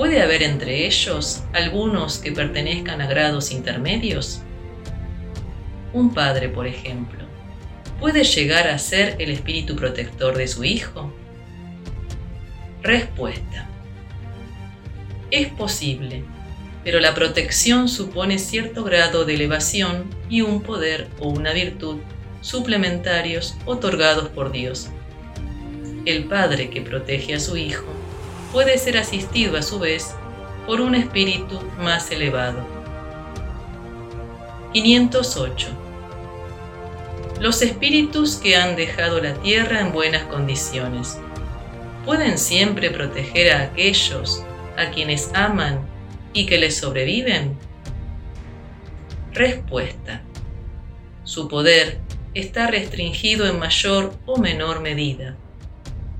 ¿Puede 0.00 0.22
haber 0.22 0.42
entre 0.42 0.86
ellos 0.86 1.42
algunos 1.52 2.16
que 2.16 2.32
pertenezcan 2.32 3.02
a 3.02 3.06
grados 3.06 3.50
intermedios? 3.50 4.40
Un 5.92 6.14
padre, 6.14 6.48
por 6.48 6.66
ejemplo, 6.66 7.18
¿puede 7.98 8.24
llegar 8.24 8.66
a 8.68 8.78
ser 8.78 9.16
el 9.18 9.30
espíritu 9.30 9.76
protector 9.76 10.38
de 10.38 10.48
su 10.48 10.64
hijo? 10.64 11.12
Respuesta. 12.82 13.68
Es 15.30 15.48
posible, 15.48 16.24
pero 16.82 16.98
la 16.98 17.14
protección 17.14 17.86
supone 17.86 18.38
cierto 18.38 18.84
grado 18.84 19.26
de 19.26 19.34
elevación 19.34 20.08
y 20.30 20.40
un 20.40 20.62
poder 20.62 21.08
o 21.18 21.28
una 21.28 21.52
virtud 21.52 21.98
suplementarios 22.40 23.54
otorgados 23.66 24.30
por 24.30 24.50
Dios. 24.50 24.88
El 26.06 26.24
padre 26.24 26.70
que 26.70 26.80
protege 26.80 27.34
a 27.34 27.38
su 27.38 27.58
hijo 27.58 27.99
puede 28.52 28.78
ser 28.78 28.98
asistido 28.98 29.56
a 29.56 29.62
su 29.62 29.78
vez 29.78 30.14
por 30.66 30.80
un 30.80 30.94
espíritu 30.94 31.60
más 31.78 32.10
elevado 32.10 32.66
508. 34.72 35.68
Los 37.40 37.62
espíritus 37.62 38.36
que 38.36 38.56
han 38.56 38.76
dejado 38.76 39.20
la 39.20 39.34
tierra 39.34 39.80
en 39.80 39.92
buenas 39.92 40.24
condiciones 40.24 41.18
pueden 42.04 42.38
siempre 42.38 42.90
proteger 42.90 43.52
a 43.52 43.62
aquellos 43.62 44.44
a 44.76 44.90
quienes 44.90 45.30
aman 45.34 45.80
y 46.32 46.46
que 46.46 46.58
les 46.58 46.76
sobreviven? 46.76 47.56
Respuesta. 49.32 50.22
Su 51.24 51.48
poder 51.48 51.98
está 52.34 52.68
restringido 52.68 53.46
en 53.46 53.58
mayor 53.58 54.14
o 54.26 54.38
menor 54.38 54.80
medida. 54.80 55.36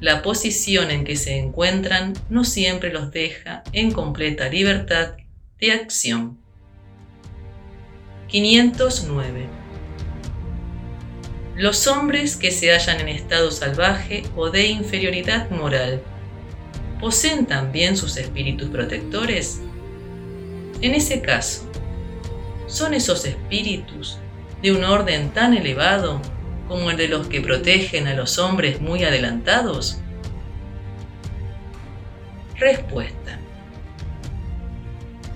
La 0.01 0.23
posición 0.23 0.91
en 0.91 1.05
que 1.05 1.15
se 1.15 1.37
encuentran 1.37 2.15
no 2.31 2.45
siempre 2.45 2.91
los 2.91 3.11
deja 3.11 3.63
en 3.75 3.93
completa 3.93 4.49
libertad 4.49 5.17
de 5.59 5.73
acción. 5.73 6.39
509. 8.29 9.47
Los 11.55 11.87
hombres 11.87 12.37
que 12.37 12.51
se 12.51 12.71
hallan 12.73 13.01
en 13.01 13.09
estado 13.09 13.51
salvaje 13.51 14.23
o 14.37 14.49
de 14.49 14.69
inferioridad 14.69 15.51
moral, 15.51 16.01
¿poseen 16.99 17.45
también 17.45 17.95
sus 17.99 18.17
espíritus 18.17 18.71
protectores? 18.71 19.61
En 20.81 20.95
ese 20.95 21.21
caso, 21.21 21.71
¿son 22.67 22.95
esos 22.95 23.27
espíritus 23.27 24.17
de 24.63 24.73
un 24.73 24.83
orden 24.83 25.29
tan 25.35 25.53
elevado 25.53 26.23
como 26.71 26.93
el 26.93 26.97
de 26.97 27.09
los 27.09 27.27
que 27.27 27.41
protegen 27.41 28.07
a 28.07 28.15
los 28.15 28.39
hombres 28.39 28.81
muy 28.81 29.03
adelantados? 29.03 29.99
Respuesta. 32.57 33.41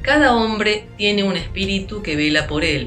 Cada 0.00 0.36
hombre 0.36 0.86
tiene 0.96 1.24
un 1.24 1.36
espíritu 1.36 2.02
que 2.02 2.14
vela 2.14 2.46
por 2.46 2.62
él, 2.62 2.86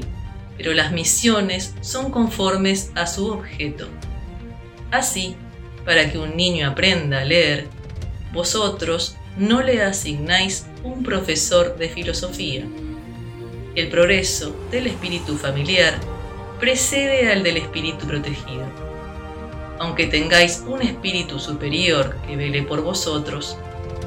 pero 0.56 0.72
las 0.72 0.92
misiones 0.92 1.74
son 1.82 2.10
conformes 2.10 2.90
a 2.94 3.06
su 3.06 3.30
objeto. 3.30 3.86
Así, 4.90 5.36
para 5.84 6.10
que 6.10 6.16
un 6.16 6.34
niño 6.34 6.70
aprenda 6.70 7.20
a 7.20 7.24
leer, 7.26 7.66
vosotros 8.32 9.18
no 9.36 9.60
le 9.60 9.82
asignáis 9.82 10.64
un 10.82 11.02
profesor 11.02 11.76
de 11.76 11.90
filosofía. 11.90 12.64
El 13.74 13.88
progreso 13.88 14.56
del 14.70 14.86
espíritu 14.86 15.36
familiar 15.36 16.00
precede 16.58 17.30
al 17.30 17.42
del 17.42 17.56
espíritu 17.56 18.06
protegido. 18.06 18.66
Aunque 19.78 20.06
tengáis 20.06 20.64
un 20.66 20.82
espíritu 20.82 21.38
superior 21.38 22.16
que 22.26 22.36
vele 22.36 22.62
por 22.62 22.82
vosotros, 22.82 23.56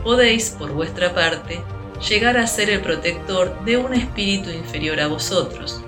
podéis, 0.03 0.49
por 0.51 0.71
vuestra 0.71 1.13
parte, 1.13 1.61
llegar 2.09 2.37
a 2.37 2.47
ser 2.47 2.69
el 2.69 2.81
protector 2.81 3.63
de 3.63 3.77
un 3.77 3.93
espíritu 3.93 4.49
inferior 4.49 4.99
a 4.99 5.07
vosotros, 5.07 5.81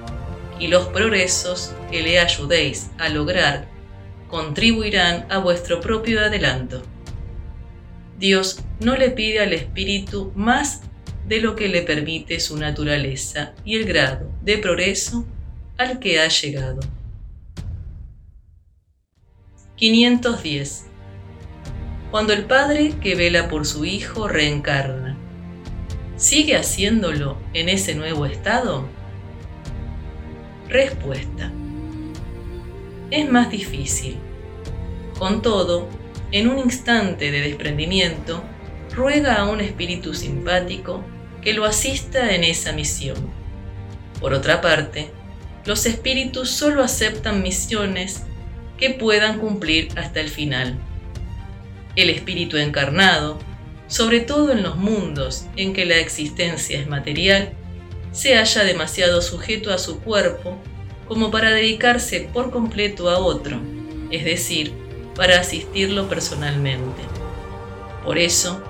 y 0.60 0.68
los 0.68 0.88
progresos 0.88 1.74
que 1.92 2.02
le 2.02 2.20
ayudéis 2.20 2.92
a 2.98 3.10
lograr 3.10 3.68
contribuirán 4.30 5.26
a 5.30 5.40
vuestro 5.40 5.82
propio 5.82 6.22
adelanto. 6.22 6.82
Dios 8.18 8.62
no 8.80 8.96
le 8.96 9.10
pide 9.10 9.42
al 9.42 9.54
espíritu 9.54 10.32
más 10.36 10.82
de 11.28 11.42
lo 11.42 11.56
que 11.56 11.68
le 11.68 11.82
permite 11.82 12.40
su 12.40 12.58
naturaleza 12.58 13.54
y 13.66 13.76
el 13.76 13.86
grado 13.86 14.30
de 14.42 14.58
progreso 14.58 15.26
al 15.78 16.00
que 16.00 16.20
ha 16.20 16.28
llegado. 16.28 16.80
510. 19.76 20.86
Cuando 22.12 22.34
el 22.34 22.46
Padre 22.46 22.96
que 23.02 23.16
vela 23.16 23.48
por 23.48 23.66
su 23.66 23.86
Hijo 23.86 24.28
reencarna, 24.28 25.18
¿Sigue 26.16 26.56
haciéndolo 26.56 27.38
en 27.54 27.70
ese 27.70 27.96
nuevo 27.96 28.26
estado? 28.26 28.86
Respuesta. 30.70 31.52
Es 33.10 33.30
más 33.30 33.50
difícil. 33.50 34.18
Con 35.18 35.42
todo, 35.42 35.90
en 36.32 36.48
un 36.48 36.60
instante 36.60 37.30
de 37.30 37.42
desprendimiento, 37.42 38.42
ruega 38.96 39.36
a 39.36 39.50
un 39.50 39.60
espíritu 39.60 40.14
simpático 40.14 41.04
que 41.42 41.54
lo 41.54 41.66
asista 41.66 42.34
en 42.34 42.44
esa 42.44 42.72
misión. 42.72 43.18
Por 44.22 44.34
otra 44.34 44.62
parte, 44.62 45.10
los 45.66 45.86
espíritus 45.86 46.50
solo 46.50 46.84
aceptan 46.84 47.42
misiones 47.42 48.24
que 48.78 48.90
puedan 48.90 49.40
cumplir 49.40 49.90
hasta 49.96 50.20
el 50.20 50.30
final. 50.30 50.78
El 51.96 52.10
espíritu 52.10 52.58
encarnado 52.58 53.40
sobre 53.94 54.22
todo 54.22 54.52
en 54.52 54.64
los 54.64 54.76
mundos 54.76 55.46
en 55.56 55.72
que 55.72 55.86
la 55.86 55.98
existencia 55.98 56.80
es 56.80 56.88
material, 56.88 57.54
se 58.12 58.36
halla 58.36 58.64
demasiado 58.64 59.22
sujeto 59.22 59.72
a 59.72 59.78
su 59.78 60.00
cuerpo 60.00 60.58
como 61.08 61.30
para 61.30 61.52
dedicarse 61.52 62.28
por 62.34 62.50
completo 62.50 63.10
a 63.12 63.20
otro, 63.20 63.60
es 64.10 64.26
decir, 64.26 64.74
para 65.16 65.40
asistirlo 65.40 66.10
personalmente. 66.10 67.04
Por 68.04 68.18
eso, 68.18 68.64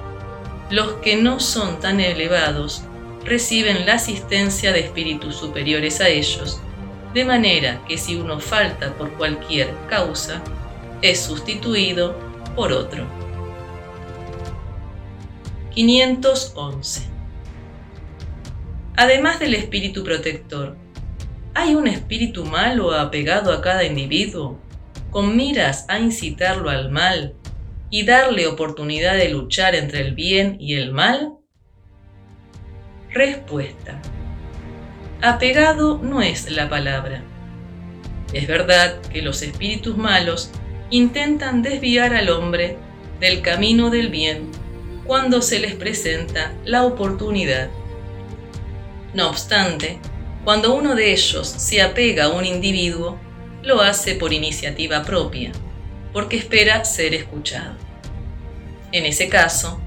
los 0.70 0.96
que 0.96 1.16
no 1.16 1.40
son 1.40 1.80
tan 1.80 2.02
elevados 2.02 2.84
reciben 3.24 3.86
la 3.86 3.94
asistencia 3.94 4.74
de 4.74 4.82
espíritus 4.82 5.38
superiores 5.38 6.02
a 6.02 6.10
ellos, 6.10 6.60
de 7.14 7.26
manera 7.26 7.82
que 7.88 7.98
si 7.98 8.16
uno 8.16 8.40
falta 8.40 8.94
por 8.94 9.14
cualquier 9.14 9.70
causa, 9.88 10.42
es 11.02 11.20
sustituido 11.20 12.16
por 12.56 12.72
otro. 12.72 13.06
511. 15.74 17.04
Además 18.96 19.40
del 19.40 19.56
espíritu 19.56 20.04
protector, 20.04 20.76
¿hay 21.54 21.76
un 21.76 21.88
espíritu 21.88 22.46
malo 22.46 22.94
apegado 22.94 23.52
a 23.52 23.62
cada 23.62 23.84
individuo, 23.84 24.60
con 25.10 25.36
miras 25.36 25.86
a 25.90 26.00
incitarlo 26.00 26.70
al 26.70 26.90
mal 26.92 27.36
y 27.90 28.06
darle 28.06 28.48
oportunidad 28.48 29.16
de 29.16 29.30
luchar 29.30 29.76
entre 29.76 30.02
el 30.02 30.16
bien 30.16 30.58
y 30.60 30.76
el 30.76 30.92
mal? 30.92 31.34
Respuesta. 33.12 34.00
Apegado 35.24 36.00
no 36.04 36.22
es 36.22 36.52
la 36.52 36.68
palabra. 36.68 37.24
Es 38.34 38.46
verdad 38.46 39.00
que 39.04 39.22
los 39.22 39.42
espíritus 39.42 39.96
malos 39.96 40.52
intentan 40.90 41.62
desviar 41.62 42.14
al 42.14 42.28
hombre 42.28 42.76
del 43.22 43.42
camino 43.42 43.90
del 43.90 44.10
bien 44.10 44.52
cuando 45.06 45.42
se 45.42 45.60
les 45.60 45.76
presenta 45.76 46.52
la 46.66 46.84
oportunidad. 46.84 47.70
No 49.14 49.30
obstante, 49.30 49.98
cuando 50.44 50.76
uno 50.76 50.94
de 50.94 51.14
ellos 51.14 51.48
se 51.48 51.82
apega 51.82 52.26
a 52.26 52.30
un 52.30 52.46
individuo, 52.46 53.18
lo 53.62 53.80
hace 53.80 54.16
por 54.16 54.34
iniciativa 54.34 55.04
propia, 55.04 55.54
porque 56.12 56.36
espera 56.36 56.84
ser 56.84 57.14
escuchado. 57.14 57.78
En 58.92 59.06
ese 59.06 59.30
caso, 59.30 59.80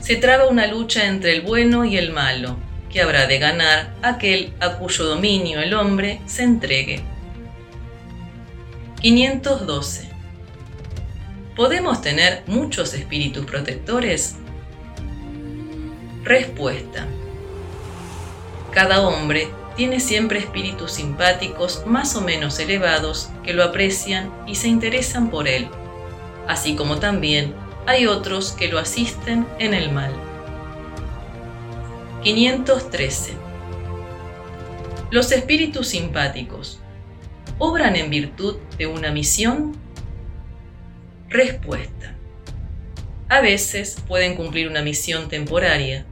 se 0.00 0.16
traba 0.16 0.48
una 0.48 0.66
lucha 0.66 1.06
entre 1.06 1.36
el 1.36 1.42
bueno 1.42 1.84
y 1.84 1.96
el 1.96 2.10
malo, 2.10 2.65
que 2.96 3.02
habrá 3.02 3.26
de 3.26 3.38
ganar 3.38 3.92
aquel 4.00 4.54
a 4.58 4.78
cuyo 4.78 5.04
dominio 5.04 5.60
el 5.60 5.74
hombre 5.74 6.18
se 6.24 6.44
entregue. 6.44 7.02
512. 9.02 10.08
¿Podemos 11.54 12.00
tener 12.00 12.42
muchos 12.46 12.94
espíritus 12.94 13.44
protectores? 13.44 14.36
Respuesta. 16.24 17.06
Cada 18.70 19.06
hombre 19.06 19.50
tiene 19.76 20.00
siempre 20.00 20.38
espíritus 20.38 20.92
simpáticos 20.92 21.82
más 21.84 22.16
o 22.16 22.22
menos 22.22 22.58
elevados 22.58 23.28
que 23.44 23.52
lo 23.52 23.62
aprecian 23.62 24.32
y 24.46 24.54
se 24.54 24.68
interesan 24.68 25.28
por 25.28 25.48
él, 25.48 25.68
así 26.48 26.74
como 26.76 26.96
también 26.96 27.54
hay 27.86 28.06
otros 28.06 28.52
que 28.52 28.68
lo 28.68 28.78
asisten 28.78 29.46
en 29.58 29.74
el 29.74 29.92
mal. 29.92 30.25
513. 32.26 33.34
Los 35.12 35.30
espíritus 35.30 35.86
simpáticos 35.86 36.80
obran 37.58 37.94
en 37.94 38.10
virtud 38.10 38.56
de 38.76 38.88
una 38.88 39.12
misión 39.12 39.76
Respuesta. 41.28 42.16
A 43.28 43.40
veces 43.40 43.98
pueden 44.08 44.34
cumplir 44.34 44.68
una 44.68 44.82
misión 44.82 45.28
temporaria, 45.28 46.04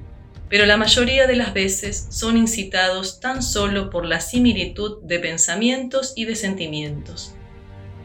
pero 0.48 0.66
la 0.66 0.76
mayoría 0.76 1.26
de 1.26 1.34
las 1.34 1.52
veces 1.52 2.06
son 2.10 2.36
incitados 2.36 3.18
tan 3.18 3.42
solo 3.42 3.90
por 3.90 4.06
la 4.06 4.20
similitud 4.20 5.02
de 5.02 5.18
pensamientos 5.18 6.12
y 6.14 6.26
de 6.26 6.36
sentimientos, 6.36 7.34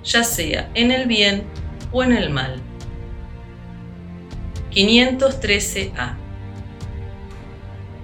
ya 0.03 0.23
sea 0.23 0.71
en 0.73 0.89
el 0.89 1.05
bien 1.05 1.43
o 1.91 2.01
en 2.03 2.13
el 2.13 2.31
mal. 2.31 2.59
513a. 4.71 6.18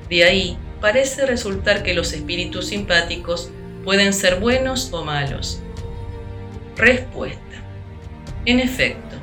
De 0.10 0.24
ahí 0.24 0.58
parece 0.82 1.26
resultar 1.26 1.84
que 1.84 1.93
los 1.93 2.14
espíritus 2.14 2.68
simpáticos 2.68 3.49
pueden 3.84 4.14
ser 4.14 4.39
buenos 4.39 4.91
o 4.93 5.03
malos. 5.03 5.62
Respuesta. 6.76 7.41
En 8.45 8.60
efecto, 8.60 9.16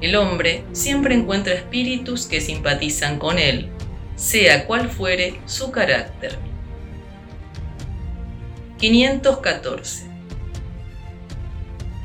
el 0.00 0.16
hombre 0.16 0.64
siempre 0.72 1.14
encuentra 1.14 1.54
espíritus 1.54 2.26
que 2.26 2.40
simpatizan 2.40 3.18
con 3.18 3.38
él, 3.38 3.68
sea 4.16 4.66
cual 4.66 4.88
fuere 4.88 5.40
su 5.46 5.70
carácter. 5.70 6.38
514. 8.78 10.06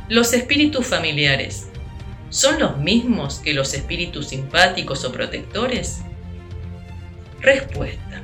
Los 0.09 0.33
espíritus 0.33 0.85
familiares 0.85 1.67
son 2.29 2.59
los 2.59 2.77
mismos 2.77 3.39
que 3.39 3.53
los 3.53 3.73
espíritus 3.75 4.29
simpáticos 4.29 5.05
o 5.05 5.11
protectores? 5.11 6.01
Respuesta. 7.43 8.23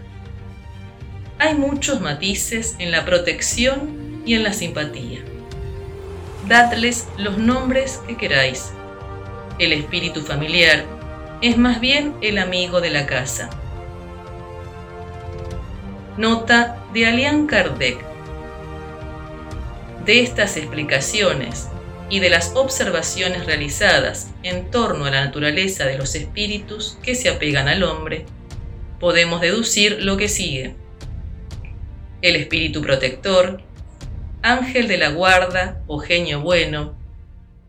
Hay 1.37 1.53
muchos 1.53 2.01
matices 2.01 2.75
en 2.79 2.91
la 2.91 3.05
protección 3.05 4.23
y 4.25 4.33
en 4.33 4.43
la 4.43 4.53
simpatía 4.53 5.19
dadles 6.49 7.07
los 7.17 7.37
nombres 7.37 8.01
que 8.07 8.17
queráis. 8.17 8.71
El 9.59 9.71
espíritu 9.71 10.21
familiar 10.21 10.83
es 11.41 11.57
más 11.57 11.79
bien 11.79 12.15
el 12.21 12.39
amigo 12.39 12.81
de 12.81 12.89
la 12.89 13.05
casa. 13.05 13.49
Nota 16.17 16.83
de 16.93 17.05
Alian 17.05 17.45
Kardec. 17.45 18.03
De 20.05 20.21
estas 20.21 20.57
explicaciones 20.57 21.67
y 22.09 22.19
de 22.19 22.31
las 22.31 22.53
observaciones 22.55 23.45
realizadas 23.45 24.31
en 24.41 24.71
torno 24.71 25.05
a 25.05 25.11
la 25.11 25.25
naturaleza 25.25 25.85
de 25.85 25.99
los 25.99 26.15
espíritus 26.15 26.97
que 27.03 27.13
se 27.13 27.29
apegan 27.29 27.67
al 27.67 27.83
hombre, 27.83 28.25
podemos 28.99 29.41
deducir 29.41 30.03
lo 30.03 30.17
que 30.17 30.27
sigue. 30.27 30.75
El 32.21 32.35
espíritu 32.35 32.81
protector 32.81 33.61
ángel 34.41 34.87
de 34.87 34.97
la 34.97 35.09
guarda 35.09 35.81
o 35.87 35.99
genio 35.99 36.41
bueno, 36.41 36.97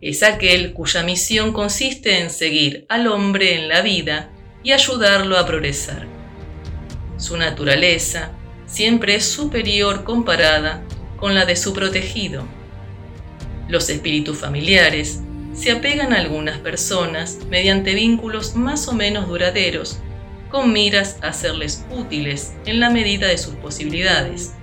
es 0.01 0.23
aquel 0.23 0.73
cuya 0.73 1.03
misión 1.03 1.53
consiste 1.53 2.21
en 2.21 2.31
seguir 2.31 2.87
al 2.89 3.07
hombre 3.07 3.55
en 3.55 3.69
la 3.69 3.83
vida 3.83 4.31
y 4.63 4.73
ayudarlo 4.73 5.39
a 5.39 5.47
progresar. 5.47 6.07
Su 7.17 7.37
naturaleza 7.37 8.33
siempre 8.67 9.17
es 9.17 9.27
superior 9.27 10.05
comparada 10.05 10.83
con 11.17 11.35
la 11.35 11.45
de 11.45 11.57
su 11.57 11.75
protegido. 11.75 12.45
Los 13.69 13.91
espíritus 13.91 14.39
familiares 14.39 15.21
se 15.53 15.71
apegan 15.71 16.13
a 16.13 16.19
algunas 16.21 16.59
personas 16.59 17.39
mediante 17.51 17.95
vínculos 17.95 18.55
más 18.55 18.89
o 18.89 18.95
menos 18.95 19.29
duraderos, 19.29 19.99
con 20.51 20.73
miras 20.73 21.17
a 21.23 21.33
serles 21.33 21.85
útiles 21.91 22.55
en 22.67 22.81
la 22.81 22.91
medida 22.91 23.29
de 23.29 23.39
sus 23.39 23.55
posibilidades 23.55 24.55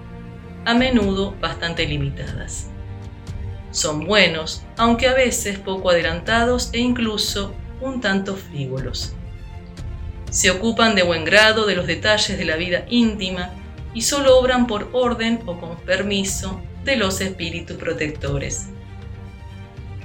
a 0.65 0.73
menudo 0.73 1.33
bastante 1.39 1.85
limitadas. 1.85 2.67
Son 3.71 4.05
buenos, 4.05 4.63
aunque 4.75 5.07
a 5.07 5.13
veces 5.13 5.57
poco 5.57 5.89
adelantados 5.89 6.69
e 6.73 6.79
incluso 6.79 7.53
un 7.79 8.01
tanto 8.01 8.35
frívolos. 8.35 9.13
Se 10.29 10.51
ocupan 10.51 10.95
de 10.95 11.03
buen 11.03 11.23
grado 11.23 11.65
de 11.65 11.75
los 11.75 11.88
detalles 11.88 12.38
de 12.38 12.45
la 12.45 12.57
vida 12.57 12.85
íntima 12.89 13.51
y 13.93 14.01
solo 14.01 14.38
obran 14.38 14.67
por 14.67 14.89
orden 14.91 15.39
o 15.45 15.59
con 15.59 15.77
permiso 15.77 16.61
de 16.83 16.97
los 16.97 17.21
espíritus 17.21 17.77
protectores. 17.77 18.67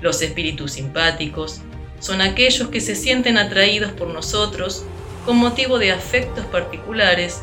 Los 0.01 0.23
espíritus 0.23 0.73
simpáticos 0.73 1.63
son 1.99 2.21
aquellos 2.21 2.69
que 2.69 2.81
se 2.81 2.95
sienten 2.95 3.37
atraídos 3.37 3.93
por 3.93 4.09
nosotros 4.09 4.85
con 5.25 5.37
motivo 5.37 5.79
de 5.79 5.93
afectos 5.93 6.45
particulares 6.47 7.43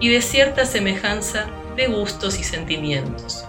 y 0.00 0.08
de 0.08 0.22
cierta 0.22 0.64
semejanza 0.66 1.46
de 1.76 1.86
gustos 1.86 2.38
y 2.38 2.44
sentimientos, 2.44 3.44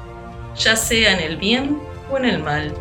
ya 0.55 0.75
sea 0.75 1.13
en 1.13 1.19
el 1.19 1.37
bien 1.37 1.79
o 2.11 2.17
en 2.17 2.25
el 2.25 2.39
mal. 2.39 2.73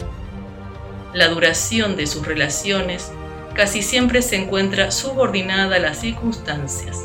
La 1.14 1.28
duración 1.28 1.96
de 1.96 2.07
sus 2.07 2.26
relaciones 2.26 3.11
casi 3.55 3.82
siempre 3.82 4.22
se 4.22 4.36
encuentra 4.36 4.90
subordinada 4.90 5.76
a 5.76 5.80
las 5.80 5.98
circunstancias. 5.98 7.05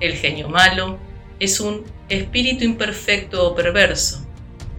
El 0.00 0.14
genio 0.14 0.48
malo 0.48 0.98
es 1.38 1.60
un 1.60 1.84
espíritu 2.08 2.64
imperfecto 2.64 3.46
o 3.46 3.54
perverso 3.54 4.26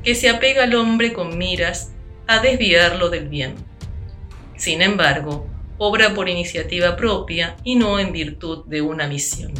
que 0.04 0.16
se 0.16 0.30
apega 0.30 0.64
al 0.64 0.76
hombre 0.76 1.14
con 1.14 1.38
miras 1.38 1.92
a 2.28 2.40
desviarlo 2.40 3.10
del 3.10 3.28
bien. 3.28 3.56
Sin 4.56 4.82
embargo, 4.82 5.48
obra 5.84 6.14
por 6.14 6.30
iniciativa 6.30 6.96
propia 6.96 7.58
y 7.64 7.74
no 7.74 7.98
en 7.98 8.12
virtud 8.12 8.66
de 8.68 8.84
una 8.84 9.08
misión. 9.08 9.52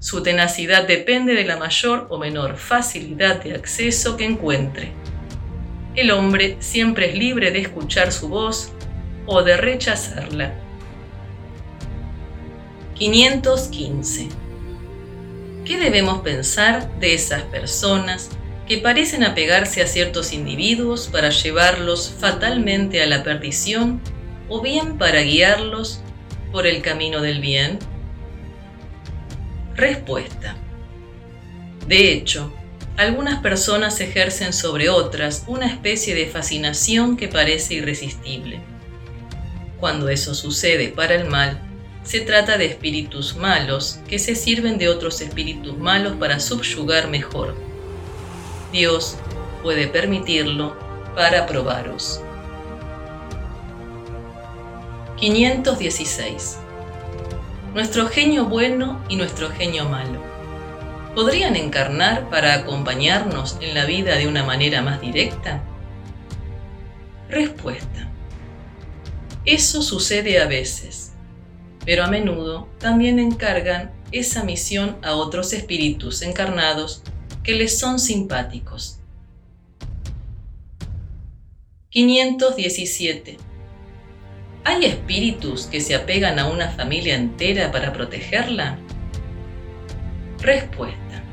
Su 0.00 0.20
tenacidad 0.20 0.84
depende 0.88 1.34
de 1.34 1.44
la 1.44 1.56
mayor 1.56 2.08
o 2.10 2.18
menor 2.18 2.56
facilidad 2.56 3.40
de 3.40 3.54
acceso 3.54 4.16
que 4.16 4.24
encuentre. 4.24 4.90
El 5.94 6.10
hombre 6.10 6.56
siempre 6.58 7.10
es 7.10 7.14
libre 7.16 7.52
de 7.52 7.60
escuchar 7.60 8.10
su 8.10 8.30
voz 8.30 8.72
o 9.24 9.44
de 9.44 9.56
rechazarla. 9.56 10.54
515. 12.94 14.28
¿Qué 15.64 15.78
debemos 15.78 16.22
pensar 16.22 16.98
de 16.98 17.14
esas 17.14 17.42
personas 17.44 18.30
que 18.66 18.78
parecen 18.78 19.22
apegarse 19.22 19.82
a 19.82 19.86
ciertos 19.86 20.32
individuos 20.32 21.06
para 21.06 21.30
llevarlos 21.30 22.12
fatalmente 22.18 23.00
a 23.04 23.06
la 23.06 23.22
perdición 23.22 24.00
o 24.52 24.60
bien 24.60 24.98
para 24.98 25.22
guiarlos 25.22 26.00
por 26.52 26.66
el 26.66 26.82
camino 26.82 27.22
del 27.22 27.40
bien? 27.40 27.78
Respuesta. 29.74 30.56
De 31.88 32.12
hecho, 32.12 32.52
algunas 32.98 33.40
personas 33.40 33.98
ejercen 34.02 34.52
sobre 34.52 34.90
otras 34.90 35.44
una 35.46 35.66
especie 35.68 36.14
de 36.14 36.26
fascinación 36.26 37.16
que 37.16 37.28
parece 37.28 37.74
irresistible. 37.74 38.60
Cuando 39.80 40.10
eso 40.10 40.34
sucede 40.34 40.88
para 40.88 41.14
el 41.14 41.24
mal, 41.24 41.58
se 42.02 42.20
trata 42.20 42.58
de 42.58 42.66
espíritus 42.66 43.34
malos 43.36 44.00
que 44.06 44.18
se 44.18 44.34
sirven 44.34 44.76
de 44.76 44.90
otros 44.90 45.22
espíritus 45.22 45.78
malos 45.78 46.16
para 46.18 46.40
subyugar 46.40 47.08
mejor. 47.08 47.56
Dios 48.70 49.16
puede 49.62 49.86
permitirlo 49.86 50.76
para 51.16 51.46
probaros. 51.46 52.20
516. 55.22 56.58
Nuestro 57.74 58.08
genio 58.08 58.46
bueno 58.46 59.00
y 59.08 59.14
nuestro 59.14 59.50
genio 59.50 59.88
malo. 59.88 60.20
¿Podrían 61.14 61.54
encarnar 61.54 62.28
para 62.28 62.54
acompañarnos 62.54 63.56
en 63.60 63.72
la 63.72 63.84
vida 63.84 64.16
de 64.16 64.26
una 64.26 64.42
manera 64.42 64.82
más 64.82 65.00
directa? 65.00 65.62
Respuesta. 67.28 68.10
Eso 69.44 69.82
sucede 69.82 70.40
a 70.40 70.48
veces, 70.48 71.12
pero 71.84 72.02
a 72.02 72.08
menudo 72.08 72.68
también 72.80 73.20
encargan 73.20 73.92
esa 74.10 74.42
misión 74.42 74.96
a 75.02 75.14
otros 75.14 75.52
espíritus 75.52 76.22
encarnados 76.22 77.04
que 77.44 77.54
les 77.54 77.78
son 77.78 78.00
simpáticos. 78.00 78.98
517 81.90 83.51
¿Hay 84.64 84.84
espíritus 84.84 85.66
que 85.66 85.80
se 85.80 85.96
apegan 85.96 86.38
a 86.38 86.46
una 86.46 86.68
familia 86.68 87.16
entera 87.16 87.72
para 87.72 87.92
protegerla? 87.92 88.78
Respuesta. 90.38 91.24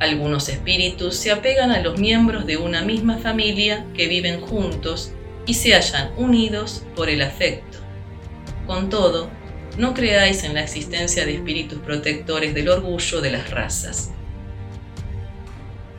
Algunos 0.00 0.50
espíritus 0.50 1.16
se 1.16 1.30
apegan 1.30 1.70
a 1.70 1.80
los 1.80 1.98
miembros 1.98 2.46
de 2.46 2.58
una 2.58 2.82
misma 2.82 3.18
familia 3.18 3.86
que 3.94 4.06
viven 4.06 4.40
juntos 4.40 5.12
y 5.46 5.54
se 5.54 5.74
hallan 5.74 6.12
unidos 6.18 6.84
por 6.94 7.08
el 7.08 7.22
afecto. 7.22 7.78
Con 8.66 8.90
todo, 8.90 9.30
no 9.78 9.94
creáis 9.94 10.44
en 10.44 10.52
la 10.52 10.62
existencia 10.62 11.24
de 11.24 11.36
espíritus 11.36 11.78
protectores 11.78 12.52
del 12.52 12.68
orgullo 12.68 13.22
de 13.22 13.30
las 13.30 13.50
razas. 13.50 14.10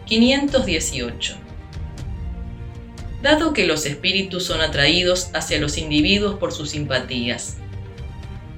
518 0.05 1.50
dado 3.21 3.53
que 3.53 3.67
los 3.67 3.85
espíritus 3.85 4.45
son 4.45 4.61
atraídos 4.61 5.29
hacia 5.33 5.59
los 5.59 5.77
individuos 5.77 6.35
por 6.39 6.51
sus 6.51 6.71
simpatías. 6.71 7.57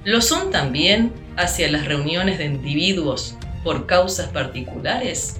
¿Lo 0.04 0.20
son 0.20 0.50
también 0.50 1.12
hacia 1.36 1.70
las 1.70 1.86
reuniones 1.86 2.38
de 2.38 2.46
individuos 2.46 3.36
por 3.62 3.86
causas 3.86 4.28
particulares? 4.28 5.36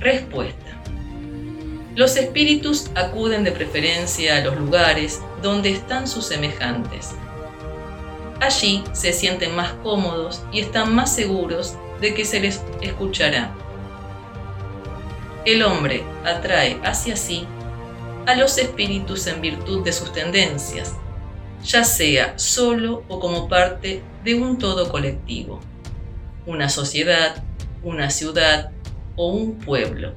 Respuesta. 0.00 0.58
Los 1.94 2.16
espíritus 2.16 2.90
acuden 2.94 3.44
de 3.44 3.52
preferencia 3.52 4.36
a 4.36 4.40
los 4.40 4.56
lugares 4.56 5.20
donde 5.42 5.70
están 5.70 6.06
sus 6.06 6.26
semejantes. 6.26 7.10
Allí 8.40 8.84
se 8.92 9.12
sienten 9.12 9.56
más 9.56 9.72
cómodos 9.82 10.42
y 10.52 10.60
están 10.60 10.94
más 10.94 11.12
seguros 11.12 11.76
de 12.00 12.14
que 12.14 12.24
se 12.24 12.38
les 12.38 12.62
escuchará 12.80 13.52
el 15.44 15.62
hombre 15.62 16.04
atrae 16.24 16.80
hacia 16.84 17.16
sí 17.16 17.46
a 18.26 18.34
los 18.36 18.58
espíritus 18.58 19.26
en 19.26 19.40
virtud 19.40 19.84
de 19.84 19.92
sus 19.92 20.12
tendencias, 20.12 20.94
ya 21.64 21.84
sea 21.84 22.38
solo 22.38 23.04
o 23.08 23.20
como 23.20 23.48
parte 23.48 24.02
de 24.24 24.34
un 24.34 24.58
todo 24.58 24.90
colectivo, 24.90 25.60
una 26.46 26.68
sociedad, 26.68 27.42
una 27.82 28.10
ciudad 28.10 28.70
o 29.16 29.28
un 29.28 29.58
pueblo. 29.58 30.14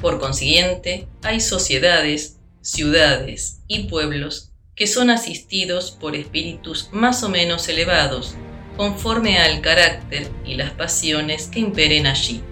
Por 0.00 0.20
consiguiente, 0.20 1.08
hay 1.22 1.40
sociedades, 1.40 2.38
ciudades 2.60 3.60
y 3.66 3.84
pueblos 3.88 4.52
que 4.76 4.86
son 4.86 5.08
asistidos 5.08 5.90
por 5.90 6.14
espíritus 6.14 6.90
más 6.92 7.22
o 7.22 7.30
menos 7.30 7.68
elevados, 7.68 8.36
conforme 8.76 9.38
al 9.38 9.62
carácter 9.62 10.30
y 10.44 10.54
las 10.54 10.70
pasiones 10.72 11.48
que 11.48 11.60
imperen 11.60 12.06
allí. 12.06 12.42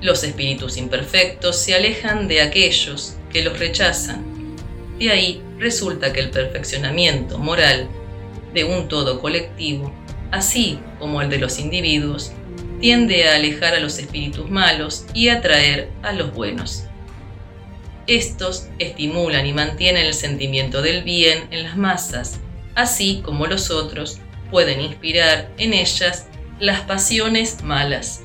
Los 0.00 0.24
espíritus 0.24 0.76
imperfectos 0.76 1.56
se 1.56 1.74
alejan 1.74 2.26
de 2.26 2.40
aquellos 2.40 3.16
que 3.30 3.42
los 3.42 3.58
rechazan. 3.58 4.24
De 4.98 5.10
ahí 5.10 5.42
resulta 5.58 6.12
que 6.12 6.20
el 6.20 6.30
perfeccionamiento 6.30 7.38
moral 7.38 7.88
de 8.54 8.64
un 8.64 8.88
todo 8.88 9.20
colectivo, 9.20 9.92
así 10.30 10.78
como 10.98 11.20
el 11.20 11.28
de 11.28 11.38
los 11.38 11.58
individuos, 11.58 12.32
tiende 12.80 13.28
a 13.28 13.36
alejar 13.36 13.74
a 13.74 13.80
los 13.80 13.98
espíritus 13.98 14.50
malos 14.50 15.04
y 15.12 15.28
atraer 15.28 15.90
a 16.02 16.12
los 16.12 16.32
buenos. 16.32 16.84
Estos 18.06 18.68
estimulan 18.78 19.46
y 19.46 19.52
mantienen 19.52 20.06
el 20.06 20.14
sentimiento 20.14 20.80
del 20.82 21.04
bien 21.04 21.46
en 21.50 21.62
las 21.62 21.76
masas, 21.76 22.40
así 22.74 23.20
como 23.22 23.46
los 23.46 23.70
otros 23.70 24.18
pueden 24.50 24.80
inspirar 24.80 25.50
en 25.58 25.74
ellas 25.74 26.26
las 26.58 26.80
pasiones 26.80 27.62
malas. 27.62 28.22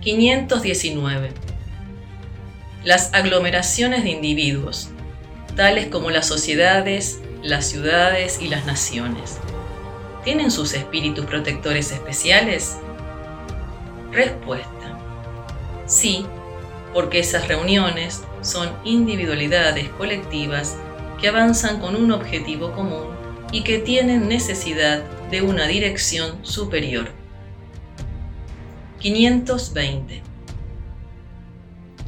519. 0.00 1.30
Las 2.84 3.12
aglomeraciones 3.12 4.02
de 4.02 4.10
individuos, 4.10 4.88
tales 5.56 5.88
como 5.88 6.10
las 6.10 6.26
sociedades, 6.26 7.20
las 7.42 7.66
ciudades 7.66 8.40
y 8.40 8.48
las 8.48 8.64
naciones, 8.64 9.36
¿tienen 10.24 10.50
sus 10.50 10.72
espíritus 10.72 11.26
protectores 11.26 11.92
especiales? 11.92 12.78
Respuesta. 14.10 14.98
Sí, 15.86 16.24
porque 16.94 17.18
esas 17.18 17.46
reuniones 17.46 18.22
son 18.40 18.70
individualidades 18.84 19.90
colectivas 19.90 20.76
que 21.20 21.28
avanzan 21.28 21.78
con 21.78 21.94
un 21.94 22.10
objetivo 22.10 22.72
común 22.72 23.08
y 23.52 23.64
que 23.64 23.78
tienen 23.78 24.28
necesidad 24.28 25.02
de 25.30 25.42
una 25.42 25.66
dirección 25.66 26.38
superior. 26.42 27.19
520. 29.00 30.22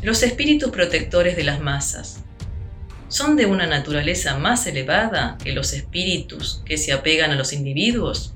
Los 0.02 0.22
espíritus 0.22 0.70
protectores 0.70 1.36
de 1.36 1.44
las 1.44 1.58
masas 1.58 2.22
son 3.08 3.34
de 3.36 3.46
una 3.46 3.66
naturaleza 3.66 4.36
más 4.36 4.66
elevada 4.66 5.38
que 5.42 5.52
los 5.52 5.72
espíritus 5.72 6.62
que 6.66 6.76
se 6.76 6.92
apegan 6.92 7.30
a 7.30 7.34
los 7.34 7.54
individuos? 7.54 8.34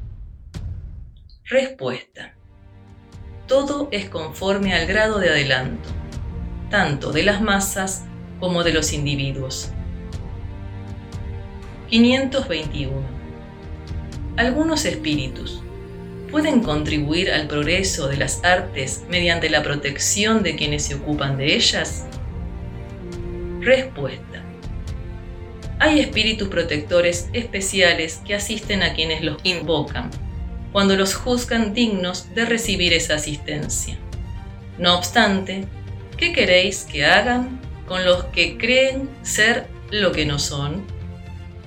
Respuesta. 1.44 2.34
Todo 3.46 3.88
es 3.92 4.08
conforme 4.08 4.72
al 4.72 4.86
grado 4.86 5.18
de 5.18 5.28
adelanto, 5.28 5.90
tanto 6.70 7.12
de 7.12 7.24
las 7.24 7.42
masas 7.42 8.04
como 8.40 8.64
de 8.64 8.72
los 8.72 8.94
individuos. 8.94 9.70
521. 11.90 13.06
Algunos 14.38 14.86
espíritus 14.86 15.62
pueden 16.30 16.60
contribuir 16.60 17.30
al 17.30 17.46
progreso 17.46 18.08
de 18.08 18.16
las 18.16 18.44
artes 18.44 19.02
mediante 19.08 19.48
la 19.50 19.62
protección 19.62 20.42
de 20.42 20.56
quienes 20.56 20.84
se 20.84 20.96
ocupan 20.96 21.36
de 21.36 21.54
ellas? 21.54 22.04
Respuesta. 23.60 24.42
Hay 25.78 26.00
espíritus 26.00 26.48
protectores 26.48 27.28
especiales 27.32 28.22
que 28.24 28.34
asisten 28.34 28.82
a 28.82 28.94
quienes 28.94 29.22
los 29.22 29.36
invocan, 29.44 30.10
cuando 30.72 30.96
los 30.96 31.14
juzgan 31.14 31.74
dignos 31.74 32.34
de 32.34 32.46
recibir 32.46 32.92
esa 32.92 33.14
asistencia. 33.14 33.98
No 34.78 34.96
obstante, 34.96 35.66
¿qué 36.16 36.32
queréis 36.32 36.84
que 36.84 37.04
hagan 37.04 37.60
con 37.86 38.04
los 38.04 38.24
que 38.26 38.56
creen 38.56 39.08
ser 39.22 39.66
lo 39.90 40.12
que 40.12 40.26
no 40.26 40.38
son? 40.38 40.84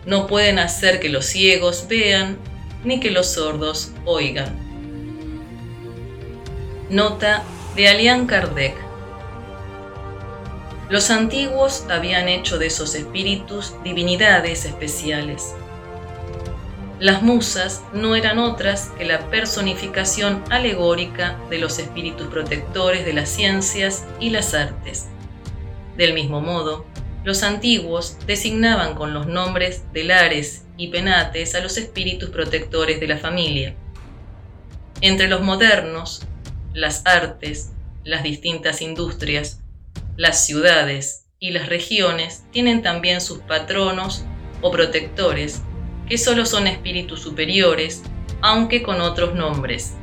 No 0.05 0.27
pueden 0.27 0.59
hacer 0.59 0.99
que 0.99 1.09
los 1.09 1.25
ciegos 1.25 1.85
vean 1.87 2.37
ni 2.83 2.99
que 2.99 3.11
los 3.11 3.33
sordos 3.33 3.91
oigan. 4.05 4.57
Nota 6.89 7.43
de 7.75 7.87
Alian 7.87 8.25
Kardec. 8.25 8.75
Los 10.89 11.11
antiguos 11.11 11.85
habían 11.89 12.27
hecho 12.27 12.57
de 12.57 12.67
esos 12.67 12.95
espíritus 12.95 13.75
divinidades 13.83 14.65
especiales. 14.65 15.53
Las 16.99 17.21
musas 17.21 17.83
no 17.93 18.15
eran 18.15 18.39
otras 18.39 18.89
que 18.97 19.05
la 19.05 19.29
personificación 19.29 20.43
alegórica 20.49 21.37
de 21.49 21.59
los 21.59 21.79
espíritus 21.79 22.27
protectores 22.27 23.05
de 23.05 23.13
las 23.13 23.29
ciencias 23.29 24.05
y 24.19 24.31
las 24.31 24.53
artes. 24.53 25.07
Del 25.95 26.13
mismo 26.13 26.41
modo, 26.41 26.85
los 27.23 27.43
antiguos 27.43 28.17
designaban 28.25 28.95
con 28.95 29.13
los 29.13 29.27
nombres 29.27 29.83
de 29.93 30.05
lares 30.05 30.63
y 30.79 30.87
penates 30.87 31.55
a 31.55 31.59
los 31.59 31.77
espíritus 31.77 32.29
protectores 32.29 33.01
de 33.01 33.07
la 33.07 33.17
familia. 33.17 33.75
Entre 35.01 35.27
los 35.27 35.41
modernos, 35.41 36.25
las 36.73 37.05
artes, 37.05 37.73
las 38.05 38.23
distintas 38.23 38.81
industrias, 38.81 39.59
las 40.15 40.45
ciudades 40.45 41.25
y 41.37 41.51
las 41.51 41.67
regiones 41.67 42.45
tienen 42.51 42.81
también 42.81 43.19
sus 43.19 43.39
patronos 43.39 44.23
o 44.61 44.71
protectores, 44.71 45.61
que 46.07 46.17
solo 46.17 46.45
son 46.45 46.65
espíritus 46.65 47.19
superiores, 47.19 48.01
aunque 48.41 48.81
con 48.81 49.01
otros 49.01 49.35
nombres. 49.35 49.95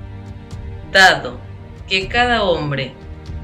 Dado 0.93 1.41
que 1.89 2.07
cada 2.07 2.43
hombre 2.43 2.93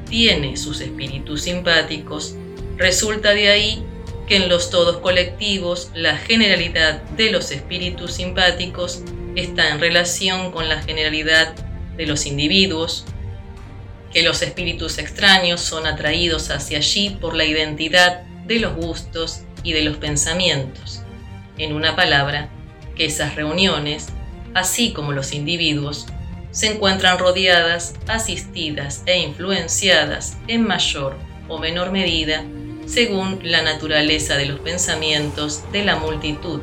tiene 0.06 0.58
sus 0.58 0.82
espíritus 0.82 1.42
simpáticos, 1.42 2.34
resulta 2.76 3.30
de 3.30 3.48
ahí 3.48 3.86
que 4.26 4.36
en 4.36 4.48
los 4.48 4.70
todos 4.70 4.98
colectivos 4.98 5.90
la 5.94 6.16
generalidad 6.16 7.02
de 7.02 7.30
los 7.30 7.50
espíritus 7.50 8.14
simpáticos 8.14 9.02
está 9.36 9.70
en 9.70 9.80
relación 9.80 10.52
con 10.52 10.68
la 10.68 10.82
generalidad 10.82 11.54
de 11.96 12.06
los 12.06 12.26
individuos 12.26 13.04
que 14.12 14.22
los 14.22 14.42
espíritus 14.42 14.98
extraños 14.98 15.60
son 15.60 15.86
atraídos 15.86 16.50
hacia 16.50 16.78
allí 16.78 17.16
por 17.20 17.34
la 17.34 17.44
identidad 17.44 18.22
de 18.46 18.60
los 18.60 18.74
gustos 18.74 19.40
y 19.62 19.72
de 19.72 19.82
los 19.82 19.96
pensamientos. 19.96 21.02
En 21.58 21.72
una 21.72 21.96
palabra, 21.96 22.50
que 22.94 23.06
esas 23.06 23.34
reuniones, 23.36 24.08
así 24.54 24.92
como 24.92 25.12
los 25.12 25.32
individuos, 25.32 26.06
se 26.50 26.66
encuentran 26.66 27.18
rodeadas, 27.18 27.94
asistidas 28.06 29.02
e 29.06 29.18
influenciadas 29.18 30.36
en 30.46 30.66
mayor 30.66 31.16
o 31.48 31.58
menor 31.58 31.90
medida 31.90 32.44
según 32.92 33.38
la 33.42 33.62
naturaleza 33.62 34.36
de 34.36 34.44
los 34.44 34.60
pensamientos 34.60 35.62
de 35.72 35.82
la 35.82 35.96
multitud. 35.96 36.60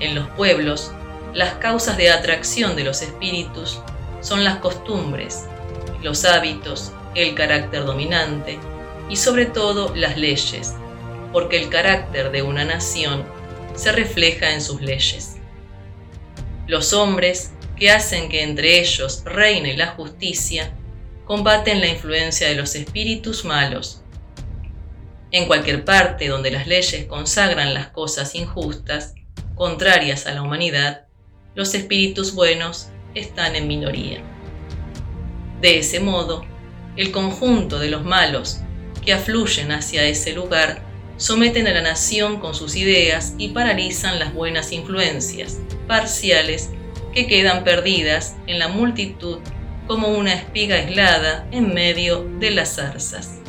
En 0.00 0.14
los 0.14 0.28
pueblos, 0.30 0.92
las 1.34 1.54
causas 1.56 1.98
de 1.98 2.10
atracción 2.10 2.74
de 2.74 2.84
los 2.84 3.02
espíritus 3.02 3.82
son 4.22 4.44
las 4.44 4.56
costumbres, 4.60 5.44
los 6.02 6.24
hábitos, 6.24 6.90
el 7.14 7.34
carácter 7.34 7.84
dominante 7.84 8.58
y 9.10 9.16
sobre 9.16 9.44
todo 9.44 9.94
las 9.94 10.16
leyes, 10.16 10.72
porque 11.34 11.60
el 11.60 11.68
carácter 11.68 12.30
de 12.32 12.40
una 12.40 12.64
nación 12.64 13.24
se 13.74 13.92
refleja 13.92 14.54
en 14.54 14.62
sus 14.62 14.80
leyes. 14.80 15.36
Los 16.66 16.94
hombres 16.94 17.52
que 17.76 17.90
hacen 17.90 18.30
que 18.30 18.42
entre 18.42 18.80
ellos 18.80 19.22
reine 19.26 19.76
la 19.76 19.88
justicia 19.88 20.72
combaten 21.26 21.80
la 21.82 21.88
influencia 21.88 22.48
de 22.48 22.54
los 22.54 22.74
espíritus 22.74 23.44
malos. 23.44 24.01
En 25.32 25.46
cualquier 25.46 25.86
parte 25.86 26.28
donde 26.28 26.50
las 26.50 26.66
leyes 26.66 27.06
consagran 27.06 27.72
las 27.72 27.88
cosas 27.88 28.34
injustas, 28.34 29.14
contrarias 29.54 30.26
a 30.26 30.34
la 30.34 30.42
humanidad, 30.42 31.06
los 31.54 31.74
espíritus 31.74 32.34
buenos 32.34 32.88
están 33.14 33.56
en 33.56 33.66
minoría. 33.66 34.20
De 35.62 35.78
ese 35.78 36.00
modo, 36.00 36.44
el 36.98 37.12
conjunto 37.12 37.78
de 37.78 37.88
los 37.88 38.04
malos 38.04 38.60
que 39.02 39.14
afluyen 39.14 39.72
hacia 39.72 40.04
ese 40.04 40.34
lugar 40.34 40.82
someten 41.16 41.66
a 41.66 41.72
la 41.72 41.80
nación 41.80 42.38
con 42.38 42.54
sus 42.54 42.76
ideas 42.76 43.34
y 43.38 43.48
paralizan 43.48 44.18
las 44.18 44.34
buenas 44.34 44.70
influencias 44.70 45.58
parciales 45.88 46.70
que 47.14 47.26
quedan 47.26 47.64
perdidas 47.64 48.36
en 48.46 48.58
la 48.58 48.68
multitud 48.68 49.38
como 49.86 50.08
una 50.08 50.34
espiga 50.34 50.76
aislada 50.76 51.48
en 51.52 51.72
medio 51.72 52.24
de 52.38 52.50
las 52.50 52.76
zarzas. 52.76 53.41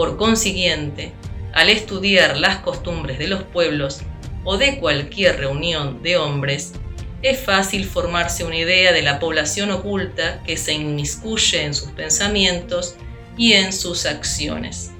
Por 0.00 0.16
consiguiente, 0.16 1.12
al 1.52 1.68
estudiar 1.68 2.38
las 2.38 2.60
costumbres 2.60 3.18
de 3.18 3.28
los 3.28 3.42
pueblos 3.42 4.00
o 4.44 4.56
de 4.56 4.78
cualquier 4.78 5.36
reunión 5.36 6.02
de 6.02 6.16
hombres, 6.16 6.72
es 7.20 7.38
fácil 7.38 7.84
formarse 7.84 8.44
una 8.44 8.56
idea 8.56 8.94
de 8.94 9.02
la 9.02 9.18
población 9.18 9.70
oculta 9.70 10.42
que 10.44 10.56
se 10.56 10.72
inmiscuye 10.72 11.66
en 11.66 11.74
sus 11.74 11.90
pensamientos 11.90 12.94
y 13.36 13.52
en 13.52 13.74
sus 13.74 14.06
acciones. 14.06 14.90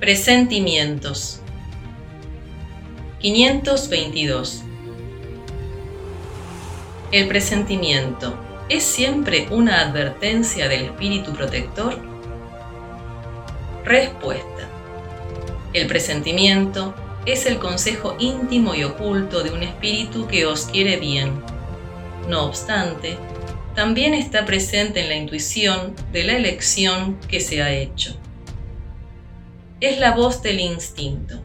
Presentimientos 0.00 1.40
522 3.20 4.64
¿El 7.10 7.26
presentimiento 7.26 8.38
es 8.68 8.84
siempre 8.84 9.48
una 9.50 9.80
advertencia 9.80 10.68
del 10.68 10.82
espíritu 10.82 11.32
protector? 11.32 12.13
Respuesta. 13.84 14.66
El 15.74 15.86
presentimiento 15.86 16.94
es 17.26 17.44
el 17.44 17.58
consejo 17.58 18.16
íntimo 18.18 18.74
y 18.74 18.82
oculto 18.82 19.42
de 19.42 19.50
un 19.50 19.62
espíritu 19.62 20.26
que 20.26 20.46
os 20.46 20.64
quiere 20.64 20.96
bien. 20.96 21.42
No 22.26 22.44
obstante, 22.44 23.18
también 23.74 24.14
está 24.14 24.46
presente 24.46 25.02
en 25.02 25.08
la 25.10 25.16
intuición 25.16 25.94
de 26.12 26.24
la 26.24 26.36
elección 26.36 27.20
que 27.28 27.40
se 27.40 27.62
ha 27.62 27.74
hecho. 27.74 28.16
Es 29.80 29.98
la 29.98 30.12
voz 30.12 30.42
del 30.42 30.60
instinto. 30.60 31.42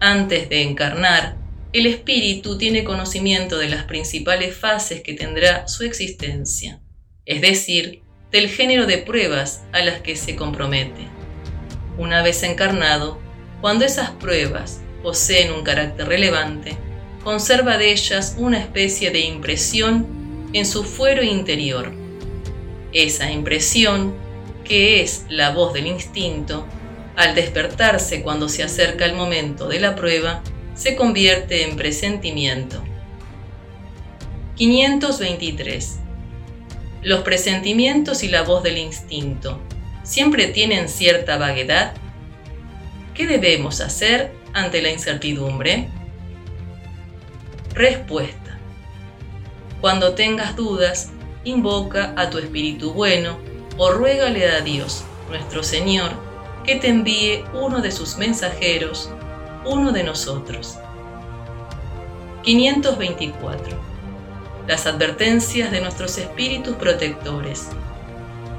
Antes 0.00 0.48
de 0.48 0.62
encarnar, 0.62 1.36
el 1.72 1.86
espíritu 1.86 2.58
tiene 2.58 2.82
conocimiento 2.82 3.58
de 3.58 3.68
las 3.68 3.84
principales 3.84 4.56
fases 4.56 5.02
que 5.02 5.14
tendrá 5.14 5.68
su 5.68 5.84
existencia, 5.84 6.80
es 7.26 7.40
decir, 7.40 8.02
del 8.30 8.48
género 8.48 8.86
de 8.86 8.98
pruebas 8.98 9.62
a 9.72 9.80
las 9.80 10.00
que 10.00 10.16
se 10.16 10.36
compromete. 10.36 11.06
Una 11.98 12.22
vez 12.22 12.42
encarnado, 12.42 13.18
cuando 13.60 13.84
esas 13.84 14.10
pruebas 14.10 14.80
poseen 15.02 15.52
un 15.52 15.62
carácter 15.62 16.08
relevante, 16.08 16.76
conserva 17.22 17.78
de 17.78 17.92
ellas 17.92 18.36
una 18.38 18.58
especie 18.58 19.10
de 19.10 19.20
impresión 19.20 20.06
en 20.52 20.66
su 20.66 20.84
fuero 20.84 21.22
interior. 21.22 21.92
Esa 22.92 23.30
impresión, 23.30 24.14
que 24.64 25.02
es 25.02 25.24
la 25.28 25.50
voz 25.50 25.72
del 25.72 25.86
instinto, 25.86 26.66
al 27.16 27.34
despertarse 27.34 28.22
cuando 28.22 28.48
se 28.48 28.62
acerca 28.62 29.06
el 29.06 29.14
momento 29.14 29.68
de 29.68 29.80
la 29.80 29.94
prueba, 29.96 30.42
se 30.74 30.96
convierte 30.96 31.64
en 31.64 31.76
presentimiento. 31.76 32.82
523. 34.56 36.00
Los 37.02 37.20
presentimientos 37.20 38.22
y 38.22 38.28
la 38.28 38.42
voz 38.42 38.62
del 38.62 38.78
instinto 38.78 39.60
siempre 40.02 40.48
tienen 40.48 40.88
cierta 40.88 41.36
vaguedad 41.38 41.94
¿Qué 43.16 43.26
debemos 43.26 43.80
hacer 43.80 44.30
ante 44.52 44.82
la 44.82 44.90
incertidumbre? 44.90 45.88
Respuesta. 47.72 48.58
Cuando 49.80 50.14
tengas 50.14 50.54
dudas, 50.54 51.12
invoca 51.42 52.12
a 52.18 52.28
tu 52.28 52.36
espíritu 52.36 52.92
bueno 52.92 53.38
o 53.78 53.90
ruégale 53.90 54.50
a 54.50 54.60
Dios, 54.60 55.04
nuestro 55.30 55.62
Señor, 55.62 56.10
que 56.62 56.76
te 56.76 56.88
envíe 56.88 57.42
uno 57.54 57.80
de 57.80 57.90
sus 57.90 58.18
mensajeros, 58.18 59.10
uno 59.64 59.92
de 59.92 60.02
nosotros. 60.02 60.76
524. 62.42 63.95
Las 64.66 64.86
advertencias 64.86 65.70
de 65.70 65.80
nuestros 65.80 66.18
espíritus 66.18 66.76
protectores 66.76 67.68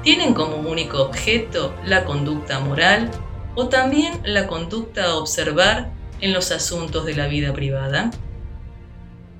tienen 0.02 0.32
como 0.32 0.56
único 0.56 1.02
objeto 1.02 1.74
la 1.84 2.04
conducta 2.04 2.60
moral 2.60 3.10
o 3.54 3.68
también 3.68 4.20
la 4.24 4.46
conducta 4.46 5.04
a 5.04 5.16
observar 5.16 5.90
en 6.20 6.32
los 6.32 6.50
asuntos 6.50 7.04
de 7.04 7.14
la 7.14 7.26
vida 7.26 7.52
privada? 7.52 8.10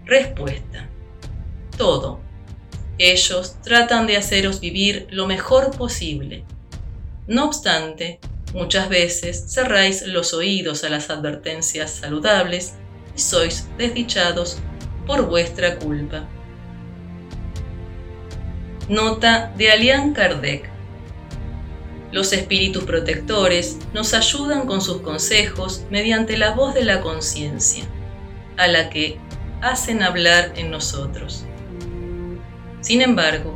Respuesta. 0.04 0.88
Todo. 1.76 2.20
Ellos 2.98 3.56
tratan 3.62 4.06
de 4.06 4.16
haceros 4.16 4.60
vivir 4.60 5.06
lo 5.10 5.26
mejor 5.26 5.70
posible. 5.76 6.44
No 7.26 7.44
obstante, 7.44 8.18
muchas 8.52 8.88
veces 8.88 9.44
cerráis 9.48 10.06
los 10.06 10.34
oídos 10.34 10.82
a 10.84 10.88
las 10.88 11.08
advertencias 11.10 11.92
saludables 11.92 12.74
y 13.16 13.20
sois 13.20 13.68
desdichados 13.78 14.58
por 15.06 15.26
vuestra 15.28 15.78
culpa. 15.78 16.28
Nota 18.88 19.52
de 19.56 19.70
Alian 19.70 20.12
Kardec 20.12 20.78
los 22.10 22.32
espíritus 22.32 22.84
protectores 22.84 23.78
nos 23.92 24.14
ayudan 24.14 24.66
con 24.66 24.80
sus 24.80 25.02
consejos 25.02 25.84
mediante 25.90 26.38
la 26.38 26.52
voz 26.52 26.74
de 26.74 26.84
la 26.84 27.02
conciencia, 27.02 27.84
a 28.56 28.66
la 28.66 28.88
que 28.88 29.18
hacen 29.60 30.02
hablar 30.02 30.52
en 30.56 30.70
nosotros. 30.70 31.44
Sin 32.80 33.02
embargo, 33.02 33.52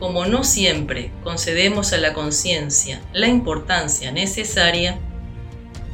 como 0.00 0.26
no 0.26 0.42
siempre 0.42 1.12
concedemos 1.22 1.92
a 1.92 1.98
la 1.98 2.12
conciencia 2.12 3.00
la 3.12 3.28
importancia 3.28 4.10
necesaria, 4.10 4.98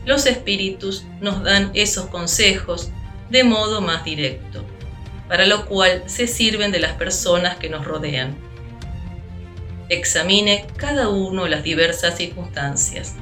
los 0.06 0.24
espíritus 0.24 1.04
nos 1.20 1.42
dan 1.42 1.70
esos 1.74 2.06
consejos 2.06 2.90
de 3.28 3.44
modo 3.44 3.82
más 3.82 4.04
directo, 4.04 4.64
para 5.28 5.44
lo 5.44 5.66
cual 5.66 6.04
se 6.06 6.26
sirven 6.26 6.72
de 6.72 6.80
las 6.80 6.92
personas 6.94 7.56
que 7.56 7.68
nos 7.68 7.84
rodean 7.84 8.47
examine 9.88 10.66
cada 10.76 11.08
uno 11.08 11.48
las 11.48 11.62
diversas 11.62 12.16
circunstancias, 12.16 13.14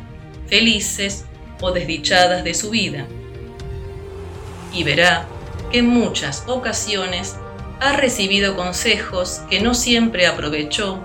felices 0.49 1.25
o 1.61 1.73
desdichadas 1.73 2.45
de 2.45 2.55
su 2.55 2.71
vida, 2.71 3.07
y 4.73 4.85
verá 4.85 5.27
que 5.71 5.79
en 5.79 5.87
muchas 5.87 6.45
ocasiones 6.47 7.37
ha 7.81 7.97
recibido 7.97 8.57
consejos 8.57 9.41
que 9.51 9.61
no 9.61 9.75
siempre 9.75 10.27
aprovechó 10.27 11.01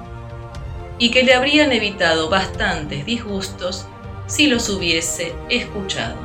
y 1.00 1.12
que 1.12 1.24
le 1.24 1.34
habrían 1.34 1.72
evitado 1.72 2.30
bastantes 2.30 3.06
disgustos 3.06 3.86
si 4.28 4.48
los 4.48 4.70
hubiese 4.70 5.34
escuchado. 5.50 6.16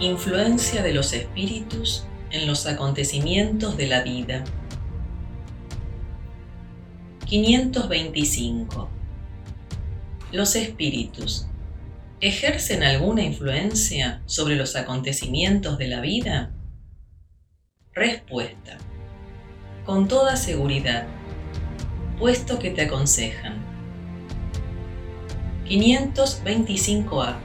Influencia 0.00 0.82
de 0.82 0.92
los 0.92 1.12
espíritus 1.12 2.04
en 2.30 2.46
los 2.46 2.66
acontecimientos 2.66 3.76
de 3.76 3.86
la 3.88 4.02
vida. 4.02 4.44
525. 7.28 8.88
¿Los 10.32 10.56
espíritus 10.56 11.46
ejercen 12.22 12.82
alguna 12.82 13.22
influencia 13.22 14.22
sobre 14.24 14.56
los 14.56 14.76
acontecimientos 14.76 15.76
de 15.76 15.88
la 15.88 16.00
vida? 16.00 16.54
Respuesta. 17.92 18.78
con 19.84 20.08
toda 20.08 20.36
seguridad, 20.36 21.06
puesto 22.18 22.58
que 22.58 22.70
te 22.70 22.82
aconsejan. 22.82 23.58
525A. 25.66 27.36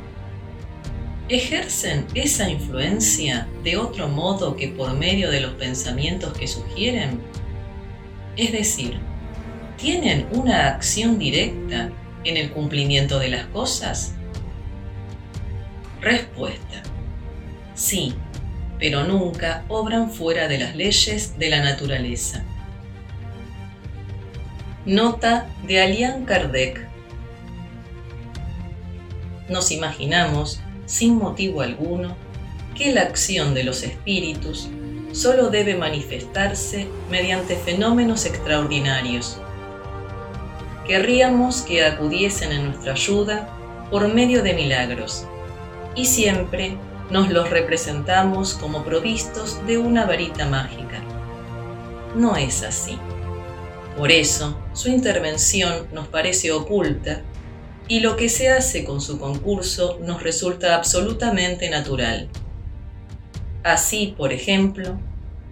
¿Ejercen 1.28 2.06
esa 2.16 2.50
influencia 2.50 3.50
de 3.64 3.76
otro 3.78 4.08
modo 4.08 4.56
que 4.56 4.70
por 4.70 4.94
medio 4.94 5.30
de 5.30 5.42
los 5.42 5.54
pensamientos 5.56 6.34
que 6.38 6.48
sugieren? 6.48 7.22
Es 8.36 8.52
decir, 8.52 9.00
¿tienen 9.84 10.28
una 10.32 10.70
acción 10.70 11.20
directa 11.20 11.92
en 12.24 12.38
el 12.38 12.52
cumplimiento 12.52 13.20
de 13.20 13.28
las 13.28 13.48
cosas? 13.48 14.14
Respuesta. 16.00 16.82
Sí, 17.76 18.16
pero 18.80 19.04
nunca 19.04 19.66
obran 19.68 20.10
fuera 20.10 20.48
de 20.48 20.58
las 20.58 20.78
leyes 20.78 21.38
de 21.38 21.50
la 21.50 21.62
naturaleza. 21.62 22.46
Nota 24.86 25.50
de 25.68 25.82
Alian 25.82 26.24
Kardec. 26.24 26.88
Nos 29.50 29.70
imaginamos, 29.70 30.62
sin 30.86 31.18
motivo 31.18 31.60
alguno, 31.60 32.16
que 32.74 32.94
la 32.94 33.02
acción 33.02 33.54
de 33.54 33.66
los 33.66 33.84
espíritus 33.84 34.70
solo 35.12 35.50
debe 35.50 35.76
manifestarse 35.76 36.88
mediante 37.12 37.58
fenómenos 37.58 38.26
extraordinarios. 38.26 39.42
Querríamos 40.88 41.62
que 41.62 41.86
acudiesen 41.86 42.52
en 42.52 42.66
nuestra 42.66 42.94
ayuda 42.94 43.50
por 43.90 44.14
medio 44.14 44.44
de 44.44 44.54
milagros, 44.54 45.26
y 45.96 46.06
siempre 46.06 46.78
nos 47.10 47.30
los 47.30 47.50
representamos 47.50 48.54
como 48.56 48.84
provistos 48.84 49.66
de 49.66 49.78
una 49.78 50.06
varita 50.06 50.46
mágica. 50.46 51.02
No 52.16 52.36
es 52.36 52.64
así. 52.64 52.98
Por 53.98 54.12
eso, 54.12 54.58
su 54.74 54.90
intervención 54.90 55.88
nos 55.94 56.08
parece 56.08 56.52
oculta 56.52 57.22
y 57.88 58.00
lo 58.00 58.16
que 58.16 58.30
se 58.30 58.50
hace 58.50 58.84
con 58.84 59.02
su 59.02 59.20
concurso 59.20 60.00
nos 60.02 60.24
resulta 60.24 60.76
absolutamente 60.76 61.70
natural. 61.70 62.30
Así, 63.64 64.16
por 64.18 64.34
ejemplo, 64.34 65.00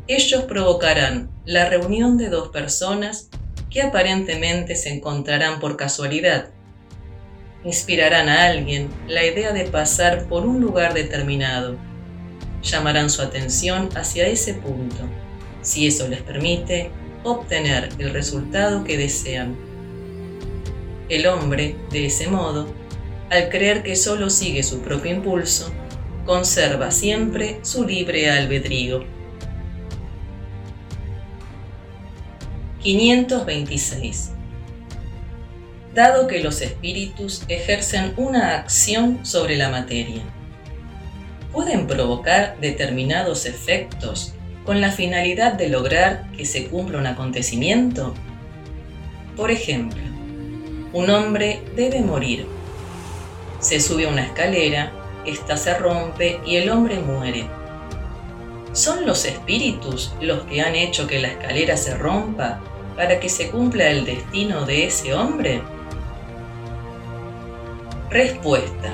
ellos 0.07 0.43
provocarán 0.43 1.29
la 1.45 1.69
reunión 1.69 2.17
de 2.17 2.29
dos 2.29 2.49
personas 2.49 3.29
que 3.71 3.81
aparentemente 3.81 4.75
se 4.75 4.89
encontrarán 4.89 5.59
por 5.59 5.77
casualidad. 5.77 6.49
Inspirarán 7.63 8.27
a 8.27 8.45
alguien 8.45 8.89
la 9.07 9.25
idea 9.25 9.53
de 9.53 9.65
pasar 9.65 10.27
por 10.27 10.45
un 10.45 10.59
lugar 10.59 10.93
determinado. 10.93 11.77
Llamarán 12.61 13.09
su 13.09 13.21
atención 13.21 13.89
hacia 13.95 14.27
ese 14.27 14.53
punto. 14.53 15.07
Si 15.61 15.87
eso 15.87 16.07
les 16.07 16.21
permite, 16.21 16.91
obtener 17.23 17.89
el 17.97 18.11
resultado 18.11 18.83
que 18.83 18.97
desean. 18.97 19.57
El 21.07 21.27
hombre, 21.27 21.75
de 21.91 22.07
ese 22.07 22.27
modo, 22.27 22.67
al 23.29 23.49
creer 23.49 23.83
que 23.83 23.95
solo 23.95 24.29
sigue 24.29 24.63
su 24.63 24.81
propio 24.81 25.11
impulso, 25.11 25.71
conserva 26.25 26.91
siempre 26.91 27.59
su 27.61 27.85
libre 27.85 28.29
albedrío. 28.29 29.05
526. 32.81 34.31
Dado 35.93 36.27
que 36.27 36.41
los 36.41 36.61
espíritus 36.61 37.43
ejercen 37.47 38.13
una 38.17 38.55
acción 38.57 39.25
sobre 39.25 39.55
la 39.55 39.69
materia, 39.69 40.23
pueden 41.51 41.85
provocar 41.85 42.57
determinados 42.59 43.45
efectos 43.45 44.33
con 44.65 44.81
la 44.81 44.91
finalidad 44.91 45.53
de 45.53 45.69
lograr 45.69 46.31
que 46.35 46.45
se 46.45 46.67
cumpla 46.67 46.97
un 46.97 47.07
acontecimiento? 47.07 48.13
Por 49.35 49.51
ejemplo, 49.51 50.01
un 50.93 51.09
hombre 51.09 51.61
debe 51.75 52.01
morir. 52.01 52.47
Se 53.59 53.79
sube 53.79 54.05
a 54.05 54.09
una 54.09 54.23
escalera, 54.23 54.91
ésta 55.25 55.55
se 55.55 55.77
rompe 55.77 56.39
y 56.45 56.55
el 56.55 56.69
hombre 56.69 56.99
muere. 56.99 57.45
¿Son 58.73 59.05
los 59.05 59.25
espíritus 59.25 60.13
los 60.21 60.43
que 60.43 60.61
han 60.61 60.75
hecho 60.75 61.05
que 61.05 61.19
la 61.19 61.27
escalera 61.27 61.77
se 61.77 61.95
rompa 61.95 62.61
para 63.01 63.19
que 63.19 63.29
se 63.29 63.49
cumpla 63.49 63.89
el 63.89 64.05
destino 64.05 64.63
de 64.63 64.85
ese 64.85 65.15
hombre? 65.15 65.63
Respuesta. 68.11 68.93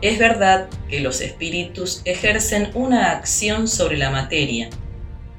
Es 0.00 0.18
verdad 0.18 0.68
que 0.88 0.98
los 0.98 1.20
espíritus 1.20 2.02
ejercen 2.04 2.72
una 2.74 3.12
acción 3.12 3.68
sobre 3.68 3.98
la 3.98 4.10
materia, 4.10 4.68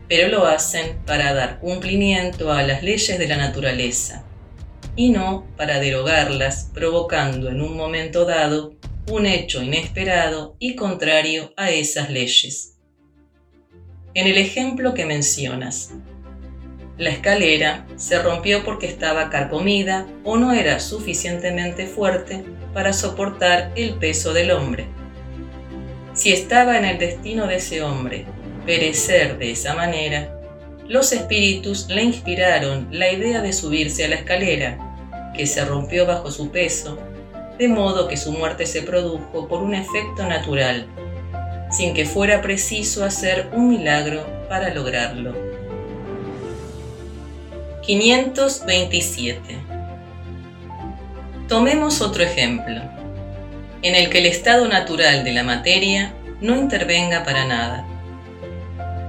pero 0.07 0.29
lo 0.29 0.45
hacen 0.45 0.99
para 1.05 1.33
dar 1.33 1.59
cumplimiento 1.59 2.53
a 2.53 2.63
las 2.63 2.81
leyes 2.81 3.19
de 3.19 3.27
la 3.27 3.35
naturaleza 3.35 4.23
y 4.95 5.09
no 5.09 5.45
para 5.57 5.81
derogarlas, 5.81 6.71
provocando 6.73 7.49
en 7.49 7.59
un 7.59 7.75
momento 7.75 8.23
dado 8.23 8.75
un 9.11 9.25
hecho 9.25 9.61
inesperado 9.61 10.55
y 10.59 10.77
contrario 10.77 11.53
a 11.57 11.71
esas 11.71 12.09
leyes. 12.09 12.77
En 14.13 14.27
el 14.27 14.37
ejemplo 14.37 14.93
que 14.93 15.05
mencionas, 15.05 15.91
la 16.97 17.09
escalera 17.09 17.87
se 17.95 18.21
rompió 18.21 18.63
porque 18.63 18.85
estaba 18.85 19.29
carcomida 19.29 20.05
o 20.23 20.37
no 20.37 20.53
era 20.53 20.79
suficientemente 20.79 21.87
fuerte 21.87 22.43
para 22.73 22.93
soportar 22.93 23.71
el 23.75 23.95
peso 23.95 24.33
del 24.33 24.51
hombre. 24.51 24.85
Si 26.13 26.31
estaba 26.31 26.77
en 26.77 26.85
el 26.85 26.99
destino 26.99 27.47
de 27.47 27.55
ese 27.55 27.81
hombre 27.81 28.25
perecer 28.65 29.39
de 29.39 29.51
esa 29.51 29.73
manera, 29.73 30.39
los 30.87 31.11
espíritus 31.11 31.87
le 31.87 32.03
inspiraron 32.03 32.87
la 32.91 33.11
idea 33.11 33.41
de 33.41 33.53
subirse 33.53 34.05
a 34.05 34.09
la 34.09 34.15
escalera, 34.15 34.77
que 35.35 35.47
se 35.47 35.65
rompió 35.65 36.05
bajo 36.05 36.29
su 36.29 36.51
peso, 36.51 36.99
de 37.57 37.67
modo 37.67 38.07
que 38.07 38.17
su 38.17 38.31
muerte 38.31 38.67
se 38.67 38.83
produjo 38.83 39.47
por 39.47 39.63
un 39.63 39.73
efecto 39.73 40.25
natural, 40.27 40.87
sin 41.71 41.95
que 41.95 42.05
fuera 42.05 42.41
preciso 42.41 43.03
hacer 43.03 43.49
un 43.53 43.69
milagro 43.69 44.27
para 44.47 44.73
lograrlo. 44.73 45.52
527. 47.85 49.41
Tomemos 51.49 51.99
otro 51.99 52.23
ejemplo, 52.23 52.81
en 53.81 53.95
el 53.95 54.09
que 54.09 54.19
el 54.19 54.25
estado 54.25 54.69
natural 54.69 55.25
de 55.25 55.33
la 55.33 55.43
materia 55.43 56.13
no 56.39 56.55
intervenga 56.55 57.25
para 57.25 57.45
nada. 57.45 57.85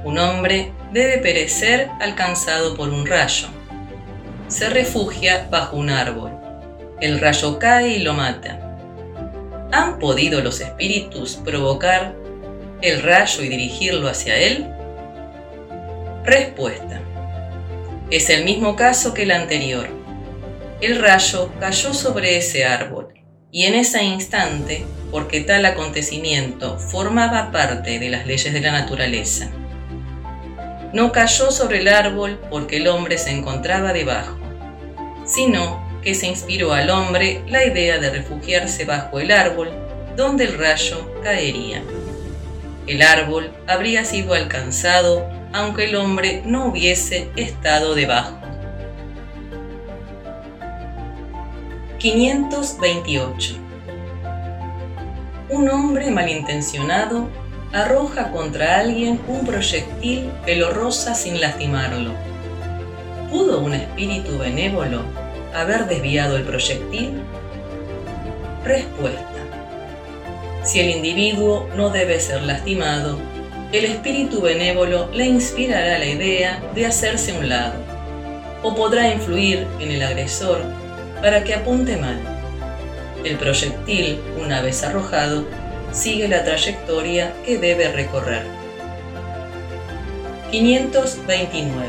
Un 0.02 0.18
hombre 0.18 0.72
debe 0.92 1.18
perecer 1.18 1.88
alcanzado 2.00 2.76
por 2.76 2.88
un 2.88 3.06
rayo. 3.06 3.46
Se 4.48 4.68
refugia 4.68 5.46
bajo 5.52 5.76
un 5.76 5.90
árbol. 5.90 6.32
El 7.00 7.20
rayo 7.20 7.60
cae 7.60 7.90
y 7.90 7.98
lo 8.00 8.14
mata. 8.14 8.58
¿Han 9.70 10.00
podido 10.00 10.40
los 10.40 10.60
espíritus 10.60 11.36
provocar 11.36 12.16
el 12.82 13.02
rayo 13.02 13.44
y 13.44 13.48
dirigirlo 13.48 14.08
hacia 14.08 14.36
él? 14.36 14.66
Respuesta. 16.24 17.03
Es 18.10 18.28
el 18.28 18.44
mismo 18.44 18.76
caso 18.76 19.14
que 19.14 19.22
el 19.22 19.30
anterior. 19.30 19.88
El 20.82 21.00
rayo 21.00 21.50
cayó 21.58 21.94
sobre 21.94 22.36
ese 22.36 22.66
árbol 22.66 23.08
y 23.50 23.64
en 23.64 23.74
ese 23.74 24.02
instante, 24.04 24.84
porque 25.10 25.40
tal 25.40 25.64
acontecimiento 25.64 26.78
formaba 26.78 27.50
parte 27.50 27.98
de 27.98 28.10
las 28.10 28.26
leyes 28.26 28.52
de 28.52 28.60
la 28.60 28.72
naturaleza. 28.72 29.50
No 30.92 31.12
cayó 31.12 31.50
sobre 31.50 31.78
el 31.78 31.88
árbol 31.88 32.38
porque 32.50 32.76
el 32.76 32.88
hombre 32.88 33.16
se 33.16 33.30
encontraba 33.30 33.94
debajo, 33.94 34.36
sino 35.24 35.82
que 36.02 36.14
se 36.14 36.26
inspiró 36.26 36.74
al 36.74 36.90
hombre 36.90 37.42
la 37.48 37.64
idea 37.64 37.98
de 37.98 38.10
refugiarse 38.10 38.84
bajo 38.84 39.18
el 39.18 39.30
árbol 39.30 39.70
donde 40.14 40.44
el 40.44 40.58
rayo 40.58 41.10
caería. 41.22 41.82
El 42.86 43.00
árbol 43.00 43.50
habría 43.66 44.04
sido 44.04 44.34
alcanzado 44.34 45.26
aunque 45.54 45.84
el 45.84 45.94
hombre 45.94 46.42
no 46.44 46.66
hubiese 46.66 47.30
estado 47.36 47.94
debajo. 47.94 48.36
528. 51.98 53.54
Un 55.50 55.70
hombre 55.70 56.10
malintencionado 56.10 57.28
arroja 57.72 58.32
contra 58.32 58.80
alguien 58.80 59.20
un 59.28 59.46
proyectil 59.46 60.28
que 60.44 60.56
lo 60.56 60.70
roza 60.70 61.14
sin 61.14 61.40
lastimarlo. 61.40 62.10
¿Pudo 63.30 63.60
un 63.60 63.74
espíritu 63.74 64.36
benévolo 64.36 65.02
haber 65.54 65.86
desviado 65.86 66.36
el 66.36 66.42
proyectil? 66.42 67.22
Respuesta. 68.64 69.30
Si 70.64 70.80
el 70.80 70.90
individuo 70.90 71.68
no 71.76 71.90
debe 71.90 72.18
ser 72.18 72.42
lastimado, 72.42 73.33
el 73.76 73.86
espíritu 73.86 74.40
benévolo 74.40 75.10
le 75.12 75.26
inspirará 75.26 75.98
la 75.98 76.06
idea 76.06 76.62
de 76.76 76.86
hacerse 76.86 77.36
un 77.36 77.48
lado, 77.48 77.74
o 78.62 78.72
podrá 78.74 79.12
influir 79.12 79.66
en 79.80 79.90
el 79.90 80.02
agresor 80.02 80.60
para 81.20 81.42
que 81.42 81.54
apunte 81.54 81.96
mal. 81.96 82.16
El 83.24 83.36
proyectil, 83.36 84.20
una 84.40 84.62
vez 84.62 84.84
arrojado, 84.84 85.44
sigue 85.90 86.28
la 86.28 86.44
trayectoria 86.44 87.32
que 87.44 87.58
debe 87.58 87.88
recorrer. 87.88 88.44
529. 90.52 91.86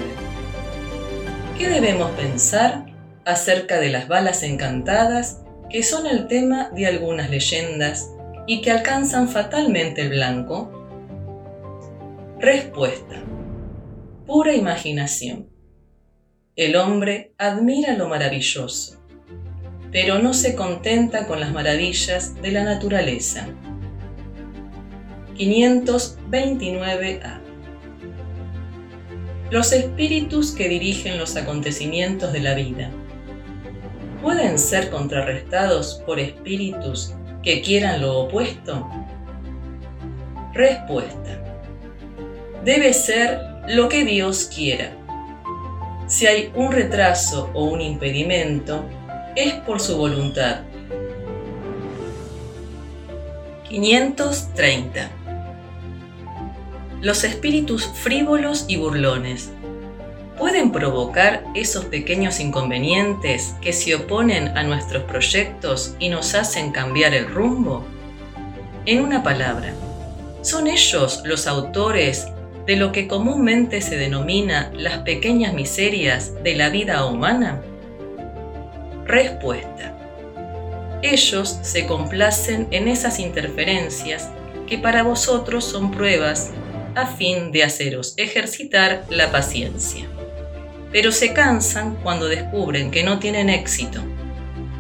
¿Qué 1.56 1.70
debemos 1.70 2.10
pensar 2.12 2.86
acerca 3.26 3.80
de 3.80 3.90
las 3.90 4.08
balas 4.08 4.42
encantadas 4.42 5.42
que 5.70 5.84
son 5.84 6.08
el 6.08 6.28
tema 6.28 6.70
de 6.74 6.88
algunas 6.88 7.30
leyendas 7.30 8.10
y 8.48 8.62
que 8.62 8.72
alcanzan 8.72 9.30
fatalmente 9.30 10.02
el 10.02 10.10
blanco? 10.10 10.85
Respuesta. 12.46 13.24
Pura 14.28 14.54
imaginación. 14.54 15.50
El 16.56 16.76
hombre 16.76 17.34
admira 17.40 17.98
lo 17.98 18.08
maravilloso, 18.08 19.02
pero 19.92 20.20
no 20.20 20.36
se 20.36 20.54
contenta 20.54 21.26
con 21.26 21.40
las 21.40 21.52
maravillas 21.52 22.40
de 22.44 22.52
la 22.52 22.64
naturaleza. 22.64 23.48
529a. 25.36 27.42
Los 29.50 29.74
espíritus 29.74 30.52
que 30.52 30.70
dirigen 30.70 31.18
los 31.18 31.36
acontecimientos 31.38 32.32
de 32.32 32.42
la 32.42 32.54
vida 32.54 32.92
pueden 34.22 34.60
ser 34.60 34.92
contrarrestados 34.92 36.04
por 36.06 36.20
espíritus 36.20 37.16
que 37.42 37.64
quieran 37.64 38.02
lo 38.02 38.20
opuesto? 38.20 38.88
Respuesta. 40.54 41.45
Debe 42.66 42.94
ser 42.94 43.42
lo 43.68 43.90
que 43.90 44.04
Dios 44.04 44.46
quiera. 44.46 44.90
Si 46.08 46.26
hay 46.26 46.52
un 46.56 46.72
retraso 46.72 47.52
o 47.54 47.66
un 47.66 47.80
impedimento, 47.80 48.84
es 49.36 49.54
por 49.54 49.80
su 49.80 49.96
voluntad. 49.98 50.62
530. 53.70 55.12
Los 57.02 57.24
espíritus 57.24 57.86
frívolos 57.86 58.66
y 58.68 58.78
burlones 58.78 59.52
pueden 60.36 60.72
provocar 60.72 61.44
esos 61.54 61.86
pequeños 61.86 62.40
inconvenientes 62.40 63.54
que 63.62 63.74
se 63.74 63.94
oponen 63.94 64.58
a 64.58 64.64
nuestros 64.64 65.04
proyectos 65.04 65.94
y 66.00 66.10
nos 66.10 66.34
hacen 66.34 66.72
cambiar 66.72 67.14
el 67.14 67.28
rumbo? 67.28 67.86
En 68.88 69.04
una 69.04 69.22
palabra, 69.22 69.72
¿son 70.42 70.66
ellos 70.66 71.22
los 71.26 71.46
autores 71.46 72.26
de 72.66 72.76
lo 72.76 72.92
que 72.92 73.08
comúnmente 73.08 73.82
se 73.82 73.98
denomina 73.98 74.72
las 74.74 75.00
pequeñas 75.00 75.54
miserias 75.54 76.34
de 76.44 76.56
la 76.56 76.70
vida 76.70 77.06
humana? 77.06 77.62
Respuesta. 79.06 79.98
Ellos 81.02 81.60
se 81.62 81.86
complacen 81.86 82.68
en 82.72 82.88
esas 82.88 83.20
interferencias 83.20 84.30
que 84.68 84.78
para 84.78 85.04
vosotros 85.04 85.64
son 85.64 85.92
pruebas 85.92 86.52
a 86.96 87.06
fin 87.06 87.52
de 87.52 87.64
haceros 87.64 88.14
ejercitar 88.18 89.04
la 89.10 89.32
paciencia 89.32 90.08
pero 90.96 91.12
se 91.12 91.34
cansan 91.34 91.96
cuando 91.96 92.30
descubren 92.30 92.90
que 92.90 93.04
no 93.04 93.20
tienen 93.20 93.50
éxito. 93.50 94.00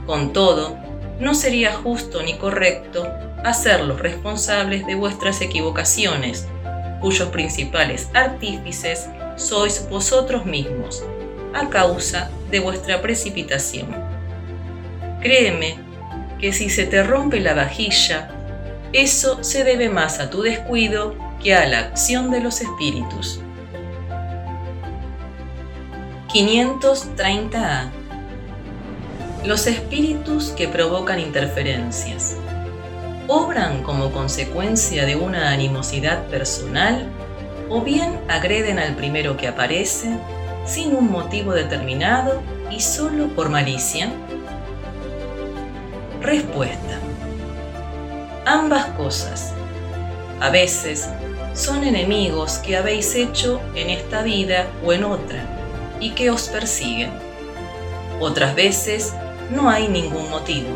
Con 0.06 0.32
todo, 0.32 0.78
no 1.20 1.36
sería 1.36 1.74
justo 1.74 2.24
ni 2.24 2.36
correcto 2.36 3.06
hacerlos 3.44 4.00
responsables 4.00 4.88
de 4.88 4.96
vuestras 4.96 5.42
equivocaciones, 5.42 6.48
cuyos 7.06 7.30
principales 7.30 8.10
artífices 8.16 9.08
sois 9.36 9.88
vosotros 9.92 10.44
mismos, 10.44 11.04
a 11.54 11.70
causa 11.70 12.32
de 12.50 12.60
vuestra 12.60 13.00
precipitación. 13.00 13.96
Créeme 15.22 15.78
que 16.40 16.52
si 16.52 16.68
se 16.68 16.88
te 16.88 17.04
rompe 17.04 17.42
la 17.42 17.54
vajilla, 17.54 18.32
eso 18.92 19.44
se 19.44 19.64
debe 19.64 19.88
más 19.88 20.18
a 20.20 20.32
tu 20.32 20.42
descuido 20.42 21.14
que 21.44 21.54
a 21.54 21.68
la 21.68 21.78
acción 21.82 22.32
de 22.32 22.40
los 22.40 22.62
espíritus. 22.62 23.40
530A. 26.34 27.92
Los 29.46 29.68
espíritus 29.68 30.50
que 30.58 30.68
provocan 30.68 31.20
interferencias. 31.20 32.36
¿Obran 33.28 33.82
como 33.82 34.12
consecuencia 34.12 35.08
de 35.08 35.16
una 35.16 35.50
animosidad 35.50 36.28
personal 36.28 37.10
o 37.70 37.82
bien 37.82 38.20
agreden 38.28 38.78
al 38.78 38.96
primero 38.96 39.36
que 39.36 39.48
aparece 39.48 40.16
sin 40.64 40.96
un 40.96 41.10
motivo 41.10 41.54
determinado 41.54 42.44
y 42.70 42.82
solo 42.82 43.30
por 43.30 43.50
malicia? 43.50 44.12
Respuesta. 46.22 47.00
Ambas 48.46 48.86
cosas. 48.98 49.54
A 50.40 50.52
veces 50.52 51.10
son 51.56 51.84
enemigos 51.84 52.60
que 52.60 52.78
habéis 52.78 53.16
hecho 53.16 53.60
en 53.74 53.90
esta 53.90 54.22
vida 54.22 54.68
o 54.86 54.94
en 54.94 55.04
otra 55.04 55.44
y 56.00 56.12
que 56.12 56.30
os 56.30 56.48
persiguen. 56.48 57.10
Otras 58.20 58.54
veces 58.54 59.16
no 59.50 59.68
hay 59.68 59.88
ningún 59.88 60.30
motivo. 60.30 60.70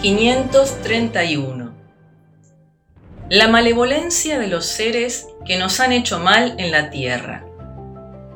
531. 0.00 1.74
La 3.30 3.48
malevolencia 3.48 4.38
de 4.38 4.46
los 4.46 4.66
seres 4.66 5.28
que 5.44 5.58
nos 5.58 5.80
han 5.80 5.92
hecho 5.92 6.20
mal 6.20 6.54
en 6.58 6.70
la 6.70 6.90
tierra. 6.90 7.44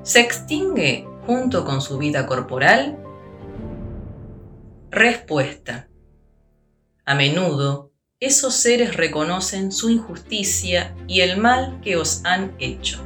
¿Se 0.02 0.20
extingue 0.20 1.06
junto 1.26 1.64
con 1.64 1.80
su 1.80 1.98
vida 1.98 2.26
corporal? 2.26 2.98
Respuesta. 4.90 5.88
A 7.04 7.14
menudo, 7.14 7.92
esos 8.18 8.54
seres 8.54 8.96
reconocen 8.96 9.72
su 9.72 9.90
injusticia 9.90 10.94
y 11.06 11.20
el 11.20 11.36
mal 11.36 11.80
que 11.82 11.96
os 11.96 12.24
han 12.24 12.54
hecho 12.58 13.02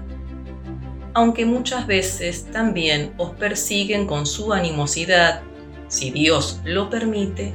aunque 1.17 1.47
muchas 1.47 1.87
veces 1.87 2.45
también 2.53 3.15
os 3.17 3.31
persiguen 3.31 4.07
con 4.07 4.27
su 4.27 4.53
animosidad, 4.53 5.41
si 5.89 6.11
Dios 6.11 6.61
lo 6.63 6.91
permite, 6.91 7.55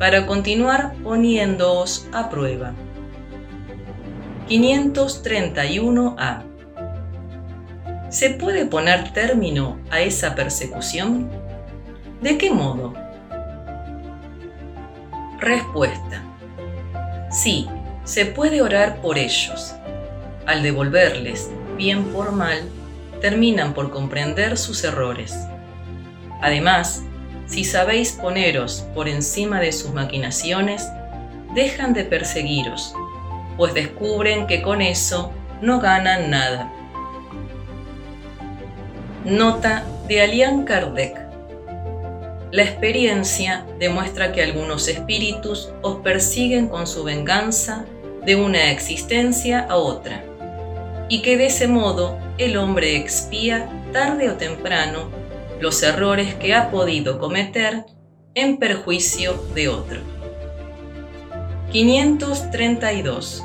para 0.00 0.26
continuar 0.26 0.94
poniéndoos 1.04 2.08
a 2.10 2.30
prueba. 2.30 2.72
531a. 4.48 6.42
¿Se 8.08 8.30
puede 8.30 8.64
poner 8.64 9.12
término 9.12 9.78
a 9.90 10.00
esa 10.00 10.34
persecución? 10.34 11.30
¿De 12.22 12.38
qué 12.38 12.50
modo? 12.50 12.94
Respuesta. 15.38 16.22
Sí, 17.30 17.68
se 18.04 18.24
puede 18.24 18.62
orar 18.62 19.02
por 19.02 19.18
ellos. 19.18 19.74
Al 20.46 20.62
devolverles, 20.62 21.50
bien 21.76 22.04
por 22.04 22.32
mal, 22.32 22.62
terminan 23.20 23.74
por 23.74 23.90
comprender 23.90 24.56
sus 24.56 24.82
errores. 24.82 25.36
Además, 26.40 27.04
si 27.50 27.64
sabéis 27.64 28.12
poneros 28.12 28.86
por 28.94 29.08
encima 29.08 29.60
de 29.60 29.72
sus 29.72 29.92
maquinaciones, 29.92 30.88
dejan 31.52 31.92
de 31.92 32.04
perseguiros, 32.04 32.94
pues 33.56 33.74
descubren 33.74 34.46
que 34.46 34.62
con 34.62 34.80
eso 34.80 35.32
no 35.60 35.80
ganan 35.80 36.30
nada. 36.30 36.72
Nota 39.24 39.84
de 40.06 40.22
Alian 40.22 40.64
Kardec. 40.64 41.18
La 42.52 42.62
experiencia 42.62 43.66
demuestra 43.80 44.32
que 44.32 44.42
algunos 44.42 44.86
espíritus 44.86 45.72
os 45.82 45.96
persiguen 45.96 46.68
con 46.68 46.86
su 46.86 47.02
venganza 47.02 47.84
de 48.24 48.36
una 48.36 48.70
existencia 48.70 49.66
a 49.68 49.76
otra, 49.76 50.22
y 51.08 51.22
que 51.22 51.36
de 51.36 51.46
ese 51.46 51.66
modo 51.66 52.16
el 52.38 52.56
hombre 52.56 52.96
expía 52.96 53.68
tarde 53.92 54.30
o 54.30 54.34
temprano 54.34 55.19
los 55.60 55.82
errores 55.82 56.34
que 56.34 56.54
ha 56.54 56.70
podido 56.70 57.18
cometer 57.18 57.84
en 58.34 58.56
perjuicio 58.56 59.34
de 59.54 59.68
otro. 59.68 60.00
532. 61.70 63.44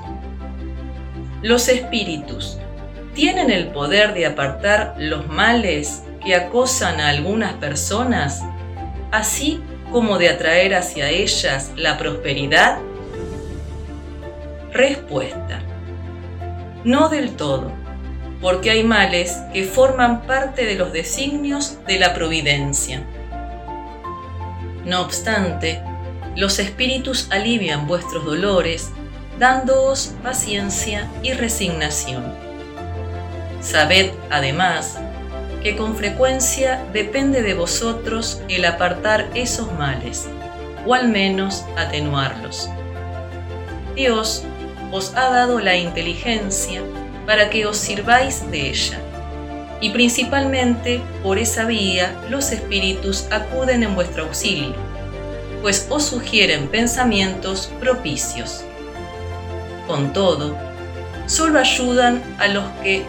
Los 1.42 1.68
espíritus 1.68 2.58
tienen 3.14 3.52
el 3.52 3.68
poder 3.68 4.14
de 4.14 4.26
apartar 4.26 4.96
los 4.98 5.28
males 5.28 6.04
que 6.24 6.36
acosan 6.36 7.00
a 7.00 7.10
algunas 7.10 7.54
personas, 7.56 8.44
así 9.12 9.62
como 9.92 10.18
de 10.18 10.30
atraer 10.30 10.74
hacia 10.74 11.10
ellas 11.10 11.72
la 11.76 11.98
prosperidad? 11.98 12.80
Respuesta. 14.72 15.62
No 16.84 17.10
del 17.10 17.36
todo 17.36 17.85
porque 18.46 18.70
hay 18.70 18.84
males 18.84 19.40
que 19.54 19.64
forman 19.64 20.22
parte 20.28 20.68
de 20.68 20.76
los 20.76 20.94
designios 20.94 21.80
de 21.88 21.98
la 21.98 22.14
providencia. 22.14 23.02
No 24.86 25.02
obstante, 25.02 25.82
los 26.36 26.60
espíritus 26.60 27.28
alivian 27.32 27.88
vuestros 27.88 28.24
dolores, 28.24 28.92
dándoos 29.40 30.14
paciencia 30.22 31.10
y 31.24 31.34
resignación. 31.34 32.36
Sabed, 33.62 34.12
además, 34.30 35.00
que 35.64 35.76
con 35.76 35.96
frecuencia 35.96 36.86
depende 36.94 37.42
de 37.42 37.56
vosotros 37.56 38.44
el 38.48 38.66
apartar 38.66 39.28
esos 39.34 39.74
males, 39.74 40.28
o 40.86 40.94
al 40.94 41.10
menos 41.10 41.66
atenuarlos. 41.78 42.70
Dios 43.96 44.44
os 44.92 45.16
ha 45.16 45.32
dado 45.32 45.60
la 45.60 45.78
inteligencia 45.78 46.84
para 47.26 47.50
que 47.50 47.66
os 47.66 47.78
sirváis 47.78 48.50
de 48.52 48.70
ella. 48.70 49.00
y 49.82 49.90
principalmente 49.90 51.02
por 51.22 51.38
esa 51.38 51.66
vía 51.66 52.16
los 52.30 52.52
espíritus 52.52 53.28
acuden 53.32 53.84
en 53.84 53.94
vuestro 53.94 54.24
auxilio, 54.24 54.74
pues 55.62 55.88
os 55.90 56.06
sugieren 56.06 56.70
pensamientos 56.70 57.72
propicios. 57.80 58.64
Con 59.88 60.14
todo, 60.14 60.58
solo 61.28 61.60
ayudan 61.60 62.24
a 62.40 62.48
los 62.48 62.64
que 62.82 63.04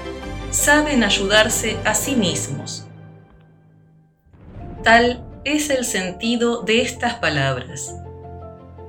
saben 0.51 1.03
ayudarse 1.03 1.77
a 1.85 1.95
sí 1.95 2.17
mismos. 2.17 2.87
Tal 4.83 5.25
es 5.45 5.71
el 5.71 5.85
sentido 5.85 6.63
de 6.63 6.83
estas 6.83 7.15
palabras. 7.15 7.95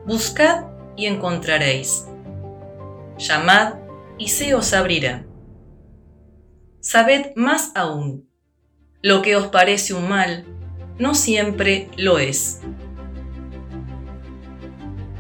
Buscad 0.06 0.66
y 0.96 1.06
encontraréis. 1.06 2.06
Llamad 3.18 3.74
y 4.18 4.30
se 4.30 4.56
os 4.56 4.74
abrirá. 4.74 5.26
Sabed 6.80 7.36
más 7.36 7.72
aún, 7.76 8.28
lo 9.02 9.22
que 9.22 9.36
os 9.36 9.48
parece 9.48 9.94
un 9.94 10.10
mal, 10.10 10.46
no 10.98 11.16
siempre 11.16 11.90
lo 11.98 12.20
es. 12.20 12.62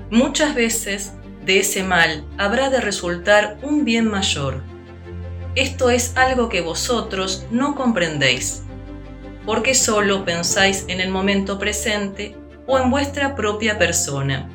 Muchas 0.10 0.56
veces 0.56 1.14
de 1.45 1.60
ese 1.60 1.84
mal 1.84 2.26
habrá 2.38 2.69
de 2.69 2.82
resultar 2.82 3.57
un 3.61 3.86
bien 3.86 4.10
mayor. 4.10 4.64
Esto 5.56 5.90
es 5.90 6.15
algo 6.15 6.49
que 6.49 6.61
vosotros 6.61 7.45
no 7.52 7.76
comprendéis, 7.76 8.64
porque 9.45 9.74
solo 9.74 10.26
pensáis 10.26 10.86
en 10.88 10.99
el 10.99 11.10
momento 11.10 11.57
presente 11.57 12.36
o 12.68 12.78
en 12.80 12.91
vuestra 12.91 13.36
propia 13.36 13.78
persona. 13.78 14.49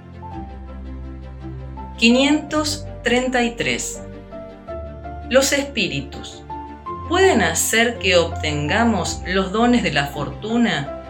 533. 1.98 4.01
Los 5.32 5.52
espíritus 5.54 6.42
pueden 7.08 7.40
hacer 7.40 7.98
que 7.98 8.18
obtengamos 8.18 9.22
los 9.26 9.50
dones 9.50 9.82
de 9.82 9.90
la 9.90 10.08
fortuna 10.08 11.00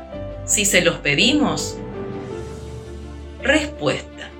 si 0.44 0.64
se 0.64 0.80
los 0.80 0.98
pedimos? 0.98 1.76
Respuesta. 3.42 4.30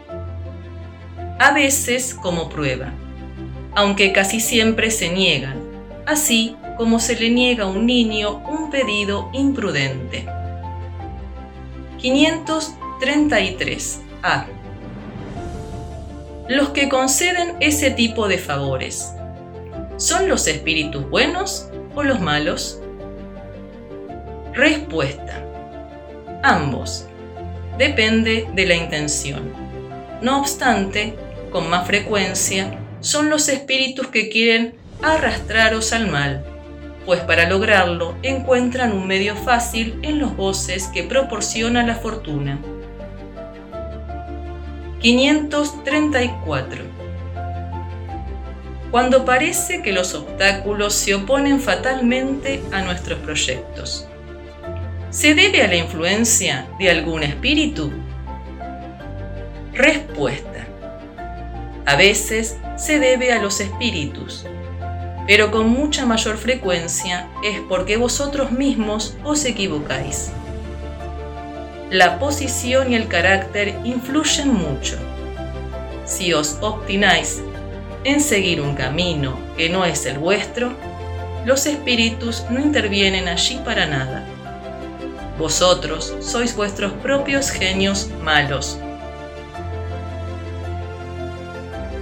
A 1.41 1.51
veces 1.51 2.15
como 2.15 2.49
prueba, 2.49 2.93
aunque 3.75 4.13
casi 4.13 4.39
siempre 4.39 4.93
se 4.93 5.09
niegan, 5.09 5.61
así 6.07 6.55
como 6.79 7.01
se 7.01 7.19
le 7.19 7.31
niega 7.31 7.65
a 7.65 7.69
un 7.69 7.85
niño 7.85 8.37
un 8.49 8.71
pedido 8.71 9.31
imprudente. 9.33 10.27
533. 11.99 14.01
A. 14.23 14.47
Los 16.49 16.69
que 16.69 16.89
conceden 16.89 17.57
ese 17.59 17.91
tipo 17.91 18.29
de 18.29 18.39
favores 18.39 19.13
¿Son 20.03 20.29
los 20.29 20.49
espíritus 20.49 21.09
buenos 21.09 21.69
o 21.95 22.03
los 22.03 22.19
malos? 22.19 22.81
Respuesta. 24.53 25.45
Ambos. 26.43 27.07
Depende 27.79 28.49
de 28.53 28.67
la 28.67 28.75
intención. 28.75 29.53
No 30.21 30.41
obstante, 30.41 31.15
con 31.53 31.71
más 31.71 31.87
frecuencia, 31.87 32.81
son 32.99 33.31
los 33.31 33.49
espíritus 33.49 34.09
que 34.09 34.29
quieren 34.29 34.75
arrastraros 35.03 35.93
al 35.93 36.09
mal, 36.11 36.45
pues 37.07 37.21
para 37.21 37.49
lograrlo 37.49 38.17
encuentran 38.25 38.93
un 38.93 39.07
medio 39.07 39.37
fácil 39.37 40.01
en 40.03 40.19
los 40.19 40.35
voces 40.35 40.89
que 40.89 41.05
proporciona 41.05 41.87
la 41.87 41.95
fortuna. 41.95 42.59
534 44.99 46.92
cuando 48.93 49.25
parece 49.25 49.81
que 49.81 49.91
los 49.91 50.15
obstáculos 50.15 50.93
se 50.93 51.15
oponen 51.15 51.61
fatalmente 51.61 52.63
a 52.73 52.83
nuestros 52.83 53.19
proyectos. 53.21 54.07
¿Se 55.09 55.35
debe 55.35 55.63
a 55.63 55.67
la 55.67 55.77
influencia 55.77 56.69
de 56.79 56.91
algún 56.91 57.23
espíritu? 57.23 57.91
Respuesta. 59.73 60.67
A 61.87 61.97
veces 61.97 62.59
se 62.77 62.99
debe 62.99 63.33
a 63.33 63.41
los 63.41 63.61
espíritus, 63.61 64.45
pero 65.27 65.51
con 65.51 65.71
mucha 65.71 66.05
mayor 66.05 66.37
frecuencia 66.37 67.31
es 67.43 67.61
porque 67.71 67.97
vosotros 67.97 68.53
mismos 68.53 69.17
os 69.25 69.47
equivocáis. 69.47 70.33
La 71.91 72.19
posición 72.19 72.93
y 72.93 72.97
el 72.97 73.09
carácter 73.09 73.75
influyen 73.85 74.53
mucho. 74.53 74.99
Si 76.05 76.35
os 76.35 76.59
obstináis 76.61 77.43
en 78.05 78.21
seguir 78.21 78.61
un 78.61 78.75
camino 78.75 79.39
que 79.57 79.69
no 79.69 79.85
es 79.85 80.07
el 80.07 80.19
vuestro, 80.19 80.73
los 81.45 81.67
espíritus 81.67 82.45
no 82.51 82.61
intervienen 82.61 83.29
allí 83.29 83.61
para 83.65 83.87
nada. 83.87 84.25
Vosotros 85.39 86.15
sois 86.21 86.55
vuestros 86.55 86.93
propios 86.95 87.51
genios 87.51 88.11
malos. 88.23 88.79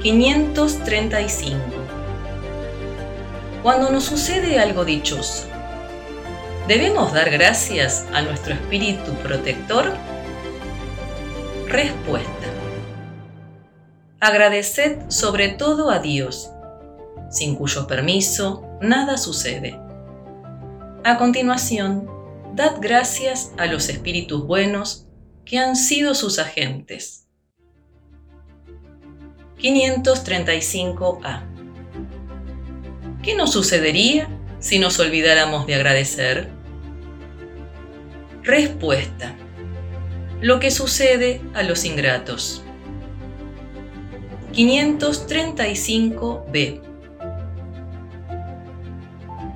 535. 0.03 1.59
Cuando 3.63 3.91
nos 3.91 4.05
sucede 4.05 4.59
algo 4.59 4.85
dichoso, 4.85 5.47
¿debemos 6.67 7.13
dar 7.13 7.31
gracias 7.31 8.07
a 8.13 8.23
nuestro 8.23 8.55
espíritu 8.55 9.13
protector? 9.23 9.93
Respuesta. 11.67 12.40
Agradeced 14.23 15.09
sobre 15.09 15.49
todo 15.49 15.91
a 15.91 15.99
Dios, 15.99 16.51
sin 17.31 17.57
cuyo 17.57 17.87
permiso 17.87 18.69
nada 18.83 19.17
sucede. 19.17 19.81
A 21.05 21.17
continuación, 21.17 22.07
dad 22.55 22.77
gracias 22.83 23.53
a 23.57 23.65
los 23.65 23.89
espíritus 23.89 24.47
buenos 24.47 25.07
que 25.47 25.57
han 25.59 25.75
sido 25.75 26.15
sus 26.15 26.39
agentes. 26.39 27.29
535a. 29.59 31.43
¿Qué 33.23 33.35
nos 33.35 33.53
sucedería 33.53 34.29
si 34.59 34.79
nos 34.79 34.99
olvidáramos 35.01 35.67
de 35.67 35.77
agradecer? 35.77 36.51
Respuesta. 38.43 39.35
Lo 40.43 40.61
que 40.61 40.71
sucede 40.71 41.41
a 41.55 41.63
los 41.63 41.87
ingratos. 41.87 42.65
535b. 44.53 46.81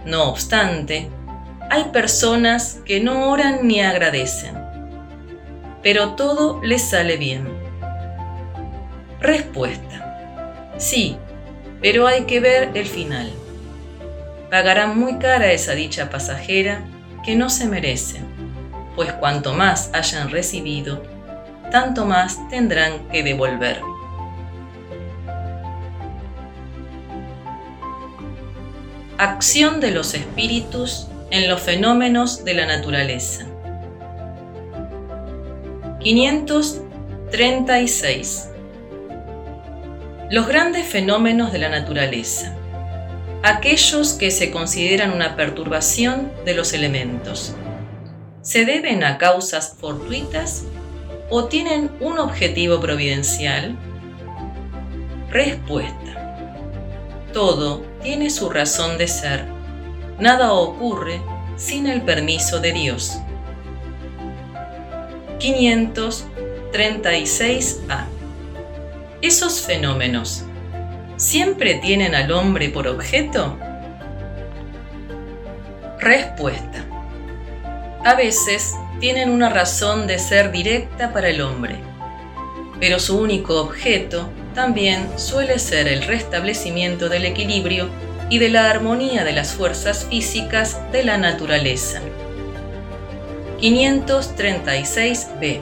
No 0.06 0.30
obstante, 0.30 1.10
hay 1.70 1.84
personas 1.84 2.80
que 2.84 3.00
no 3.00 3.30
oran 3.30 3.66
ni 3.66 3.80
agradecen, 3.80 4.54
pero 5.82 6.14
todo 6.14 6.60
les 6.62 6.82
sale 6.82 7.16
bien. 7.16 7.48
Respuesta. 9.20 10.74
Sí, 10.76 11.16
pero 11.80 12.06
hay 12.06 12.24
que 12.24 12.40
ver 12.40 12.70
el 12.74 12.86
final. 12.86 13.32
Pagarán 14.50 14.98
muy 14.98 15.18
cara 15.18 15.52
esa 15.52 15.72
dicha 15.72 16.10
pasajera 16.10 16.84
que 17.24 17.34
no 17.34 17.48
se 17.48 17.66
merecen, 17.66 18.26
pues 18.94 19.10
cuanto 19.14 19.54
más 19.54 19.88
hayan 19.94 20.30
recibido, 20.30 21.02
tanto 21.70 22.04
más 22.04 22.46
tendrán 22.50 23.08
que 23.08 23.22
devolver. 23.22 23.80
Acción 29.16 29.78
de 29.78 29.92
los 29.92 30.14
espíritus 30.14 31.06
en 31.30 31.48
los 31.48 31.60
fenómenos 31.60 32.44
de 32.44 32.54
la 32.54 32.66
naturaleza. 32.66 33.46
536. 36.00 38.48
Los 40.32 40.48
grandes 40.48 40.88
fenómenos 40.88 41.52
de 41.52 41.60
la 41.60 41.68
naturaleza. 41.68 42.56
Aquellos 43.44 44.14
que 44.14 44.32
se 44.32 44.50
consideran 44.50 45.12
una 45.12 45.36
perturbación 45.36 46.32
de 46.44 46.54
los 46.54 46.72
elementos. 46.72 47.54
¿Se 48.42 48.64
deben 48.64 49.04
a 49.04 49.18
causas 49.18 49.76
fortuitas 49.78 50.64
o 51.30 51.44
tienen 51.44 51.92
un 52.00 52.18
objetivo 52.18 52.80
providencial? 52.80 53.76
Respuesta. 55.30 57.30
Todo 57.32 57.93
tiene 58.04 58.30
su 58.30 58.48
razón 58.50 58.96
de 58.98 59.08
ser. 59.08 59.46
Nada 60.20 60.52
ocurre 60.52 61.20
sin 61.56 61.88
el 61.88 62.02
permiso 62.02 62.60
de 62.60 62.70
Dios. 62.72 63.18
536a. 65.40 68.04
¿Esos 69.22 69.62
fenómenos 69.62 70.44
siempre 71.16 71.76
tienen 71.76 72.14
al 72.14 72.30
hombre 72.30 72.68
por 72.68 72.86
objeto? 72.86 73.58
Respuesta. 75.98 76.84
A 78.04 78.14
veces 78.16 78.74
tienen 79.00 79.30
una 79.30 79.48
razón 79.48 80.06
de 80.06 80.18
ser 80.18 80.52
directa 80.52 81.14
para 81.14 81.30
el 81.30 81.40
hombre, 81.40 81.78
pero 82.78 83.00
su 83.00 83.18
único 83.18 83.62
objeto 83.62 84.28
también 84.54 85.08
suele 85.16 85.58
ser 85.58 85.88
el 85.88 86.04
restablecimiento 86.04 87.08
del 87.08 87.24
equilibrio 87.24 87.88
y 88.30 88.38
de 88.38 88.48
la 88.48 88.70
armonía 88.70 89.24
de 89.24 89.32
las 89.32 89.52
fuerzas 89.52 90.06
físicas 90.08 90.78
de 90.92 91.02
la 91.02 91.18
naturaleza. 91.18 92.00
536b. 93.60 95.60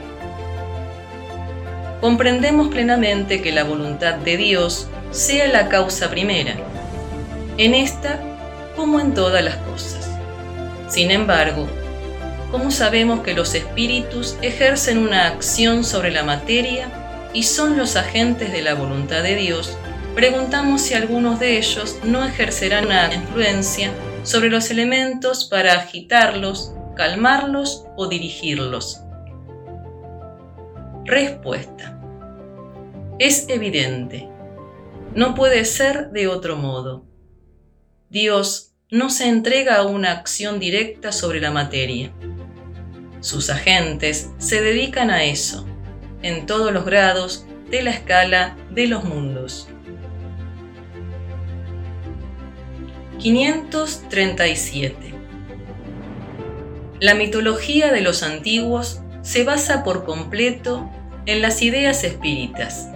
Comprendemos 2.01 2.69
plenamente 2.69 3.43
que 3.43 3.53
la 3.53 3.65
voluntad 3.65 4.15
de 4.15 4.37
Dios 4.37 4.89
sea 5.11 5.49
la 5.49 5.69
causa 5.69 6.11
primera, 6.11 6.55
en 7.59 7.75
esta 7.75 8.21
como 8.77 9.01
en 9.01 9.15
todas 9.15 9.43
las 9.43 9.57
cosas. 9.57 10.09
Sin 10.89 11.11
embargo, 11.11 11.67
¿cómo 12.51 12.71
sabemos 12.71 13.21
que 13.21 13.35
los 13.35 13.55
espíritus 13.55 14.37
ejercen 14.43 14.99
una 14.99 15.29
acción 15.29 15.85
sobre 15.85 16.11
la 16.11 16.23
materia 16.23 17.02
y 17.33 17.45
son 17.45 17.77
los 17.77 17.97
agentes 17.97 18.53
de 18.53 18.63
la 18.63 18.75
voluntad 18.75 19.23
de 19.23 19.37
Dios? 19.37 19.77
Preguntamos 20.15 20.83
si 20.83 20.95
algunos 20.95 21.41
de 21.41 21.57
ellos 21.57 21.99
no 22.05 22.25
ejercerán 22.25 22.87
una 22.87 23.15
influencia 23.15 23.93
sobre 24.25 24.51
los 24.51 24.71
elementos 24.71 25.47
para 25.47 25.73
agitarlos, 25.73 26.75
calmarlos 26.95 27.87
o 27.97 28.09
dirigirlos. 28.09 29.01
Respuesta. 31.05 31.99
Es 33.19 33.47
evidente. 33.49 34.29
No 35.15 35.35
puede 35.35 35.65
ser 35.65 36.11
de 36.11 36.29
otro 36.29 36.57
modo. 36.57 37.05
Dios 38.09 38.75
no 38.91 39.09
se 39.09 39.29
entrega 39.29 39.77
a 39.77 39.87
una 39.87 40.13
acción 40.13 40.59
directa 40.59 41.13
sobre 41.13 41.41
la 41.41 41.51
materia. 41.51 42.13
Sus 43.21 43.49
agentes 43.49 44.31
se 44.39 44.61
dedican 44.61 45.11
a 45.11 45.25
eso, 45.25 45.67
en 46.23 46.47
todos 46.47 46.73
los 46.73 46.85
grados 46.85 47.47
de 47.71 47.83
la 47.83 47.91
escala 47.91 48.57
de 48.71 48.87
los 48.87 49.05
mundos. 49.05 49.69
537. 53.19 55.15
La 57.01 57.15
mitología 57.15 57.93
de 57.93 58.01
los 58.01 58.23
antiguos 58.23 59.01
se 59.23 59.45
basa 59.45 59.85
por 59.85 60.05
completo 60.05 60.91
en 61.27 61.43
las 61.43 61.63
ideas 61.63 62.05
espíritas 62.05 62.89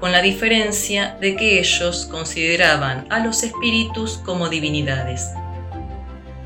con 0.00 0.12
la 0.12 0.22
diferencia 0.22 1.16
de 1.20 1.36
que 1.36 1.58
ellos 1.58 2.06
consideraban 2.10 3.06
a 3.10 3.20
los 3.20 3.42
espíritus 3.42 4.18
como 4.18 4.48
divinidades. 4.48 5.26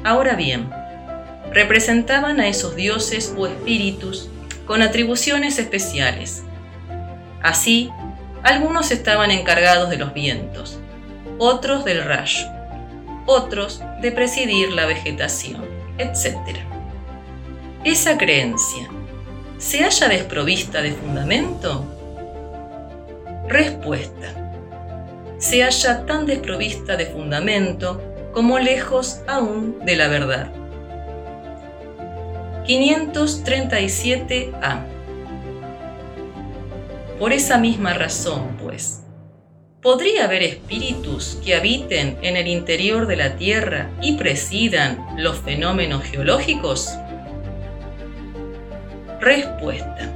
Ahora 0.04 0.34
bien, 0.34 0.70
representaban 1.52 2.40
a 2.40 2.48
esos 2.48 2.76
dioses 2.76 3.34
o 3.36 3.46
espíritus 3.46 4.28
con 4.70 4.82
atribuciones 4.82 5.58
especiales. 5.58 6.44
Así, 7.42 7.90
algunos 8.44 8.92
estaban 8.92 9.32
encargados 9.32 9.90
de 9.90 9.96
los 9.96 10.14
vientos, 10.14 10.78
otros 11.40 11.84
del 11.84 12.04
rayo, 12.04 12.46
otros 13.26 13.82
de 14.00 14.12
presidir 14.12 14.70
la 14.70 14.86
vegetación, 14.86 15.64
etc. 15.98 16.36
Esa 17.82 18.16
creencia, 18.16 18.88
¿se 19.58 19.82
halla 19.82 20.06
desprovista 20.06 20.82
de 20.82 20.92
fundamento? 20.92 21.84
Respuesta. 23.48 24.54
Se 25.38 25.64
halla 25.64 26.06
tan 26.06 26.26
desprovista 26.26 26.96
de 26.96 27.06
fundamento 27.06 28.00
como 28.32 28.60
lejos 28.60 29.18
aún 29.26 29.80
de 29.84 29.96
la 29.96 30.06
verdad. 30.06 30.59
537a. 32.70 34.86
Por 37.18 37.32
esa 37.32 37.58
misma 37.58 37.94
razón, 37.94 38.56
pues, 38.62 39.02
¿podría 39.82 40.26
haber 40.26 40.44
espíritus 40.44 41.40
que 41.44 41.56
habiten 41.56 42.16
en 42.22 42.36
el 42.36 42.46
interior 42.46 43.08
de 43.08 43.16
la 43.16 43.34
Tierra 43.34 43.90
y 44.00 44.16
presidan 44.16 45.04
los 45.16 45.38
fenómenos 45.38 46.04
geológicos? 46.04 46.90
Respuesta 49.20 50.14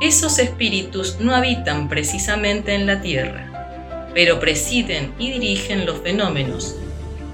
esos 0.00 0.38
espíritus 0.38 1.18
no 1.18 1.34
habitan 1.34 1.88
precisamente 1.88 2.74
en 2.74 2.86
la 2.86 3.00
tierra, 3.00 4.12
pero 4.14 4.38
presiden 4.38 5.12
y 5.18 5.32
dirigen 5.32 5.86
los 5.86 6.02
fenómenos, 6.02 6.76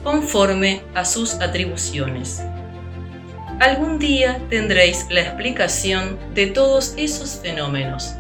conforme 0.02 0.80
a 0.94 1.04
sus 1.04 1.34
atribuciones. 1.34 2.42
Algún 3.64 3.98
día 3.98 4.42
tendréis 4.50 5.06
la 5.08 5.22
explicación 5.22 6.18
de 6.34 6.48
todos 6.48 6.92
esos 6.98 7.40
fenómenos 7.40 8.12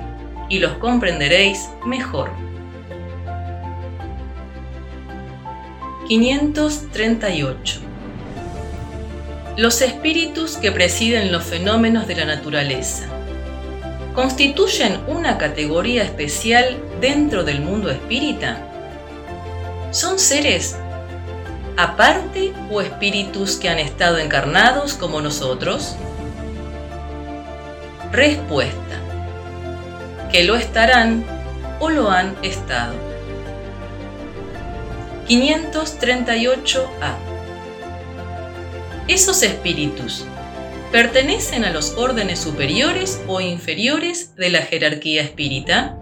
y 0.48 0.58
los 0.58 0.72
comprenderéis 0.78 1.68
mejor. 1.84 2.30
538. 6.08 7.80
Los 9.58 9.82
espíritus 9.82 10.56
que 10.56 10.72
presiden 10.72 11.30
los 11.30 11.44
fenómenos 11.44 12.06
de 12.06 12.16
la 12.16 12.24
naturaleza 12.24 13.06
constituyen 14.14 15.00
una 15.08 15.36
categoría 15.36 16.04
especial 16.04 16.82
dentro 17.02 17.44
del 17.44 17.60
mundo 17.60 17.90
espírita? 17.90 18.66
¿Son 19.90 20.18
seres 20.18 20.78
aparte 21.76 22.52
o 22.70 22.80
espíritus 22.80 23.56
que 23.56 23.68
han 23.68 23.78
estado 23.78 24.18
encarnados 24.18 24.94
como 24.94 25.20
nosotros? 25.20 25.96
Respuesta. 28.12 29.00
Que 30.30 30.44
lo 30.44 30.56
estarán 30.56 31.24
o 31.80 31.90
lo 31.90 32.10
han 32.10 32.36
estado. 32.42 32.94
538a. 35.26 37.14
Esos 39.08 39.42
espíritus 39.42 40.26
¿Pertenecen 40.94 41.64
a 41.64 41.72
los 41.72 41.94
órdenes 41.96 42.38
superiores 42.38 43.20
o 43.26 43.40
inferiores 43.40 44.36
de 44.36 44.48
la 44.48 44.62
jerarquía 44.62 45.22
espírita? 45.22 45.98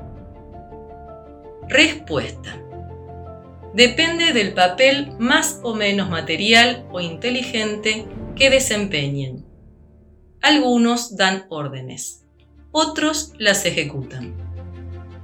Respuesta. 1.67 2.62
Depende 3.75 4.33
del 4.33 4.53
papel 4.53 5.13
más 5.19 5.61
o 5.63 5.75
menos 5.75 6.11
material 6.11 6.87
o 6.93 7.01
inteligente 7.01 8.07
que 8.37 8.51
desempeñen. 8.51 9.47
Algunos 10.43 11.17
dan 11.17 11.47
órdenes, 11.49 12.27
otros 12.71 13.33
las 13.39 13.65
ejecutan. 13.65 14.35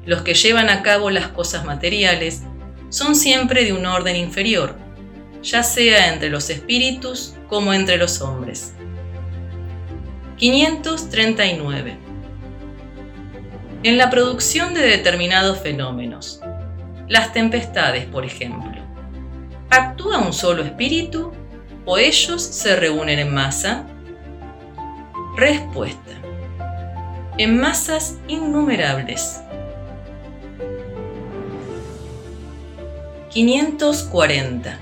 Los 0.06 0.22
que 0.22 0.32
llevan 0.32 0.70
a 0.70 0.82
cabo 0.82 1.10
las 1.10 1.28
cosas 1.28 1.66
materiales 1.66 2.42
son 2.88 3.14
siempre 3.14 3.64
de 3.66 3.74
un 3.74 3.84
orden 3.84 4.16
inferior, 4.16 4.76
ya 5.42 5.62
sea 5.62 6.12
entre 6.12 6.30
los 6.30 6.48
espíritus 6.48 7.34
como 7.48 7.74
entre 7.74 7.98
los 7.98 8.22
hombres. 8.22 8.72
539. 10.38 11.98
En 13.82 13.98
la 13.98 14.08
producción 14.08 14.72
de 14.72 14.80
determinados 14.80 15.60
fenómenos, 15.60 16.40
las 17.08 17.32
tempestades, 17.32 18.06
por 18.06 18.24
ejemplo, 18.24 18.80
¿actúa 19.70 20.18
un 20.18 20.32
solo 20.32 20.62
espíritu 20.62 21.32
o 21.84 21.98
ellos 21.98 22.42
se 22.42 22.76
reúnen 22.76 23.18
en 23.18 23.32
masa? 23.32 23.86
Respuesta. 25.36 26.12
En 27.38 27.60
masas 27.60 28.16
innumerables. 28.26 29.40
540 33.30 34.78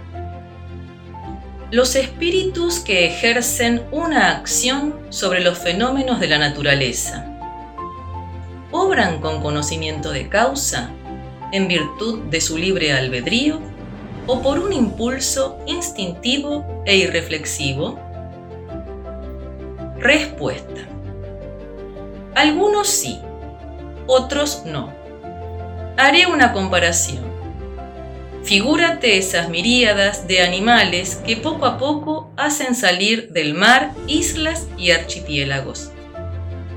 los 1.73 1.97
espíritus 1.97 2.78
que 2.78 3.07
ejercen 3.07 3.82
una 3.90 4.31
acción 4.31 4.94
sobre 5.11 5.40
los 5.40 5.59
fenómenos 5.59 6.20
de 6.20 6.28
la 6.28 6.39
naturaleza. 6.39 7.27
¿Obran 8.70 9.20
con 9.20 9.43
conocimiento 9.43 10.12
de 10.12 10.28
causa, 10.28 10.90
en 11.52 11.68
virtud 11.68 12.24
de 12.24 12.40
su 12.40 12.59
libre 12.59 12.93
albedrío, 12.93 13.60
o 14.27 14.43
por 14.43 14.59
un 14.59 14.73
impulso 14.73 15.59
instintivo 15.66 16.82
e 16.85 16.97
irreflexivo? 16.97 17.98
Respuesta. 19.98 20.82
Algunos 22.35 22.89
sí, 22.89 23.18
otros 24.06 24.62
no. 24.66 24.93
Haré 25.97 26.27
una 26.27 26.52
comparación. 26.52 27.24
Figúrate 28.44 29.18
esas 29.18 29.48
miríadas 29.48 30.28
de 30.28 30.43
animales 30.43 31.16
que 31.27 31.36
poco 31.36 31.66
a 31.66 31.78
poco 31.78 32.31
hacen 32.36 32.74
salir 32.74 33.31
del 33.31 33.55
mar 33.55 33.93
islas 34.06 34.68
y 34.78 34.90
archipiélagos. 34.90 35.90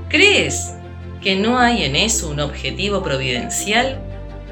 ¿Crees 0.08 0.74
que 1.22 1.36
no 1.36 1.58
hay 1.58 1.84
en 1.84 1.94
eso 1.94 2.28
un 2.30 2.40
objetivo 2.40 3.02
providencial 3.02 4.00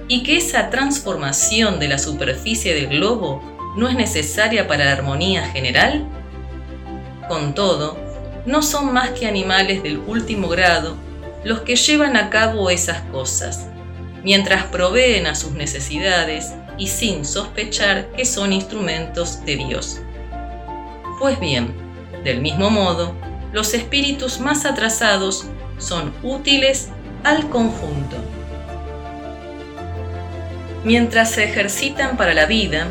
y 0.09 0.22
que 0.22 0.39
esa 0.39 0.70
transformación 0.70 1.78
de 1.78 1.89
la 1.89 1.98
superficie 1.98 2.74
del 2.74 2.89
globo 2.89 3.43
no 3.76 3.89
es 3.89 3.94
necesaria 3.94 4.66
para 4.66 4.86
la 4.86 4.93
armonía 4.93 5.47
general? 5.48 6.09
Con 7.28 7.55
todo, 7.55 7.98
no 8.47 8.62
son 8.62 8.93
más 8.93 9.10
que 9.10 9.26
animales 9.26 9.82
del 9.82 9.98
último 9.98 10.48
grado 10.48 10.97
los 11.44 11.60
que 11.60 11.76
llevan 11.76 12.16
a 12.16 12.30
cabo 12.30 12.70
esas 12.70 13.02
cosas, 13.02 13.68
mientras 14.24 14.64
proveen 14.64 15.26
a 15.26 15.35
sus 15.35 15.52
necesidades 15.52 16.55
y 16.78 16.89
sin 16.89 17.24
sospechar 17.24 18.10
que 18.12 18.24
son 18.24 18.52
instrumentos 18.52 19.44
de 19.44 19.56
Dios. 19.56 20.01
Pues 21.18 21.39
bien, 21.39 21.74
del 22.24 22.40
mismo 22.40 22.70
modo, 22.70 23.14
los 23.52 23.74
espíritus 23.74 24.40
más 24.40 24.64
atrasados 24.64 25.47
son 25.78 26.12
útiles 26.22 26.89
al 27.24 27.48
conjunto. 27.48 28.16
Mientras 30.85 31.33
se 31.33 31.45
ejercitan 31.45 32.17
para 32.17 32.35
la 32.35 32.47
vida, 32.47 32.87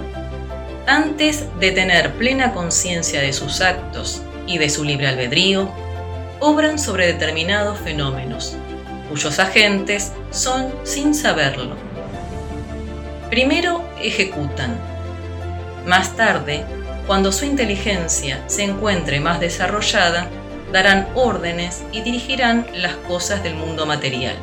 antes 0.85 1.45
de 1.59 1.71
tener 1.71 2.13
plena 2.13 2.53
conciencia 2.53 3.21
de 3.21 3.33
sus 3.33 3.61
actos 3.61 4.21
y 4.45 4.57
de 4.57 4.69
su 4.69 4.83
libre 4.83 5.07
albedrío, 5.07 5.69
obran 6.39 6.79
sobre 6.79 7.07
determinados 7.07 7.79
fenómenos, 7.79 8.55
cuyos 9.09 9.39
agentes 9.39 10.11
son 10.31 10.73
sin 10.83 11.15
saberlo. 11.15 11.75
Primero 13.29 13.83
ejecutan. 14.01 14.77
Más 15.85 16.15
tarde, 16.15 16.63
cuando 17.05 17.31
su 17.31 17.45
inteligencia 17.45 18.41
se 18.47 18.63
encuentre 18.63 19.19
más 19.19 19.39
desarrollada, 19.39 20.27
darán 20.71 21.07
órdenes 21.15 21.83
y 21.91 22.01
dirigirán 22.01 22.67
las 22.73 22.95
cosas 22.95 23.43
del 23.43 23.55
mundo 23.55 23.85
material. 23.85 24.35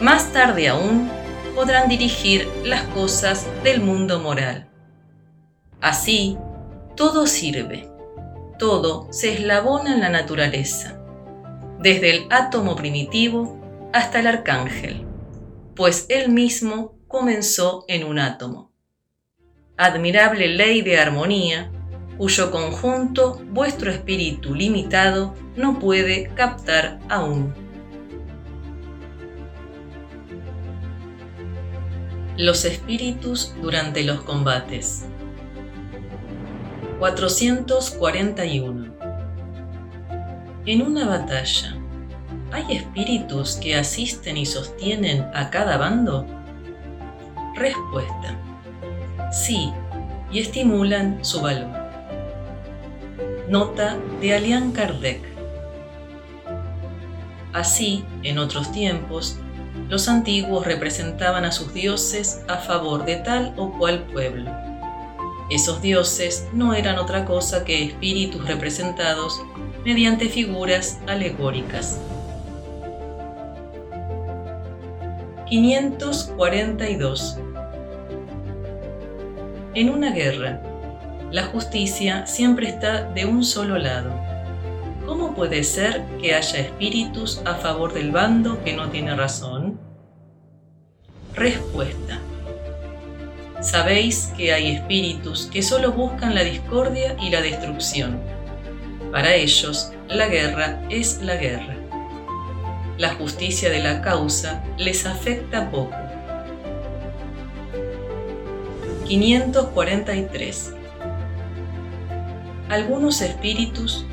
Más 0.00 0.32
tarde 0.32 0.68
aún, 0.68 1.10
podrán 1.58 1.88
dirigir 1.88 2.48
las 2.62 2.84
cosas 2.84 3.44
del 3.64 3.80
mundo 3.80 4.20
moral. 4.20 4.70
Así, 5.80 6.38
todo 6.94 7.26
sirve, 7.26 7.90
todo 8.60 9.08
se 9.10 9.32
eslabona 9.32 9.92
en 9.92 9.98
la 9.98 10.08
naturaleza, 10.08 11.02
desde 11.80 12.10
el 12.10 12.26
átomo 12.30 12.76
primitivo 12.76 13.60
hasta 13.92 14.20
el 14.20 14.28
arcángel, 14.28 15.04
pues 15.74 16.06
él 16.08 16.28
mismo 16.28 16.94
comenzó 17.08 17.84
en 17.88 18.04
un 18.04 18.20
átomo. 18.20 18.70
Admirable 19.76 20.46
ley 20.46 20.82
de 20.82 21.00
armonía 21.00 21.72
cuyo 22.18 22.52
conjunto 22.52 23.42
vuestro 23.50 23.90
espíritu 23.90 24.54
limitado 24.54 25.34
no 25.56 25.80
puede 25.80 26.30
captar 26.36 27.00
aún. 27.08 27.52
Los 32.38 32.64
espíritus 32.64 33.52
durante 33.60 34.04
los 34.04 34.22
combates. 34.22 35.04
441. 37.00 38.94
En 40.64 40.82
una 40.82 41.08
batalla, 41.08 41.76
¿hay 42.52 42.76
espíritus 42.76 43.56
que 43.56 43.74
asisten 43.74 44.36
y 44.36 44.46
sostienen 44.46 45.26
a 45.34 45.50
cada 45.50 45.78
bando? 45.78 46.26
Respuesta. 47.56 48.38
Sí, 49.32 49.72
y 50.30 50.38
estimulan 50.38 51.18
su 51.24 51.40
valor. 51.40 51.76
Nota 53.48 53.96
de 54.20 54.34
Alian 54.34 54.70
Kardec. 54.70 55.22
Así, 57.52 58.04
en 58.22 58.38
otros 58.38 58.70
tiempos, 58.70 59.40
los 59.88 60.08
antiguos 60.08 60.66
representaban 60.66 61.44
a 61.44 61.52
sus 61.52 61.72
dioses 61.72 62.42
a 62.48 62.56
favor 62.56 63.04
de 63.04 63.16
tal 63.16 63.54
o 63.56 63.72
cual 63.78 64.04
pueblo. 64.12 64.50
Esos 65.50 65.80
dioses 65.80 66.46
no 66.52 66.74
eran 66.74 66.98
otra 66.98 67.24
cosa 67.24 67.64
que 67.64 67.84
espíritus 67.84 68.46
representados 68.46 69.40
mediante 69.84 70.28
figuras 70.28 70.98
alegóricas. 71.06 71.98
542. 75.48 77.38
En 79.74 79.88
una 79.88 80.12
guerra, 80.12 80.60
la 81.30 81.44
justicia 81.46 82.26
siempre 82.26 82.68
está 82.68 83.04
de 83.12 83.24
un 83.24 83.42
solo 83.42 83.78
lado. 83.78 84.10
¿Cómo 85.06 85.34
puede 85.34 85.64
ser 85.64 86.04
que 86.20 86.34
haya 86.34 86.58
espíritus 86.58 87.40
a 87.46 87.54
favor 87.54 87.94
del 87.94 88.10
bando 88.10 88.62
que 88.62 88.74
no 88.74 88.90
tiene 88.90 89.16
razón? 89.16 89.77
Respuesta. 91.38 92.18
Sabéis 93.60 94.32
que 94.36 94.52
hay 94.52 94.72
espíritus 94.72 95.48
que 95.52 95.62
solo 95.62 95.92
buscan 95.92 96.34
la 96.34 96.42
discordia 96.42 97.16
y 97.22 97.30
la 97.30 97.40
destrucción. 97.40 98.20
Para 99.12 99.34
ellos, 99.34 99.92
la 100.08 100.26
guerra 100.26 100.82
es 100.90 101.22
la 101.22 101.36
guerra. 101.36 101.76
La 102.96 103.14
justicia 103.14 103.70
de 103.70 103.78
la 103.78 104.02
causa 104.02 104.64
les 104.78 105.06
afecta 105.06 105.70
poco. 105.70 105.94
543 109.06 110.74
algunos 112.68 113.22
espíritus 113.22 114.04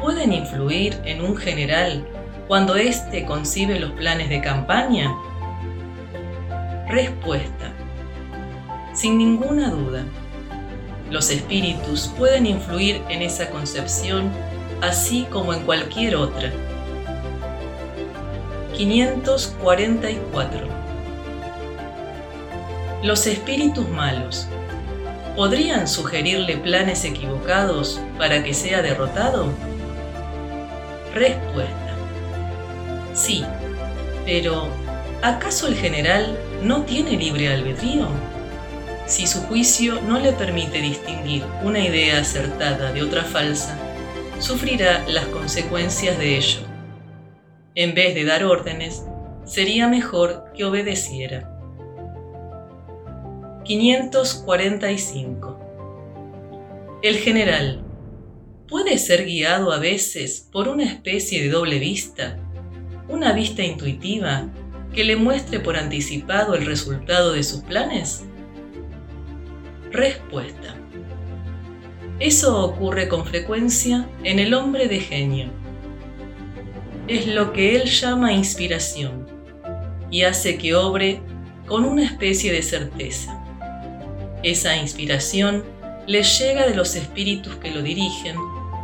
pueden 0.00 0.32
influir 0.32 0.98
en 1.04 1.22
un 1.22 1.36
general 1.36 2.06
cuando 2.48 2.76
éste 2.76 3.26
concibe 3.26 3.78
los 3.78 3.90
planes 3.92 4.30
de 4.30 4.40
campaña? 4.40 5.14
Respuesta. 6.90 7.72
Sin 8.94 9.16
ninguna 9.16 9.70
duda, 9.70 10.04
los 11.08 11.30
espíritus 11.30 12.12
pueden 12.18 12.46
influir 12.46 13.00
en 13.08 13.22
esa 13.22 13.48
concepción 13.50 14.28
así 14.80 15.24
como 15.30 15.54
en 15.54 15.62
cualquier 15.62 16.16
otra. 16.16 16.50
544. 18.76 20.66
Los 23.04 23.24
espíritus 23.28 23.88
malos 23.88 24.48
podrían 25.36 25.86
sugerirle 25.86 26.56
planes 26.56 27.04
equivocados 27.04 28.00
para 28.18 28.42
que 28.42 28.52
sea 28.52 28.82
derrotado? 28.82 29.46
Respuesta. 31.14 31.94
Sí, 33.14 33.44
pero 34.24 34.66
¿acaso 35.22 35.68
el 35.68 35.76
general 35.76 36.36
no 36.62 36.82
tiene 36.82 37.12
libre 37.12 37.52
albedrío? 37.52 38.08
Si 39.06 39.26
su 39.26 39.40
juicio 39.42 40.00
no 40.02 40.20
le 40.20 40.32
permite 40.32 40.80
distinguir 40.80 41.42
una 41.62 41.80
idea 41.80 42.20
acertada 42.20 42.92
de 42.92 43.02
otra 43.02 43.24
falsa, 43.24 43.76
sufrirá 44.38 45.04
las 45.08 45.26
consecuencias 45.26 46.18
de 46.18 46.36
ello. 46.36 46.60
En 47.74 47.94
vez 47.94 48.14
de 48.14 48.24
dar 48.24 48.44
órdenes, 48.44 49.04
sería 49.44 49.88
mejor 49.88 50.52
que 50.54 50.64
obedeciera. 50.64 51.50
545. 53.64 55.58
El 57.02 57.16
general 57.16 57.82
puede 58.68 58.98
ser 58.98 59.24
guiado 59.24 59.72
a 59.72 59.78
veces 59.78 60.48
por 60.52 60.68
una 60.68 60.84
especie 60.84 61.42
de 61.42 61.48
doble 61.48 61.78
vista, 61.78 62.38
una 63.08 63.32
vista 63.32 63.62
intuitiva 63.62 64.46
que 64.94 65.04
le 65.04 65.16
muestre 65.16 65.60
por 65.60 65.76
anticipado 65.76 66.54
el 66.54 66.66
resultado 66.66 67.32
de 67.32 67.42
sus 67.42 67.60
planes? 67.60 68.24
Respuesta. 69.90 70.74
Eso 72.18 72.64
ocurre 72.64 73.08
con 73.08 73.24
frecuencia 73.24 74.06
en 74.24 74.38
el 74.38 74.52
hombre 74.54 74.88
de 74.88 75.00
genio. 75.00 75.50
Es 77.08 77.26
lo 77.26 77.52
que 77.52 77.76
él 77.76 77.84
llama 77.88 78.32
inspiración 78.32 79.26
y 80.10 80.22
hace 80.22 80.58
que 80.58 80.74
obre 80.74 81.20
con 81.66 81.84
una 81.84 82.04
especie 82.04 82.52
de 82.52 82.62
certeza. 82.62 83.42
Esa 84.42 84.76
inspiración 84.76 85.64
le 86.06 86.22
llega 86.22 86.66
de 86.66 86.74
los 86.74 86.96
espíritus 86.96 87.56
que 87.56 87.70
lo 87.70 87.82
dirigen 87.82 88.36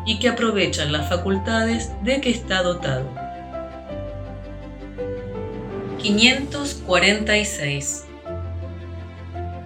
y 0.07 0.19
que 0.19 0.28
aprovechan 0.28 0.93
las 0.93 1.09
facultades 1.09 1.91
de 2.05 2.20
que 2.20 2.31
está 2.31 2.62
dotado. 2.62 3.26
546. 6.07 8.05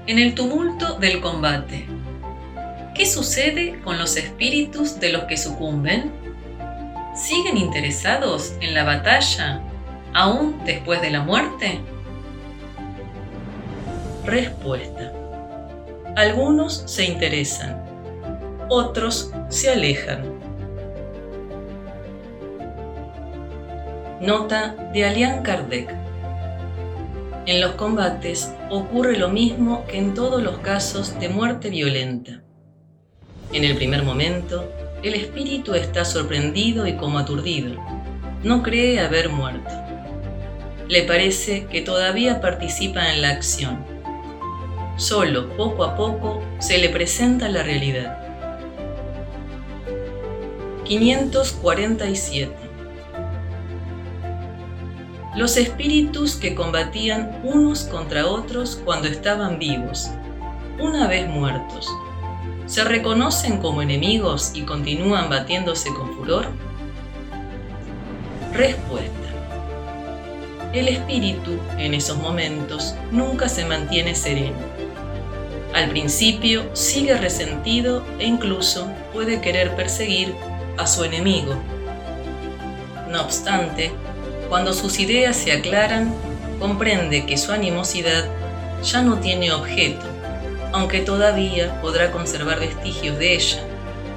En 0.07 0.19
el 0.19 0.35
tumulto 0.35 0.95
del 0.95 1.21
combate, 1.21 1.87
¿qué 2.95 3.05
sucede 3.05 3.79
con 3.85 3.99
los 3.99 4.17
espíritus 4.17 4.99
de 5.01 5.13
los 5.13 5.25
que 5.25 5.37
sucumben? 5.37 6.11
¿Siguen 7.15 7.59
interesados 7.59 8.55
en 8.63 8.73
la 8.73 8.85
batalla 8.85 9.61
aún 10.15 10.65
después 10.65 11.03
de 11.03 11.11
la 11.11 11.21
muerte? 11.21 11.79
Respuesta. 14.25 15.13
Algunos 16.17 16.85
se 16.87 17.05
interesan, 17.05 17.85
otros 18.71 19.31
se 19.51 19.73
alejan. 19.73 20.23
Nota 24.23 24.75
de 24.95 25.05
Alian 25.05 25.43
Kardec. 25.43 26.00
En 27.51 27.61
los 27.61 27.73
combates 27.73 28.55
ocurre 28.71 29.19
lo 29.19 29.29
mismo 29.29 29.85
que 29.89 29.99
en 29.99 30.15
todos 30.15 30.41
los 30.41 30.59
casos 30.59 31.19
de 31.19 31.29
muerte 31.29 31.69
violenta. 31.69 32.45
En 33.53 33.65
el 33.65 33.75
primer 33.75 34.05
momento, 34.05 34.73
el 35.03 35.15
espíritu 35.15 35.75
está 35.75 36.05
sorprendido 36.05 36.87
y 36.87 36.95
como 36.95 37.19
aturdido. 37.19 37.75
No 38.45 38.63
cree 38.63 39.01
haber 39.01 39.31
muerto. 39.31 39.69
Le 40.87 41.03
parece 41.03 41.67
que 41.67 41.81
todavía 41.81 42.41
participa 42.41 43.13
en 43.13 43.21
la 43.21 43.31
acción 43.31 43.85
Solo 44.97 45.49
poco 45.57 45.83
a 45.83 45.97
poco 45.97 46.41
se 46.61 46.79
le 46.79 46.89
presenta 46.89 47.49
la 47.49 47.65
realidad. 47.65 48.17
547. 50.85 52.60
Los 55.37 55.57
espíritus 55.57 56.35
que 56.35 56.57
combatían 56.57 57.41
unos 57.45 57.85
contra 57.85 58.27
otros 58.27 58.81
cuando 58.85 59.07
estaban 59.07 59.61
vivos, 59.61 60.11
una 60.81 61.07
vez 61.07 61.29
muertos, 61.29 61.87
¿se 62.67 62.83
reconocen 62.83 63.59
como 63.59 63.81
enemigos 63.81 64.51
y 64.55 64.63
continúan 64.63 65.31
batiéndose 65.31 65.95
con 65.95 66.13
furor? 66.15 66.49
Respuesta. 68.53 69.15
El 70.73 70.89
espíritu 70.89 71.61
en 71.79 71.95
esos 71.95 72.19
momentos 72.19 72.97
nunca 73.13 73.49
se 73.49 73.65
mantiene 73.65 74.17
sereno. 74.17 74.59
Al 75.75 75.91
principio 75.91 76.69
sigue 76.75 77.17
resentido 77.17 78.05
e 78.19 78.27
incluso 78.27 78.91
puede 79.13 79.41
querer 79.41 79.77
perseguir 79.77 80.35
a 80.77 80.89
su 80.89 81.05
enemigo. 81.05 81.55
No 83.09 83.23
obstante, 83.23 83.93
cuando 84.51 84.75
sus 84.75 84.99
ideas 84.99 85.37
se 85.37 85.53
aclaran, 85.53 86.13
comprende 86.59 87.25
que 87.25 87.39
su 87.39 87.53
animosidad 87.53 88.29
ya 88.83 89.01
no 89.01 89.21
tiene 89.21 89.53
objeto, 89.53 90.05
aunque 90.73 91.01
todavía 91.01 91.81
podrá 91.81 92.11
conservar 92.11 92.59
vestigios 92.59 93.17
de 93.17 93.35
ella, 93.37 93.63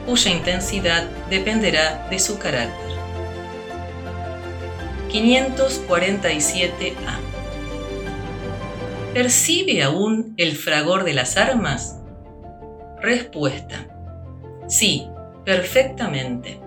cuya 0.08 0.32
intensidad 0.32 1.04
dependerá 1.30 2.08
de 2.10 2.18
su 2.18 2.40
carácter. 2.40 2.94
547A. 5.12 6.94
¿Percibe 9.14 9.84
aún 9.84 10.34
el 10.38 10.58
fragor 10.58 11.04
de 11.04 11.14
las 11.14 11.38
armas? 11.38 12.00
Respuesta. 13.00 13.86
Sí, 14.68 15.08
perfectamente. 15.46 16.60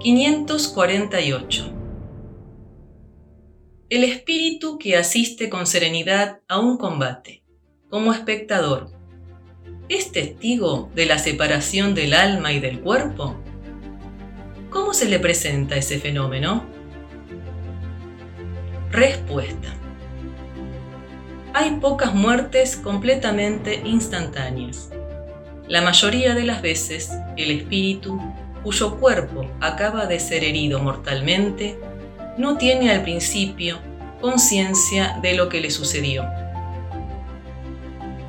548. 0.00 1.74
El 3.90 4.04
espíritu 4.04 4.78
que 4.78 4.96
asiste 4.96 5.50
con 5.50 5.66
serenidad 5.66 6.40
a 6.48 6.58
un 6.58 6.78
combate, 6.78 7.42
como 7.90 8.14
espectador, 8.14 8.90
¿es 9.90 10.10
testigo 10.10 10.90
de 10.94 11.04
la 11.04 11.18
separación 11.18 11.94
del 11.94 12.14
alma 12.14 12.50
y 12.54 12.60
del 12.60 12.80
cuerpo? 12.80 13.36
¿Cómo 14.70 14.94
se 14.94 15.06
le 15.06 15.18
presenta 15.18 15.76
ese 15.76 15.98
fenómeno? 15.98 16.64
Respuesta. 18.90 19.68
Hay 21.52 21.72
pocas 21.72 22.14
muertes 22.14 22.76
completamente 22.76 23.82
instantáneas. 23.84 24.90
La 25.68 25.82
mayoría 25.82 26.34
de 26.34 26.44
las 26.44 26.62
veces, 26.62 27.10
el 27.36 27.50
espíritu, 27.50 28.18
cuyo 28.62 28.96
cuerpo 28.96 29.46
acaba 29.60 30.06
de 30.06 30.20
ser 30.20 30.44
herido 30.44 30.80
mortalmente, 30.80 31.78
no 32.36 32.56
tiene 32.56 32.90
al 32.90 33.02
principio 33.02 33.78
conciencia 34.20 35.18
de 35.22 35.34
lo 35.34 35.48
que 35.48 35.60
le 35.60 35.70
sucedió. 35.70 36.24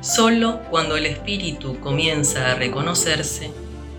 Solo 0.00 0.60
cuando 0.70 0.96
el 0.96 1.06
espíritu 1.06 1.78
comienza 1.80 2.50
a 2.50 2.54
reconocerse, 2.54 3.50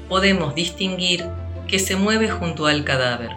podemos 0.10 0.54
distinguir 0.54 1.26
que 1.68 1.80
se 1.80 1.96
mueve 1.96 2.30
junto 2.30 2.66
al 2.66 2.84
cadáver. 2.84 3.32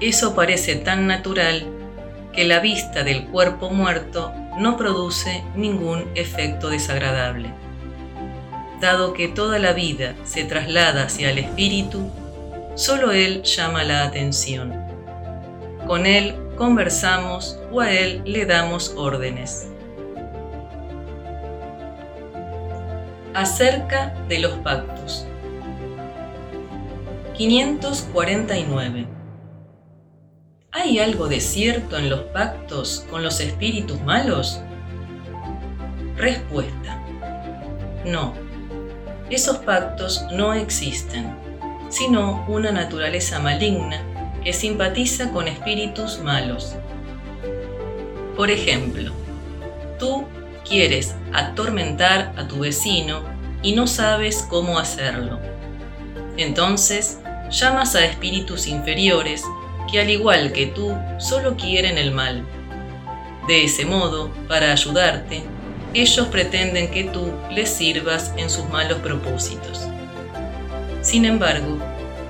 Eso 0.00 0.34
parece 0.34 0.76
tan 0.76 1.06
natural 1.06 1.66
que 2.32 2.44
la 2.44 2.60
vista 2.60 3.02
del 3.02 3.26
cuerpo 3.26 3.70
muerto 3.70 4.32
no 4.58 4.76
produce 4.76 5.42
ningún 5.56 6.04
efecto 6.14 6.68
desagradable. 6.68 7.52
Dado 8.80 9.12
que 9.12 9.28
toda 9.28 9.58
la 9.58 9.74
vida 9.74 10.14
se 10.24 10.44
traslada 10.44 11.04
hacia 11.04 11.30
el 11.30 11.38
espíritu, 11.38 12.10
solo 12.74 13.12
él 13.12 13.42
llama 13.42 13.84
la 13.84 14.04
atención. 14.04 14.72
Con 15.86 16.06
él 16.06 16.34
conversamos 16.56 17.58
o 17.70 17.80
a 17.80 17.92
él 17.92 18.22
le 18.24 18.46
damos 18.46 18.94
órdenes. 18.96 19.68
Acerca 23.34 24.14
de 24.28 24.38
los 24.38 24.52
pactos. 24.60 25.26
549. 27.36 29.06
¿Hay 30.72 30.98
algo 31.00 31.28
de 31.28 31.40
cierto 31.40 31.98
en 31.98 32.08
los 32.08 32.20
pactos 32.20 33.06
con 33.10 33.22
los 33.22 33.40
espíritus 33.40 34.00
malos? 34.02 34.62
Respuesta. 36.16 37.02
No. 38.06 38.49
Esos 39.30 39.58
pactos 39.58 40.24
no 40.32 40.54
existen, 40.54 41.32
sino 41.88 42.44
una 42.48 42.72
naturaleza 42.72 43.38
maligna 43.38 44.02
que 44.42 44.52
simpatiza 44.52 45.30
con 45.30 45.46
espíritus 45.46 46.18
malos. 46.18 46.74
Por 48.36 48.50
ejemplo, 48.50 49.12
tú 50.00 50.24
quieres 50.68 51.14
atormentar 51.32 52.32
a 52.36 52.48
tu 52.48 52.58
vecino 52.60 53.20
y 53.62 53.72
no 53.72 53.86
sabes 53.86 54.44
cómo 54.48 54.80
hacerlo. 54.80 55.38
Entonces, 56.36 57.20
llamas 57.50 57.94
a 57.94 58.04
espíritus 58.04 58.66
inferiores 58.66 59.44
que 59.90 60.00
al 60.00 60.10
igual 60.10 60.52
que 60.52 60.66
tú 60.66 60.96
solo 61.18 61.56
quieren 61.56 61.98
el 61.98 62.10
mal. 62.10 62.44
De 63.46 63.64
ese 63.64 63.84
modo, 63.84 64.32
para 64.48 64.72
ayudarte, 64.72 65.44
ellos 65.94 66.26
pretenden 66.28 66.90
que 66.90 67.04
tú 67.04 67.32
les 67.50 67.70
sirvas 67.70 68.32
en 68.36 68.50
sus 68.50 68.68
malos 68.68 68.98
propósitos. 68.98 69.86
Sin 71.02 71.24
embargo, 71.24 71.78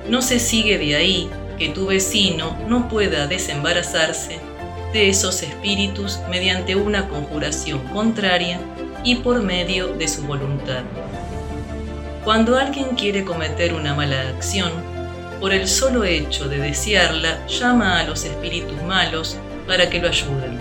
no 0.09 0.23
se 0.23 0.39
sigue 0.39 0.79
de 0.79 0.97
ahí 0.97 1.31
que 1.59 1.69
tu 1.69 1.87
vecino 1.87 2.57
no 2.69 2.89
pueda 2.89 3.27
desembarazarse 3.27 4.39
de 4.93 5.09
esos 5.09 5.43
espíritus 5.43 6.19
mediante 6.31 6.75
una 6.75 7.09
conjuración 7.09 7.81
contraria 7.89 8.61
y 9.05 9.17
por 9.17 9.43
medio 9.43 9.89
de 9.89 10.09
su 10.09 10.23
voluntad. 10.23 10.83
Cuando 12.25 12.57
alguien 12.57 12.97
quiere 12.97 13.25
cometer 13.25 13.75
una 13.75 13.95
mala 13.95 14.29
acción, 14.29 14.73
por 15.41 15.55
el 15.55 15.69
solo 15.69 16.05
hecho 16.05 16.49
de 16.49 16.59
desearla, 16.59 17.47
llama 17.47 17.99
a 17.99 18.05
los 18.05 18.25
espíritus 18.25 18.83
malos 18.83 19.37
para 19.67 19.89
que 19.89 20.01
lo 20.01 20.09
ayuden. 20.09 20.59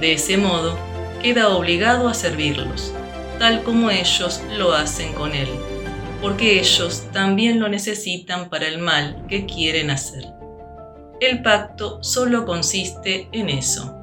De 0.00 0.14
ese 0.14 0.38
modo, 0.38 0.78
queda 1.22 1.48
obligado 1.48 2.08
a 2.08 2.14
servirlos, 2.14 2.92
tal 3.38 3.62
como 3.62 3.90
ellos 3.90 4.42
lo 4.56 4.72
hacen 4.72 5.12
con 5.14 5.34
él, 5.34 5.48
porque 6.20 6.58
ellos 6.60 7.04
también 7.12 7.60
lo 7.60 7.68
necesitan 7.68 8.48
para 8.48 8.68
el 8.68 8.78
mal 8.78 9.24
que 9.28 9.46
quieren 9.46 9.90
hacer. 9.90 10.24
El 11.20 11.42
pacto 11.42 12.02
solo 12.02 12.44
consiste 12.44 13.28
en 13.32 13.48
eso. 13.48 13.94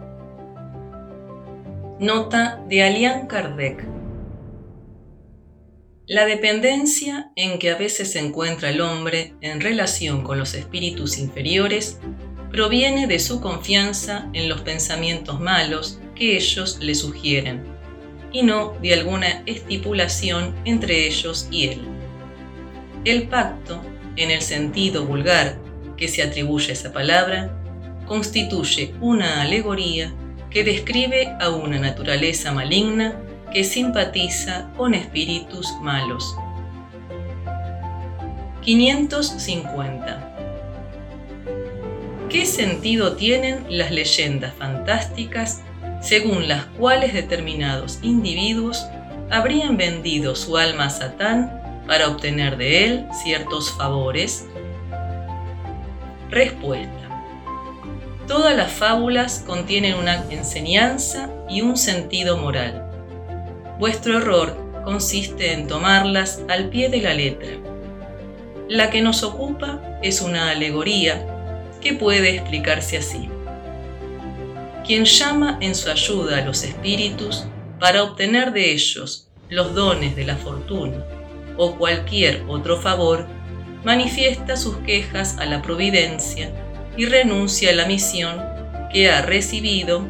Nota 1.99 2.59
de 2.67 2.83
Alian 2.83 3.27
Kardec 3.27 3.93
la 6.05 6.25
dependencia 6.25 7.31
en 7.37 7.59
que 7.59 7.71
a 7.71 7.77
veces 7.77 8.11
se 8.11 8.19
encuentra 8.19 8.69
el 8.69 8.81
hombre 8.81 9.35
en 9.39 9.61
relación 9.61 10.21
con 10.21 10.37
los 10.37 10.53
espíritus 10.53 11.17
inferiores 11.17 11.97
proviene 12.51 13.07
de 13.07 13.19
su 13.19 13.39
confianza 13.39 14.29
en 14.33 14.49
los 14.49 14.61
pensamientos 14.61 15.39
malos 15.39 15.99
que 16.15 16.37
ellos 16.37 16.79
le 16.81 16.95
sugieren, 16.95 17.63
y 18.31 18.43
no 18.43 18.73
de 18.81 18.93
alguna 18.93 19.43
estipulación 19.45 20.55
entre 20.65 21.07
ellos 21.07 21.47
y 21.51 21.67
él. 21.67 21.81
El 23.05 23.27
pacto, 23.27 23.81
en 24.15 24.31
el 24.31 24.41
sentido 24.41 25.05
vulgar 25.05 25.57
que 25.97 26.07
se 26.07 26.23
atribuye 26.23 26.69
a 26.69 26.73
esa 26.73 26.93
palabra, 26.93 27.51
constituye 28.07 28.93
una 29.01 29.41
alegoría 29.41 30.13
que 30.49 30.63
describe 30.63 31.35
a 31.39 31.49
una 31.49 31.79
naturaleza 31.79 32.51
maligna 32.51 33.15
que 33.51 33.63
simpatiza 33.63 34.69
con 34.77 34.93
espíritus 34.93 35.71
malos. 35.81 36.35
550. 38.61 40.29
¿Qué 42.29 42.45
sentido 42.45 43.15
tienen 43.15 43.65
las 43.69 43.91
leyendas 43.91 44.53
fantásticas 44.55 45.61
según 46.03 46.49
las 46.49 46.65
cuales 46.65 47.13
determinados 47.13 47.99
individuos 48.01 48.85
habrían 49.31 49.77
vendido 49.77 50.35
su 50.35 50.57
alma 50.57 50.87
a 50.87 50.89
Satán 50.89 51.81
para 51.87 52.09
obtener 52.09 52.57
de 52.57 52.85
él 52.85 53.05
ciertos 53.23 53.71
favores? 53.71 54.45
Respuesta. 56.29 56.91
Todas 58.27 58.55
las 58.55 58.71
fábulas 58.71 59.43
contienen 59.47 59.95
una 59.95 60.23
enseñanza 60.29 61.29
y 61.49 61.61
un 61.61 61.77
sentido 61.77 62.37
moral. 62.37 62.89
Vuestro 63.79 64.17
error 64.17 64.57
consiste 64.83 65.53
en 65.53 65.67
tomarlas 65.67 66.41
al 66.49 66.69
pie 66.69 66.89
de 66.89 67.01
la 67.01 67.13
letra. 67.13 67.51
La 68.67 68.89
que 68.89 69.01
nos 69.01 69.23
ocupa 69.23 69.81
es 70.01 70.21
una 70.21 70.51
alegoría 70.51 71.25
que 71.81 71.93
puede 71.93 72.35
explicarse 72.35 72.97
así. 72.97 73.29
Quien 74.85 75.05
llama 75.05 75.57
en 75.61 75.75
su 75.75 75.89
ayuda 75.89 76.37
a 76.37 76.45
los 76.45 76.63
espíritus 76.63 77.45
para 77.79 78.03
obtener 78.03 78.51
de 78.51 78.71
ellos 78.71 79.29
los 79.49 79.73
dones 79.73 80.15
de 80.15 80.25
la 80.25 80.35
fortuna 80.35 81.03
o 81.57 81.75
cualquier 81.75 82.43
otro 82.47 82.81
favor, 82.81 83.27
manifiesta 83.83 84.57
sus 84.57 84.77
quejas 84.77 85.37
a 85.37 85.45
la 85.45 85.61
providencia 85.61 86.51
y 86.97 87.05
renuncia 87.05 87.69
a 87.69 87.73
la 87.73 87.85
misión 87.85 88.41
que 88.91 89.09
ha 89.09 89.21
recibido 89.21 90.07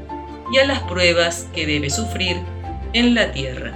y 0.52 0.60
a 0.60 0.66
las 0.66 0.80
pruebas 0.84 1.48
que 1.54 1.66
debe 1.66 1.90
sufrir 1.90 2.38
en 2.94 3.16
la 3.16 3.32
tierra. 3.32 3.74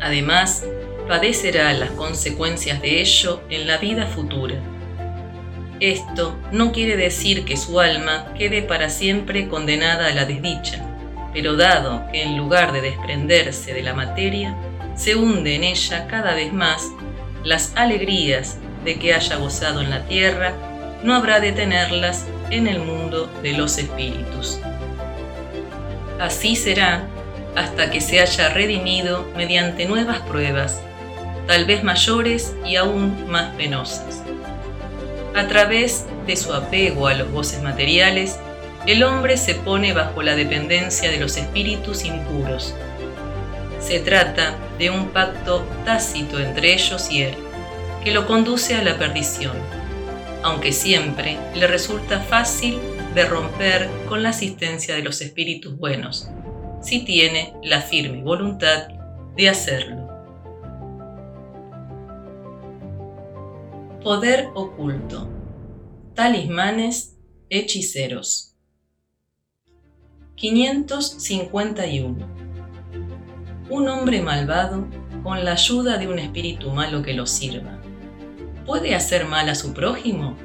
Además, 0.00 0.64
padecerá 1.08 1.72
las 1.72 1.90
consecuencias 1.92 2.80
de 2.82 3.00
ello 3.00 3.42
en 3.48 3.66
la 3.66 3.78
vida 3.78 4.06
futura. 4.06 4.56
Esto 5.84 6.34
no 6.50 6.72
quiere 6.72 6.96
decir 6.96 7.44
que 7.44 7.58
su 7.58 7.78
alma 7.78 8.32
quede 8.38 8.62
para 8.62 8.88
siempre 8.88 9.48
condenada 9.48 10.06
a 10.06 10.14
la 10.14 10.24
desdicha, 10.24 10.82
pero 11.34 11.56
dado 11.56 12.06
que 12.10 12.22
en 12.22 12.38
lugar 12.38 12.72
de 12.72 12.80
desprenderse 12.80 13.74
de 13.74 13.82
la 13.82 13.92
materia, 13.92 14.56
se 14.96 15.14
hunde 15.14 15.56
en 15.56 15.62
ella 15.62 16.06
cada 16.06 16.32
vez 16.32 16.54
más, 16.54 16.90
las 17.42 17.76
alegrías 17.76 18.56
de 18.82 18.98
que 18.98 19.12
haya 19.12 19.36
gozado 19.36 19.82
en 19.82 19.90
la 19.90 20.06
tierra, 20.06 20.54
no 21.02 21.14
habrá 21.14 21.38
de 21.38 21.52
tenerlas 21.52 22.24
en 22.48 22.66
el 22.66 22.78
mundo 22.78 23.30
de 23.42 23.52
los 23.52 23.76
espíritus. 23.76 24.60
Así 26.18 26.56
será 26.56 27.06
hasta 27.56 27.90
que 27.90 28.00
se 28.00 28.22
haya 28.22 28.48
redimido 28.48 29.30
mediante 29.36 29.84
nuevas 29.84 30.20
pruebas, 30.20 30.80
tal 31.46 31.66
vez 31.66 31.84
mayores 31.84 32.56
y 32.64 32.76
aún 32.76 33.28
más 33.28 33.54
penosas. 33.56 34.23
A 35.34 35.48
través 35.48 36.06
de 36.26 36.36
su 36.36 36.52
apego 36.52 37.08
a 37.08 37.14
los 37.14 37.30
goces 37.32 37.60
materiales, 37.60 38.38
el 38.86 39.02
hombre 39.02 39.36
se 39.36 39.54
pone 39.54 39.92
bajo 39.92 40.22
la 40.22 40.36
dependencia 40.36 41.10
de 41.10 41.18
los 41.18 41.36
espíritus 41.36 42.04
impuros. 42.04 42.72
Se 43.80 43.98
trata 43.98 44.56
de 44.78 44.90
un 44.90 45.08
pacto 45.08 45.66
tácito 45.84 46.38
entre 46.38 46.74
ellos 46.74 47.10
y 47.10 47.22
él, 47.22 47.34
que 48.04 48.12
lo 48.12 48.26
conduce 48.26 48.76
a 48.76 48.84
la 48.84 48.96
perdición, 48.96 49.56
aunque 50.42 50.72
siempre 50.72 51.38
le 51.54 51.66
resulta 51.66 52.20
fácil 52.20 52.78
de 53.14 53.24
romper 53.24 53.88
con 54.08 54.22
la 54.22 54.28
asistencia 54.28 54.94
de 54.94 55.02
los 55.02 55.20
espíritus 55.20 55.76
buenos, 55.76 56.28
si 56.80 57.04
tiene 57.04 57.54
la 57.62 57.80
firme 57.80 58.22
voluntad 58.22 58.88
de 59.36 59.48
hacerlo. 59.48 60.03
Poder 64.04 64.50
oculto. 64.54 65.28
Talismanes 66.14 67.16
hechiceros. 67.48 68.54
551. 70.34 72.26
Un 73.70 73.88
hombre 73.88 74.20
malvado, 74.20 74.86
con 75.22 75.42
la 75.42 75.52
ayuda 75.52 75.96
de 75.96 76.08
un 76.08 76.18
espíritu 76.18 76.68
malo 76.68 77.02
que 77.02 77.14
lo 77.14 77.26
sirva, 77.26 77.80
¿puede 78.66 78.94
hacer 78.94 79.26
mal 79.26 79.48
a 79.48 79.54
su 79.54 79.72
prójimo? 79.72 80.36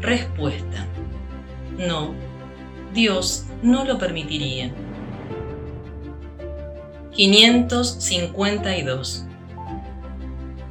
Respuesta. 0.00 0.86
No, 1.76 2.14
Dios 2.94 3.44
no 3.62 3.84
lo 3.84 3.98
permitiría. 3.98 4.72
552. 7.12 9.26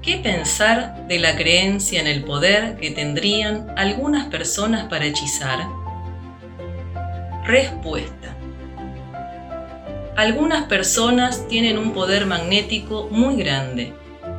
¿Qué 0.03 0.17
pensar 0.17 1.07
de 1.07 1.17
la 1.17 1.37
creencia 1.37 2.01
en 2.01 2.07
el 2.07 2.25
poder 2.25 2.75
que 2.75 2.91
tendrían 2.91 3.73
algunas 3.77 4.27
personas 4.27 4.89
para 4.89 5.05
hechizar? 5.05 5.65
Respuesta. 7.45 8.35
Algunas 10.17 10.65
personas 10.65 11.47
tienen 11.47 11.77
un 11.77 11.93
poder 11.93 12.25
magnético 12.25 13.07
muy 13.11 13.37
grande, 13.37 13.93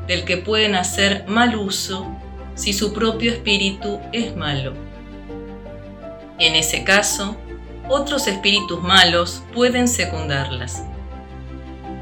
del 0.07 0.27
que 0.27 0.36
pueden 0.36 0.74
hacer 0.74 1.24
mal 1.28 1.57
uso 1.57 2.15
si 2.55 2.74
su 2.74 2.93
propio 2.93 3.32
espíritu 3.32 4.01
es 4.12 4.36
malo. 4.36 4.74
En 6.39 6.57
ese 6.57 6.85
caso, 6.85 7.39
otros 7.89 8.27
espíritus 8.27 8.82
malos 8.82 9.43
pueden 9.55 9.89
secundarlas. 9.89 10.85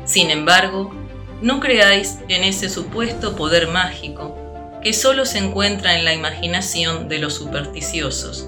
Sin 0.04 0.30
embargo, 0.32 0.92
no 1.42 1.60
creáis 1.60 2.18
en 2.28 2.44
ese 2.44 2.68
supuesto 2.68 3.34
poder 3.34 3.66
mágico 3.68 4.38
que 4.82 4.92
solo 4.92 5.24
se 5.26 5.38
encuentra 5.38 5.98
en 5.98 6.04
la 6.04 6.14
imaginación 6.14 7.08
de 7.08 7.18
los 7.18 7.34
supersticiosos, 7.34 8.46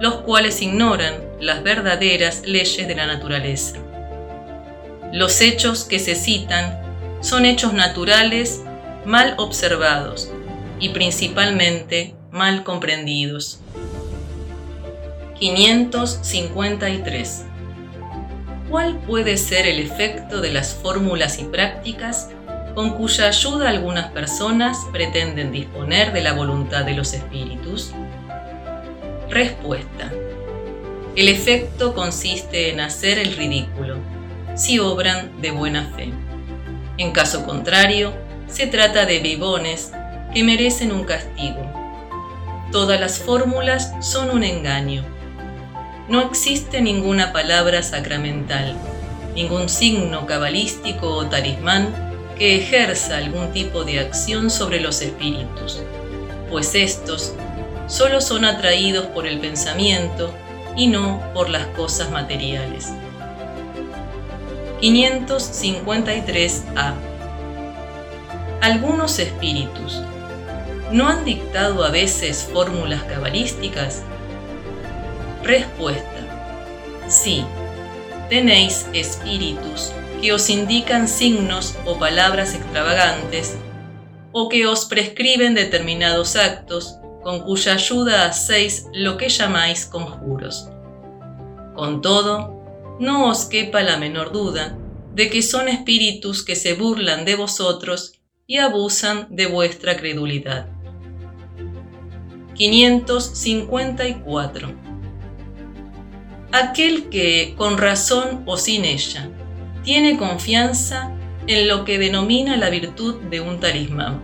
los 0.00 0.16
cuales 0.16 0.60
ignoran 0.60 1.14
las 1.40 1.62
verdaderas 1.62 2.42
leyes 2.44 2.86
de 2.86 2.94
la 2.94 3.06
naturaleza. 3.06 3.78
Los 5.12 5.40
hechos 5.40 5.84
que 5.84 5.98
se 5.98 6.14
citan 6.14 6.82
son 7.20 7.46
hechos 7.46 7.72
naturales 7.72 8.60
mal 9.06 9.32
observados 9.38 10.28
y 10.80 10.90
principalmente 10.90 12.14
mal 12.30 12.62
comprendidos. 12.62 13.60
553. 15.38 17.53
¿Cuál 18.74 18.98
puede 18.98 19.36
ser 19.36 19.68
el 19.68 19.78
efecto 19.78 20.40
de 20.40 20.52
las 20.52 20.74
fórmulas 20.74 21.38
y 21.38 21.44
prácticas 21.44 22.30
con 22.74 22.94
cuya 22.94 23.28
ayuda 23.28 23.68
algunas 23.68 24.10
personas 24.10 24.78
pretenden 24.90 25.52
disponer 25.52 26.12
de 26.12 26.22
la 26.22 26.32
voluntad 26.32 26.84
de 26.84 26.94
los 26.94 27.12
espíritus? 27.12 27.92
Respuesta. 29.30 30.10
El 31.14 31.28
efecto 31.28 31.94
consiste 31.94 32.72
en 32.72 32.80
hacer 32.80 33.20
el 33.20 33.36
ridículo, 33.36 33.98
si 34.56 34.80
obran 34.80 35.40
de 35.40 35.52
buena 35.52 35.92
fe. 35.94 36.12
En 36.98 37.12
caso 37.12 37.46
contrario, 37.46 38.12
se 38.48 38.66
trata 38.66 39.06
de 39.06 39.20
vivones 39.20 39.92
que 40.34 40.42
merecen 40.42 40.90
un 40.90 41.04
castigo. 41.04 41.62
Todas 42.72 42.98
las 42.98 43.20
fórmulas 43.20 43.92
son 44.00 44.30
un 44.30 44.42
engaño. 44.42 45.13
No 46.08 46.20
existe 46.20 46.82
ninguna 46.82 47.32
palabra 47.32 47.82
sacramental, 47.82 48.76
ningún 49.34 49.70
signo 49.70 50.26
cabalístico 50.26 51.08
o 51.08 51.24
talismán 51.26 51.88
que 52.36 52.56
ejerza 52.56 53.16
algún 53.16 53.52
tipo 53.52 53.84
de 53.84 54.00
acción 54.00 54.50
sobre 54.50 54.80
los 54.80 55.00
espíritus, 55.00 55.80
pues 56.50 56.74
estos 56.74 57.32
solo 57.86 58.20
son 58.20 58.44
atraídos 58.44 59.06
por 59.06 59.26
el 59.26 59.38
pensamiento 59.38 60.30
y 60.76 60.88
no 60.88 61.22
por 61.32 61.48
las 61.48 61.68
cosas 61.68 62.10
materiales. 62.10 62.92
553a 64.82 66.92
Algunos 68.60 69.18
espíritus 69.18 70.02
¿no 70.92 71.08
han 71.08 71.24
dictado 71.24 71.82
a 71.82 71.90
veces 71.90 72.46
fórmulas 72.52 73.04
cabalísticas? 73.04 74.02
Respuesta. 75.44 77.04
Sí, 77.06 77.44
tenéis 78.30 78.88
espíritus 78.94 79.92
que 80.22 80.32
os 80.32 80.48
indican 80.48 81.06
signos 81.06 81.76
o 81.84 81.98
palabras 81.98 82.54
extravagantes 82.54 83.58
o 84.32 84.48
que 84.48 84.66
os 84.66 84.86
prescriben 84.86 85.54
determinados 85.54 86.36
actos 86.36 86.96
con 87.22 87.40
cuya 87.40 87.74
ayuda 87.74 88.24
hacéis 88.24 88.86
lo 88.94 89.18
que 89.18 89.28
llamáis 89.28 89.84
conjuros. 89.84 90.70
Con 91.74 92.00
todo, 92.00 92.96
no 92.98 93.28
os 93.28 93.44
quepa 93.44 93.82
la 93.82 93.98
menor 93.98 94.32
duda 94.32 94.78
de 95.12 95.28
que 95.28 95.42
son 95.42 95.68
espíritus 95.68 96.42
que 96.42 96.56
se 96.56 96.72
burlan 96.72 97.26
de 97.26 97.36
vosotros 97.36 98.14
y 98.46 98.56
abusan 98.56 99.26
de 99.28 99.44
vuestra 99.44 99.98
credulidad. 99.98 100.68
554 102.54 104.83
aquel 106.54 107.08
que, 107.08 107.54
con 107.58 107.78
razón 107.78 108.44
o 108.46 108.56
sin 108.56 108.84
ella, 108.84 109.28
tiene 109.82 110.16
confianza 110.16 111.10
en 111.48 111.66
lo 111.66 111.84
que 111.84 111.98
denomina 111.98 112.56
la 112.56 112.70
virtud 112.70 113.20
de 113.22 113.40
un 113.40 113.58
talismán. 113.58 114.22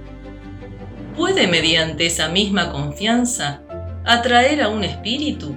¿Puede 1.17 1.49
mediante 1.49 2.07
esa 2.07 2.29
misma 2.29 2.71
confianza 2.71 3.63
atraer 4.05 4.63
a 4.63 4.69
un 4.69 4.85
espíritu? 4.85 5.57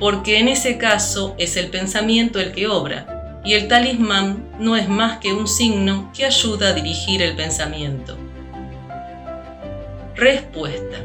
Porque 0.00 0.40
en 0.40 0.48
ese 0.48 0.78
caso 0.78 1.36
es 1.38 1.56
el 1.56 1.68
pensamiento 1.68 2.40
el 2.40 2.50
que 2.50 2.66
obra, 2.66 3.40
y 3.44 3.54
el 3.54 3.68
talismán 3.68 4.48
no 4.58 4.74
es 4.74 4.88
más 4.88 5.18
que 5.18 5.32
un 5.32 5.46
signo 5.46 6.10
que 6.12 6.24
ayuda 6.24 6.70
a 6.70 6.72
dirigir 6.72 7.22
el 7.22 7.36
pensamiento. 7.36 8.18
Respuesta. 10.16 10.96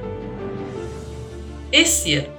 Es 1.72 1.90
cierto 1.90 2.39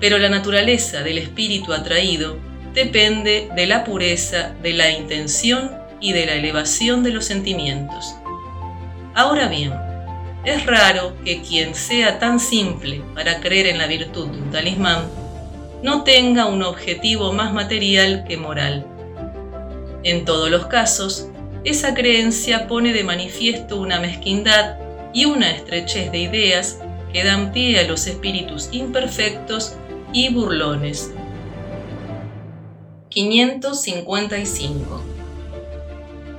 pero 0.00 0.18
la 0.18 0.28
naturaleza 0.28 1.02
del 1.02 1.18
espíritu 1.18 1.72
atraído 1.72 2.38
depende 2.74 3.48
de 3.54 3.66
la 3.66 3.84
pureza 3.84 4.54
de 4.62 4.72
la 4.72 4.90
intención 4.90 5.70
y 6.00 6.12
de 6.12 6.26
la 6.26 6.34
elevación 6.34 7.02
de 7.02 7.10
los 7.10 7.24
sentimientos. 7.24 8.14
Ahora 9.14 9.48
bien, 9.48 9.72
es 10.44 10.64
raro 10.66 11.14
que 11.24 11.42
quien 11.42 11.74
sea 11.74 12.18
tan 12.18 12.38
simple 12.38 13.02
para 13.14 13.40
creer 13.40 13.66
en 13.66 13.78
la 13.78 13.86
virtud 13.86 14.28
de 14.28 14.38
un 14.38 14.50
talismán 14.50 15.10
no 15.82 16.04
tenga 16.04 16.46
un 16.46 16.62
objetivo 16.62 17.32
más 17.32 17.52
material 17.52 18.24
que 18.26 18.36
moral. 18.36 18.86
En 20.04 20.24
todos 20.24 20.50
los 20.50 20.66
casos, 20.66 21.28
esa 21.64 21.94
creencia 21.94 22.68
pone 22.68 22.92
de 22.92 23.02
manifiesto 23.02 23.80
una 23.80 24.00
mezquindad 24.00 24.76
y 25.12 25.24
una 25.24 25.50
estrechez 25.50 26.12
de 26.12 26.18
ideas 26.18 26.78
que 27.12 27.24
dan 27.24 27.52
pie 27.52 27.80
a 27.80 27.84
los 27.84 28.06
espíritus 28.06 28.68
imperfectos 28.72 29.76
y 30.12 30.32
burlones. 30.32 31.12
555. 33.10 35.02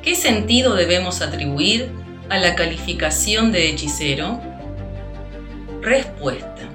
¿Qué 0.02 0.16
sentido 0.16 0.76
debemos 0.76 1.22
atribuir 1.22 1.92
a 2.30 2.38
la 2.38 2.56
calificación 2.56 3.52
de 3.52 3.70
hechicero? 3.70 4.40
Respuesta. 5.82 6.70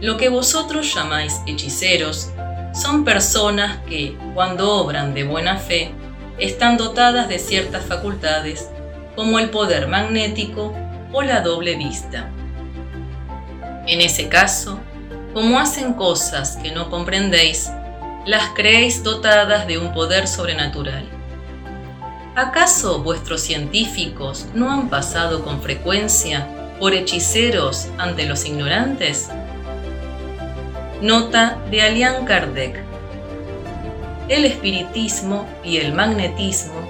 Lo 0.00 0.16
que 0.16 0.28
vosotros 0.28 0.94
llamáis 0.94 1.40
hechiceros 1.46 2.30
son 2.74 3.04
personas 3.04 3.78
que, 3.88 4.16
cuando 4.34 4.72
obran 4.74 5.14
de 5.14 5.24
buena 5.24 5.56
fe, 5.56 5.92
están 6.38 6.76
dotadas 6.76 7.28
de 7.28 7.38
ciertas 7.38 7.86
facultades, 7.86 8.68
como 9.14 9.38
el 9.38 9.48
poder 9.48 9.88
magnético 9.88 10.74
o 11.12 11.22
la 11.22 11.40
doble 11.40 11.76
vista. 11.76 12.30
En 13.86 14.02
ese 14.02 14.28
caso, 14.28 14.80
como 15.36 15.58
hacen 15.58 15.92
cosas 15.92 16.56
que 16.62 16.72
no 16.72 16.88
comprendéis, 16.88 17.70
las 18.24 18.54
creéis 18.54 19.02
dotadas 19.02 19.66
de 19.66 19.76
un 19.76 19.92
poder 19.92 20.28
sobrenatural. 20.28 21.04
¿Acaso 22.34 23.02
vuestros 23.02 23.42
científicos 23.42 24.46
no 24.54 24.72
han 24.72 24.88
pasado 24.88 25.44
con 25.44 25.60
frecuencia 25.60 26.48
por 26.80 26.94
hechiceros 26.94 27.88
ante 27.98 28.24
los 28.24 28.46
ignorantes? 28.46 29.28
Nota 31.02 31.58
de 31.70 31.82
Alian 31.82 32.24
Kardec. 32.24 32.82
El 34.30 34.46
espiritismo 34.46 35.46
y 35.62 35.76
el 35.76 35.92
magnetismo 35.92 36.80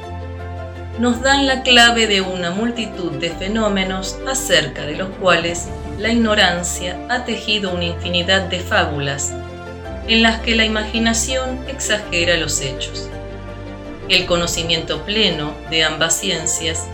nos 1.00 1.20
dan 1.20 1.48
la 1.48 1.64
clave 1.64 2.06
de 2.06 2.20
una 2.20 2.52
multitud 2.52 3.10
de 3.10 3.30
fenómenos 3.30 4.16
acerca 4.24 4.82
de 4.82 4.94
los 4.94 5.08
cuales 5.16 5.68
la 5.98 6.12
ignorancia 6.12 6.98
ha 7.08 7.24
tejido 7.24 7.72
una 7.72 7.84
infinidad 7.84 8.42
de 8.42 8.60
fábulas 8.60 9.32
en 10.08 10.22
las 10.22 10.40
que 10.40 10.54
la 10.54 10.64
imaginación 10.64 11.64
exagera 11.68 12.36
los 12.36 12.60
hechos. 12.60 13.08
El 14.08 14.26
conocimiento 14.26 15.04
pleno 15.04 15.54
de 15.70 15.84
ambas 15.84 16.16
ciencias, 16.18 16.86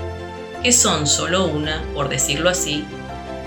que 0.62 0.72
son 0.72 1.06
solo 1.06 1.46
una, 1.46 1.82
por 1.94 2.08
decirlo 2.08 2.48
así, 2.48 2.84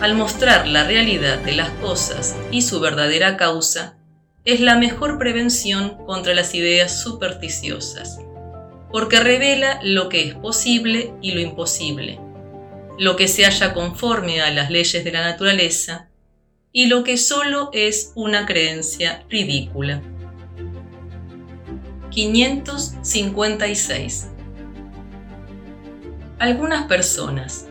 al 0.02 0.14
mostrar 0.14 0.68
la 0.68 0.84
realidad 0.84 1.40
de 1.40 1.54
las 1.54 1.70
cosas 1.70 2.36
y 2.52 2.62
su 2.62 2.80
verdadera 2.80 3.38
causa, 3.38 3.98
es 4.44 4.60
la 4.60 4.76
mejor 4.76 5.18
prevención 5.18 5.98
contra 6.06 6.36
las 6.36 6.54
ideas 6.54 7.02
supersticiosas, 7.02 8.20
porque 8.92 9.20
revela 9.20 9.80
lo 9.82 10.10
que 10.10 10.28
es 10.28 10.36
posible 10.36 11.14
y 11.22 11.32
lo 11.32 11.40
imposible, 11.40 12.20
lo 12.98 13.16
que 13.16 13.28
se 13.28 13.46
halla 13.46 13.74
conforme 13.74 14.42
a 14.42 14.52
las 14.52 14.70
leyes 14.70 15.04
de 15.04 15.12
la 15.12 15.24
naturaleza 15.24 16.08
y 16.72 16.86
lo 16.88 17.04
que 17.04 17.18
solo 17.18 17.70
es 17.74 18.12
una 18.16 18.46
creencia 18.46 19.24
ridícula. 19.30 20.02
556. 22.10 24.28
Algunas 26.40 26.86
personas 26.86 27.68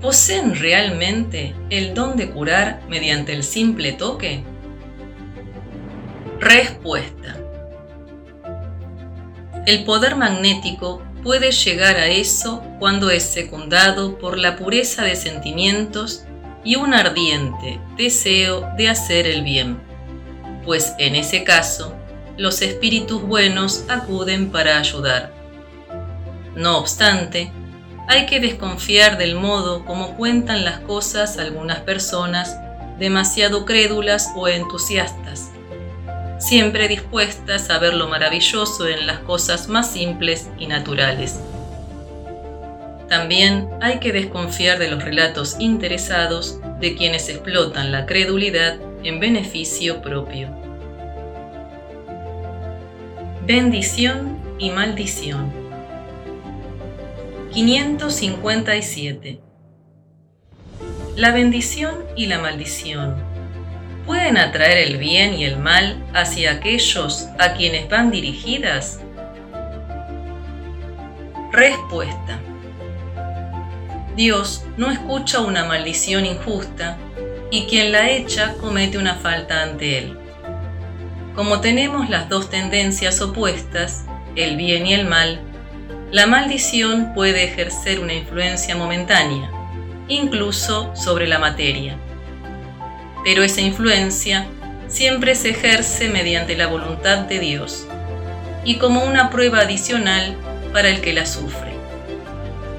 poseen 0.00 0.54
realmente 0.56 1.54
el 1.70 1.94
don 1.94 2.16
de 2.16 2.30
curar 2.30 2.82
mediante 2.88 3.32
el 3.32 3.42
simple 3.42 3.92
toque? 3.92 4.44
Respuesta. 6.40 7.36
El 9.66 9.84
poder 9.84 10.16
magnético 10.16 11.02
puede 11.22 11.52
llegar 11.52 11.96
a 11.96 12.06
eso 12.06 12.62
cuando 12.78 13.10
es 13.10 13.24
secundado 13.24 14.18
por 14.18 14.38
la 14.38 14.56
pureza 14.56 15.02
de 15.02 15.16
sentimientos 15.16 16.24
y 16.64 16.76
un 16.76 16.94
ardiente 16.94 17.80
deseo 17.96 18.68
de 18.76 18.88
hacer 18.88 19.26
el 19.26 19.42
bien, 19.42 19.80
pues 20.64 20.94
en 20.98 21.14
ese 21.14 21.44
caso 21.44 21.94
los 22.36 22.60
espíritus 22.60 23.22
buenos 23.22 23.84
acuden 23.88 24.50
para 24.50 24.78
ayudar. 24.78 25.32
No 26.54 26.78
obstante, 26.78 27.52
hay 28.08 28.26
que 28.26 28.40
desconfiar 28.40 29.18
del 29.18 29.34
modo 29.34 29.84
como 29.84 30.16
cuentan 30.16 30.64
las 30.64 30.80
cosas 30.80 31.38
algunas 31.38 31.80
personas 31.80 32.56
demasiado 32.98 33.64
crédulas 33.64 34.30
o 34.36 34.48
entusiastas, 34.48 35.50
siempre 36.38 36.88
dispuestas 36.88 37.70
a 37.70 37.78
ver 37.78 37.94
lo 37.94 38.08
maravilloso 38.08 38.86
en 38.88 39.06
las 39.06 39.20
cosas 39.20 39.68
más 39.68 39.90
simples 39.90 40.48
y 40.58 40.66
naturales. 40.66 41.40
También 43.08 43.68
hay 43.80 44.00
que 44.00 44.12
desconfiar 44.12 44.78
de 44.78 44.90
los 44.90 45.02
relatos 45.02 45.56
interesados 45.60 46.58
de 46.80 46.96
quienes 46.96 47.28
explotan 47.28 47.92
la 47.92 48.04
credulidad 48.04 48.78
en 49.04 49.20
beneficio 49.20 50.02
propio. 50.02 50.50
Bendición 53.46 54.38
y 54.58 54.70
maldición. 54.70 55.52
557. 57.52 59.40
La 61.14 61.30
bendición 61.30 61.94
y 62.16 62.26
la 62.26 62.40
maldición 62.40 63.35
pueden 64.06 64.38
atraer 64.38 64.78
el 64.78 64.96
bien 64.98 65.34
y 65.34 65.44
el 65.44 65.58
mal 65.58 66.02
hacia 66.14 66.52
aquellos 66.52 67.28
a 67.38 67.54
quienes 67.54 67.88
van 67.90 68.10
dirigidas. 68.10 69.00
Respuesta. 71.52 72.38
Dios 74.14 74.64
no 74.76 74.90
escucha 74.90 75.40
una 75.40 75.64
maldición 75.64 76.24
injusta 76.24 76.96
y 77.50 77.66
quien 77.66 77.92
la 77.92 78.10
echa 78.10 78.54
comete 78.54 78.96
una 78.96 79.16
falta 79.16 79.62
ante 79.62 79.98
Él. 79.98 80.18
Como 81.34 81.60
tenemos 81.60 82.08
las 82.08 82.28
dos 82.28 82.48
tendencias 82.48 83.20
opuestas, 83.20 84.06
el 84.36 84.56
bien 84.56 84.86
y 84.86 84.94
el 84.94 85.06
mal, 85.06 85.40
la 86.12 86.26
maldición 86.26 87.12
puede 87.14 87.44
ejercer 87.44 88.00
una 88.00 88.14
influencia 88.14 88.76
momentánea, 88.76 89.50
incluso 90.08 90.94
sobre 90.94 91.26
la 91.26 91.38
materia. 91.38 91.98
Pero 93.26 93.42
esa 93.42 93.60
influencia 93.60 94.46
siempre 94.86 95.34
se 95.34 95.50
ejerce 95.50 96.08
mediante 96.08 96.56
la 96.56 96.68
voluntad 96.68 97.18
de 97.18 97.40
Dios 97.40 97.84
y 98.64 98.76
como 98.76 99.02
una 99.02 99.30
prueba 99.30 99.62
adicional 99.62 100.36
para 100.72 100.90
el 100.90 101.00
que 101.00 101.12
la 101.12 101.26
sufre. 101.26 101.72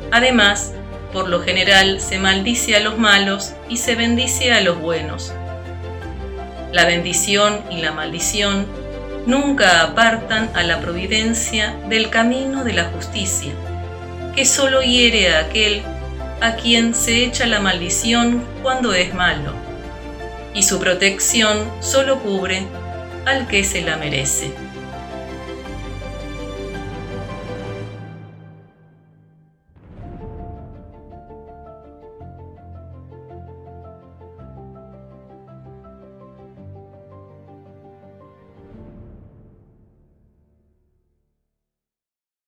Además, 0.10 0.72
por 1.12 1.28
lo 1.28 1.42
general 1.42 2.00
se 2.00 2.18
maldice 2.18 2.78
a 2.78 2.80
los 2.80 2.98
malos 2.98 3.56
y 3.68 3.76
se 3.76 3.96
bendice 3.96 4.54
a 4.54 4.62
los 4.62 4.80
buenos. 4.80 5.34
La 6.72 6.86
bendición 6.86 7.60
y 7.70 7.82
la 7.82 7.92
maldición 7.92 8.68
nunca 9.26 9.82
apartan 9.82 10.50
a 10.54 10.64
la 10.64 10.80
providencia 10.80 11.76
del 11.90 12.10
camino 12.10 12.64
de 12.64 12.72
la 12.72 12.86
justicia, 12.86 13.52
que 14.34 14.46
solo 14.46 14.82
hiere 14.82 15.36
a 15.36 15.42
aquel 15.42 15.82
a 16.40 16.56
quien 16.56 16.96
se 16.96 17.26
echa 17.26 17.48
la 17.48 17.60
maldición 17.60 18.46
cuando 18.64 18.94
es 18.94 19.14
malo, 19.14 19.67
y 20.58 20.64
su 20.64 20.80
protección 20.80 21.72
solo 21.82 22.20
cubre 22.20 22.66
al 23.26 23.48
que 23.48 23.64
se 23.64 23.84
la 23.84 23.96
merece. 23.96 24.67